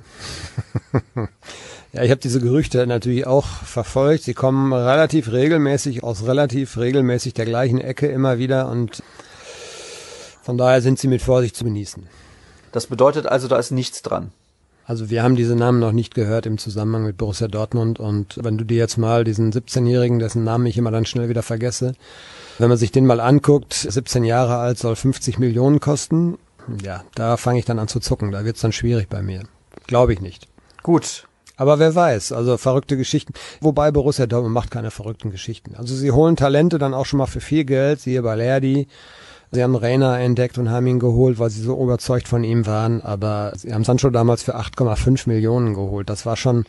Ja, 1.96 2.02
ich 2.02 2.10
habe 2.10 2.20
diese 2.20 2.40
Gerüchte 2.40 2.86
natürlich 2.86 3.26
auch 3.26 3.46
verfolgt. 3.46 4.24
Sie 4.24 4.34
kommen 4.34 4.70
relativ 4.74 5.32
regelmäßig 5.32 6.04
aus 6.04 6.26
relativ 6.26 6.76
regelmäßig 6.76 7.32
der 7.32 7.46
gleichen 7.46 7.80
Ecke 7.80 8.06
immer 8.08 8.38
wieder 8.38 8.68
und 8.68 9.02
von 10.42 10.58
daher 10.58 10.82
sind 10.82 10.98
sie 10.98 11.08
mit 11.08 11.22
Vorsicht 11.22 11.56
zu 11.56 11.64
genießen. 11.64 12.06
Das 12.70 12.88
bedeutet 12.88 13.24
also, 13.24 13.48
da 13.48 13.56
ist 13.58 13.70
nichts 13.70 14.02
dran. 14.02 14.30
Also 14.84 15.08
wir 15.08 15.22
haben 15.22 15.36
diese 15.36 15.56
Namen 15.56 15.80
noch 15.80 15.92
nicht 15.92 16.14
gehört 16.14 16.44
im 16.44 16.58
Zusammenhang 16.58 17.06
mit 17.06 17.16
Borussia 17.16 17.48
Dortmund 17.48 17.98
und 17.98 18.44
wenn 18.44 18.58
du 18.58 18.64
dir 18.64 18.76
jetzt 18.76 18.98
mal 18.98 19.24
diesen 19.24 19.50
17-Jährigen, 19.50 20.18
dessen 20.18 20.44
Namen 20.44 20.66
ich 20.66 20.76
immer 20.76 20.90
dann 20.90 21.06
schnell 21.06 21.30
wieder 21.30 21.42
vergesse, 21.42 21.94
wenn 22.58 22.68
man 22.68 22.76
sich 22.76 22.92
den 22.92 23.06
mal 23.06 23.20
anguckt, 23.20 23.72
17 23.72 24.22
Jahre 24.22 24.58
alt 24.58 24.76
soll 24.76 24.96
50 24.96 25.38
Millionen 25.38 25.80
kosten, 25.80 26.36
ja, 26.84 27.04
da 27.14 27.38
fange 27.38 27.58
ich 27.58 27.64
dann 27.64 27.78
an 27.78 27.88
zu 27.88 28.00
zucken, 28.00 28.32
da 28.32 28.44
wird's 28.44 28.60
dann 28.60 28.72
schwierig 28.72 29.08
bei 29.08 29.22
mir. 29.22 29.44
Glaube 29.86 30.12
ich 30.12 30.20
nicht. 30.20 30.46
Gut, 30.82 31.26
aber 31.56 31.78
wer 31.78 31.94
weiß, 31.94 32.32
also 32.32 32.56
verrückte 32.58 32.96
Geschichten. 32.96 33.32
Wobei 33.60 33.90
Borussia 33.90 34.26
Dortmund 34.26 34.54
macht 34.54 34.70
keine 34.70 34.90
verrückten 34.90 35.30
Geschichten. 35.30 35.74
Also 35.76 35.94
sie 35.94 36.12
holen 36.12 36.36
Talente 36.36 36.78
dann 36.78 36.94
auch 36.94 37.06
schon 37.06 37.18
mal 37.18 37.26
für 37.26 37.40
viel 37.40 37.64
Geld, 37.64 38.00
siehe 38.00 38.22
Balerdi. 38.22 38.88
Sie 39.52 39.62
haben 39.62 39.76
Rainer 39.76 40.18
entdeckt 40.18 40.58
und 40.58 40.70
haben 40.70 40.86
ihn 40.86 40.98
geholt, 40.98 41.38
weil 41.38 41.50
sie 41.50 41.62
so 41.62 41.80
überzeugt 41.82 42.28
von 42.28 42.44
ihm 42.44 42.66
waren. 42.66 43.00
Aber 43.00 43.52
sie 43.56 43.72
haben 43.72 43.84
Sancho 43.84 44.10
damals 44.10 44.42
für 44.42 44.56
8,5 44.56 45.28
Millionen 45.28 45.72
geholt. 45.74 46.10
Das 46.10 46.26
war 46.26 46.36
schon 46.36 46.64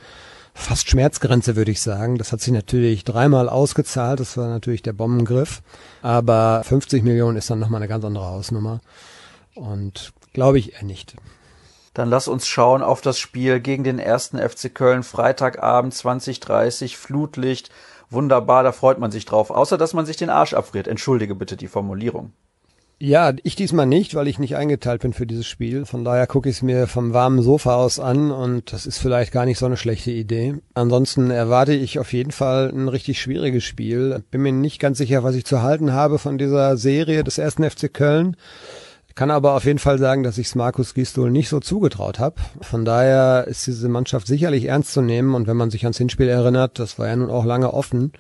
fast 0.54 0.90
Schmerzgrenze, 0.90 1.56
würde 1.56 1.72
ich 1.72 1.82
sagen. 1.82 2.18
Das 2.18 2.32
hat 2.32 2.42
sich 2.42 2.54
natürlich 2.54 3.04
dreimal 3.04 3.50
ausgezahlt. 3.50 4.20
Das 4.20 4.38
war 4.38 4.48
natürlich 4.48 4.84
der 4.84 4.94
Bombengriff. 4.94 5.62
Aber 6.02 6.62
50 6.64 7.04
Millionen 7.04 7.38
ist 7.38 7.50
dann 7.50 7.60
nochmal 7.60 7.82
eine 7.82 7.90
ganz 7.90 8.06
andere 8.06 8.26
Hausnummer. 8.26 8.80
Und 9.56 10.14
glaube 10.34 10.60
ich 10.60 10.74
eher 10.74 10.84
nicht. 10.84 11.16
Dann 11.98 12.12
lass 12.12 12.28
uns 12.28 12.46
schauen 12.46 12.84
auf 12.84 13.02
das 13.02 13.18
Spiel 13.18 13.60
gegen 13.60 13.84
den 13.84 13.98
ersten 13.98 14.38
FC 14.38 14.72
Köln 14.72 15.02
Freitagabend 15.02 15.96
2030 15.96 16.96
Flutlicht. 16.96 17.72
Wunderbar, 18.12 18.62
da 18.62 18.72
freut 18.72 19.00
man 19.00 19.10
sich 19.10 19.26
drauf. 19.26 19.50
Außer 19.50 19.80
dass 19.80 19.96
man 19.96 20.06
sich 20.06 20.16
den 20.16 20.30
Arsch 20.30 20.54
abfriert. 20.54 20.88
Entschuldige 20.88 21.34
bitte 21.34 21.58
die 21.58 21.68
Formulierung. 21.68 22.34
Ja, 23.00 23.34
ich 23.42 23.56
diesmal 23.56 23.88
nicht, 23.88 24.14
weil 24.14 24.28
ich 24.28 24.38
nicht 24.38 24.56
eingeteilt 24.56 25.02
bin 25.02 25.14
für 25.14 25.26
dieses 25.26 25.48
Spiel. 25.48 25.88
Von 25.88 26.04
daher 26.04 26.28
gucke 26.28 26.50
ich 26.50 26.58
es 26.58 26.62
mir 26.62 26.86
vom 26.86 27.16
warmen 27.16 27.42
Sofa 27.42 27.76
aus 27.78 28.00
an 28.00 28.30
und 28.30 28.72
das 28.72 28.86
ist 28.86 29.00
vielleicht 29.00 29.32
gar 29.32 29.46
nicht 29.46 29.58
so 29.58 29.66
eine 29.66 29.78
schlechte 29.78 30.12
Idee. 30.12 30.54
Ansonsten 30.76 31.32
erwarte 31.32 31.74
ich 31.74 31.98
auf 31.98 32.14
jeden 32.14 32.32
Fall 32.32 32.70
ein 32.70 32.90
richtig 32.90 33.20
schwieriges 33.20 33.64
Spiel. 33.64 34.24
Bin 34.30 34.44
mir 34.44 34.52
nicht 34.52 34.80
ganz 34.80 35.00
sicher, 35.00 35.24
was 35.24 35.34
ich 35.34 35.46
zu 35.46 35.64
halten 35.64 35.94
habe 35.94 36.20
von 36.20 36.38
dieser 36.38 36.78
Serie 36.78 37.24
des 37.24 37.40
ersten 37.40 37.68
FC 37.68 37.92
Köln. 37.92 38.38
Kann 39.18 39.32
aber 39.32 39.56
auf 39.56 39.66
jeden 39.66 39.80
Fall 39.80 39.98
sagen, 39.98 40.22
dass 40.22 40.38
ich 40.38 40.46
es 40.46 40.54
Markus 40.54 40.94
Gisdol 40.94 41.32
nicht 41.32 41.50
so 41.50 41.60
zugetraut 41.60 42.20
habe. 42.20 42.36
Von 42.62 42.86
daher 42.86 43.46
ist 43.48 43.66
diese 43.66 43.90
Mannschaft 43.90 44.28
sicherlich 44.28 44.66
ernst 44.66 44.94
zu 44.94 45.02
nehmen 45.02 45.34
und 45.34 45.48
wenn 45.48 45.58
man 45.58 45.72
sich 45.72 45.86
ans 45.86 45.98
Hinspiel 45.98 46.28
erinnert, 46.28 46.78
das 46.78 47.00
war 47.00 47.08
ja 47.08 47.16
nun 47.16 47.32
auch 47.32 47.44
lange 47.44 47.74
offen 47.74 48.12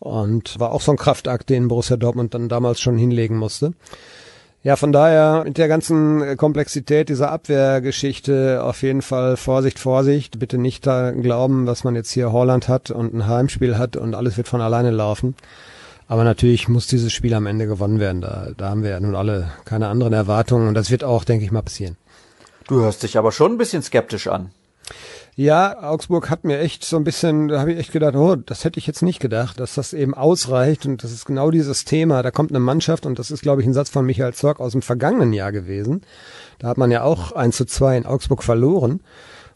und 0.00 0.58
war 0.58 0.72
auch 0.72 0.80
so 0.80 0.90
ein 0.90 0.96
Kraftakt, 0.96 1.48
den 1.48 1.68
Borussia 1.68 1.96
Dortmund 1.96 2.34
dann 2.34 2.48
damals 2.48 2.80
schon 2.80 2.98
hinlegen 2.98 3.36
musste. 3.36 3.74
Ja, 4.64 4.74
von 4.74 4.90
daher 4.90 5.44
mit 5.44 5.58
der 5.58 5.68
ganzen 5.68 6.36
Komplexität 6.36 7.08
dieser 7.08 7.30
Abwehrgeschichte 7.30 8.64
auf 8.64 8.82
jeden 8.82 9.02
Fall 9.02 9.36
Vorsicht, 9.36 9.78
Vorsicht. 9.78 10.40
Bitte 10.40 10.58
nicht 10.58 10.84
da 10.88 11.12
glauben, 11.12 11.68
was 11.68 11.84
man 11.84 11.94
jetzt 11.94 12.10
hier 12.10 12.32
Holland 12.32 12.66
hat 12.66 12.90
und 12.90 13.14
ein 13.14 13.28
Heimspiel 13.28 13.78
hat 13.78 13.96
und 13.96 14.16
alles 14.16 14.36
wird 14.36 14.48
von 14.48 14.60
alleine 14.60 14.90
laufen. 14.90 15.36
Aber 16.12 16.24
natürlich 16.24 16.68
muss 16.68 16.86
dieses 16.86 17.10
Spiel 17.10 17.32
am 17.32 17.46
Ende 17.46 17.66
gewonnen 17.66 17.98
werden. 17.98 18.20
Da, 18.20 18.48
da 18.54 18.68
haben 18.68 18.82
wir 18.82 18.90
ja 18.90 19.00
nun 19.00 19.16
alle 19.16 19.50
keine 19.64 19.88
anderen 19.88 20.12
Erwartungen 20.12 20.68
und 20.68 20.74
das 20.74 20.90
wird 20.90 21.04
auch, 21.04 21.24
denke 21.24 21.46
ich 21.46 21.50
mal, 21.50 21.62
passieren. 21.62 21.96
Du 22.68 22.82
hörst 22.82 23.02
dich 23.02 23.16
aber 23.16 23.32
schon 23.32 23.52
ein 23.52 23.56
bisschen 23.56 23.82
skeptisch 23.82 24.26
an. 24.26 24.50
Ja, 25.36 25.82
Augsburg 25.82 26.28
hat 26.28 26.44
mir 26.44 26.58
echt 26.58 26.84
so 26.84 26.98
ein 26.98 27.04
bisschen, 27.04 27.48
da 27.48 27.60
habe 27.60 27.72
ich 27.72 27.78
echt 27.78 27.92
gedacht, 27.92 28.14
oh, 28.14 28.36
das 28.36 28.66
hätte 28.66 28.78
ich 28.78 28.86
jetzt 28.86 29.00
nicht 29.00 29.20
gedacht, 29.20 29.58
dass 29.58 29.74
das 29.74 29.94
eben 29.94 30.12
ausreicht 30.12 30.84
und 30.84 31.02
das 31.02 31.12
ist 31.12 31.24
genau 31.24 31.50
dieses 31.50 31.86
Thema. 31.86 32.22
Da 32.22 32.30
kommt 32.30 32.50
eine 32.50 32.60
Mannschaft 32.60 33.06
und 33.06 33.18
das 33.18 33.30
ist, 33.30 33.40
glaube 33.40 33.62
ich, 33.62 33.66
ein 33.66 33.72
Satz 33.72 33.88
von 33.88 34.04
Michael 34.04 34.34
Zorg 34.34 34.60
aus 34.60 34.72
dem 34.72 34.82
vergangenen 34.82 35.32
Jahr 35.32 35.50
gewesen. 35.50 36.02
Da 36.58 36.68
hat 36.68 36.76
man 36.76 36.90
ja 36.90 37.04
auch 37.04 37.32
1 37.32 37.56
zu 37.56 37.64
2 37.64 37.96
in 37.96 38.04
Augsburg 38.04 38.42
verloren. 38.42 39.00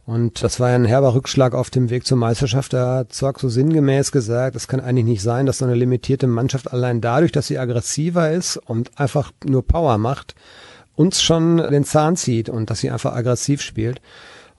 Und 0.07 0.45
das 0.45 0.61
war 0.61 0.71
ja 0.71 0.77
ein 0.77 0.85
herber 0.85 1.15
Rückschlag 1.15 1.53
auf 1.53 1.69
dem 1.69 1.91
Weg 1.91 2.07
zur 2.07 2.17
Meisterschaft. 2.17 2.73
Da 2.73 2.99
hat 2.99 3.13
Zorg 3.13 3.41
so 3.41 3.49
sinngemäß 3.49 4.13
gesagt, 4.13 4.55
es 4.55 4.69
kann 4.69 4.79
eigentlich 4.79 5.05
nicht 5.05 5.23
sein, 5.23 5.47
dass 5.47 5.59
so 5.59 5.65
eine 5.65 5.75
limitierte 5.75 6.29
Mannschaft 6.29 6.73
allein 6.73 7.01
dadurch, 7.01 7.33
dass 7.33 7.49
sie 7.49 7.59
aggressiver 7.59 8.31
ist 8.31 8.57
und 8.57 8.93
einfach 9.01 9.33
nur 9.45 9.67
Power 9.67 9.99
macht, 9.99 10.37
uns 10.95 11.21
schon 11.21 11.57
den 11.57 11.85
Zahn 11.85 12.15
zieht 12.15 12.49
und 12.49 12.71
dass 12.71 12.79
sie 12.79 12.91
einfach 12.91 13.15
aggressiv 13.15 13.61
spielt. 13.61 14.01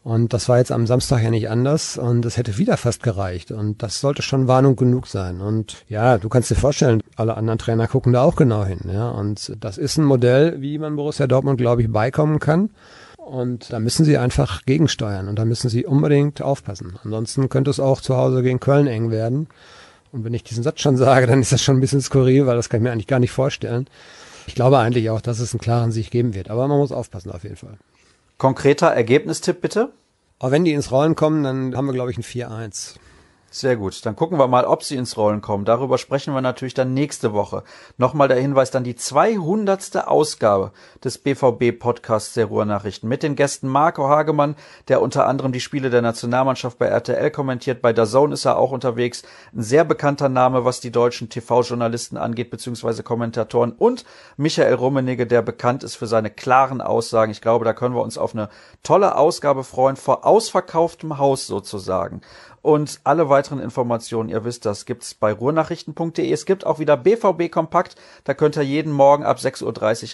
Und 0.04 0.34
das 0.34 0.48
war 0.50 0.58
jetzt 0.58 0.72
am 0.72 0.86
Samstag 0.86 1.24
ja 1.24 1.30
nicht 1.30 1.50
anders 1.50 1.98
und 1.98 2.26
es 2.26 2.38
hätte 2.38 2.58
wieder 2.58 2.76
fast 2.76 3.02
gereicht. 3.02 3.52
Und 3.52 3.84
das 3.84 4.02
sollte 4.02 4.22
schon 4.22 4.48
Warnung 4.48 4.76
genug 4.76 5.08
sein. 5.08 5.40
Und 5.40 5.84
ja, 5.88 6.18
du 6.18 6.28
kannst 6.28 6.52
dir 6.52 6.56
vorstellen, 6.56 7.02
alle 7.16 7.36
anderen 7.36 7.60
Trainer 7.60 7.88
gucken 7.88 8.14
da 8.14 8.22
auch 8.22 8.36
genau 8.36 8.66
hin. 8.66 8.80
Ja, 8.92 9.10
und 9.10 9.56
das 9.60 9.78
ist 9.78 9.98
ein 9.98 10.06
Modell, 10.06 10.62
wie 10.62 10.78
man 10.78 10.98
Borussia 10.98 11.28
Dortmund, 11.28 11.58
glaube 11.58 11.82
ich, 11.82 11.92
beikommen 11.92 12.40
kann. 12.40 12.70
Und 13.28 13.74
da 13.74 13.80
müssen 13.80 14.06
sie 14.06 14.18
einfach 14.18 14.64
gegensteuern 14.66 15.28
und 15.28 15.36
da 15.36 15.44
müssen 15.44 15.68
sie 15.68 15.86
unbedingt 15.86 16.42
aufpassen. 16.42 16.98
Ansonsten 17.04 17.50
könnte 17.50 17.70
es 17.70 17.80
auch 17.80 18.00
zu 18.00 18.16
Hause 18.16 18.42
gegen 18.42 18.62
Köln 18.62 18.88
eng 18.88 19.12
werden. 19.12 19.48
Und 20.14 20.24
wenn 20.24 20.34
ich 20.34 20.46
diesen 20.46 20.64
Satz 20.64 20.80
schon 20.80 20.96
sage, 20.96 21.28
dann 21.28 21.42
ist 21.42 21.52
das 21.52 21.62
schon 21.62 21.76
ein 21.76 21.82
bisschen 21.82 22.00
skurril, 22.00 22.48
weil 22.48 22.56
das 22.56 22.70
kann 22.70 22.80
ich 22.80 22.84
mir 22.84 22.92
eigentlich 22.94 23.06
gar 23.08 23.20
nicht 23.20 23.32
vorstellen. 23.32 23.88
Ich 24.48 24.56
glaube 24.56 24.78
eigentlich 24.80 25.10
auch, 25.10 25.20
dass 25.20 25.42
es 25.42 25.54
einen 25.54 25.60
klaren 25.60 25.92
Sieg 25.92 26.10
geben 26.10 26.36
wird. 26.36 26.50
Aber 26.50 26.70
man 26.70 26.78
muss 26.78 26.94
aufpassen 26.94 27.30
auf 27.32 27.44
jeden 27.44 27.58
Fall. 27.58 27.78
Konkreter 28.38 28.88
Ergebnistipp 28.88 29.60
bitte? 29.60 29.90
Aber 30.40 30.52
wenn 30.52 30.64
die 30.64 30.72
ins 30.72 30.92
Rollen 30.92 31.16
kommen, 31.16 31.44
dann 31.44 31.76
haben 31.76 31.88
wir, 31.88 31.94
glaube 31.94 32.12
ich, 32.12 32.18
ein 32.18 32.24
4-1. 32.24 32.96
Sehr 33.50 33.78
gut. 33.78 34.06
Dann 34.06 34.18
gucken 34.18 34.38
wir 34.38 34.48
mal, 34.48 34.66
ob 34.66 34.84
sie 34.84 34.98
ins 34.98 35.16
Rollen 35.16 35.42
kommen. 35.42 35.64
Darüber 35.64 35.98
sprechen 35.98 36.34
wir 36.34 36.42
natürlich 36.42 36.74
dann 36.74 36.94
nächste 36.94 37.32
Woche. 37.32 37.64
Nochmal 37.98 38.28
der 38.28 38.42
Hinweis, 38.42 38.72
dann 38.72 38.84
die 38.84 38.96
200. 38.96 40.06
Ausgabe 40.06 40.74
des 41.02 41.18
BVB 41.18 41.80
Podcasts 41.80 42.34
der 42.34 42.48
Ruhrnachrichten 42.48 43.08
mit 43.08 43.24
den 43.24 43.38
Gästen 43.38 43.70
Marco 43.70 44.10
Hagemann, 44.10 44.58
der 44.90 45.02
unter 45.02 45.28
anderem 45.28 45.54
die 45.54 45.62
Spiele 45.62 45.90
der 45.90 46.02
Nationalmannschaft 46.02 46.78
bei 46.78 46.88
RTL 46.88 47.32
kommentiert. 47.32 47.82
Bei 47.82 47.94
DAZN 47.94 48.34
ist 48.34 48.44
er 48.44 48.58
auch 48.58 48.72
unterwegs. 48.72 49.24
Ein 49.56 49.64
sehr 49.64 49.86
bekannter 49.86 50.28
Name, 50.28 50.66
was 50.66 50.82
die 50.82 50.92
deutschen 50.92 51.30
TV-Journalisten 51.30 52.18
angeht, 52.18 52.50
beziehungsweise 52.50 53.02
Kommentatoren. 53.02 53.72
Und 53.72 54.04
Michael 54.36 54.74
Rummenigge, 54.74 55.26
der 55.26 55.42
bekannt 55.42 55.86
ist 55.86 55.96
für 55.96 56.08
seine 56.08 56.30
klaren 56.30 56.82
Aussagen. 56.82 57.32
Ich 57.32 57.42
glaube, 57.42 57.64
da 57.64 57.72
können 57.72 57.96
wir 57.96 58.04
uns 58.04 58.18
auf 58.18 58.36
eine 58.36 58.50
tolle 58.84 59.16
Ausgabe 59.16 59.64
freuen, 59.64 59.96
vor 59.96 60.26
ausverkauftem 60.26 61.18
Haus 61.18 61.48
sozusagen. 61.48 62.22
Und 62.68 63.00
alle 63.06 63.30
weiteren 63.30 63.62
Informationen, 63.62 64.28
ihr 64.28 64.44
wisst 64.44 64.66
das, 64.66 64.86
gibt's 64.86 65.14
bei 65.14 65.32
ruhrnachrichten.de. 65.32 66.30
Es 66.30 66.46
gibt 66.46 66.66
auch 66.66 66.80
wieder 66.80 66.98
BVB 66.98 67.50
Kompakt. 67.50 67.96
Da 68.26 68.34
könnt 68.34 68.58
ihr 68.58 68.62
jeden 68.62 68.92
Morgen 68.92 69.24
ab 69.24 69.38
6.30 69.38 69.64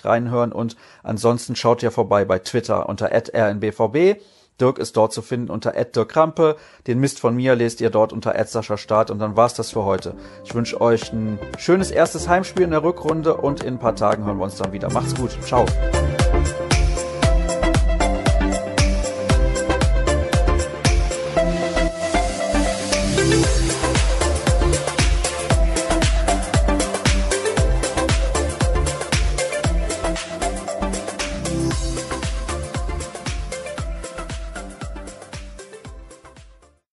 Uhr 0.04 0.12
reinhören. 0.12 0.52
Und 0.52 0.76
ansonsten 1.02 1.56
schaut 1.56 1.82
ihr 1.82 1.90
vorbei 1.90 2.26
bei 2.26 2.38
Twitter 2.38 2.88
unter 2.88 3.10
rnbvb. 3.12 4.22
Dirk 4.62 4.78
ist 4.78 4.96
dort 4.96 5.14
zu 5.14 5.24
finden 5.24 5.50
unter 5.50 5.72
Dirk 5.72 6.10
Krampe. 6.10 6.56
Den 6.86 7.00
Mist 7.00 7.20
von 7.20 7.36
mir 7.36 7.56
lest 7.56 7.82
ihr 7.82 7.90
dort 7.90 8.14
unter 8.14 8.36
Start. 8.78 9.10
Und 9.10 9.18
dann 9.18 9.36
war's 9.36 9.56
das 9.56 9.72
für 9.72 9.84
heute. 9.84 10.14
Ich 10.44 10.54
wünsche 10.54 10.80
euch 10.80 11.12
ein 11.12 11.40
schönes 11.58 11.90
erstes 11.90 12.28
Heimspiel 12.28 12.66
in 12.66 12.70
der 12.70 12.84
Rückrunde 12.84 13.36
und 13.36 13.64
in 13.64 13.74
ein 13.74 13.80
paar 13.80 13.96
Tagen 13.96 14.26
hören 14.26 14.38
wir 14.38 14.44
uns 14.44 14.58
dann 14.58 14.74
wieder. 14.74 14.94
Macht's 14.94 15.16
gut. 15.16 15.32
Ciao. 15.42 15.66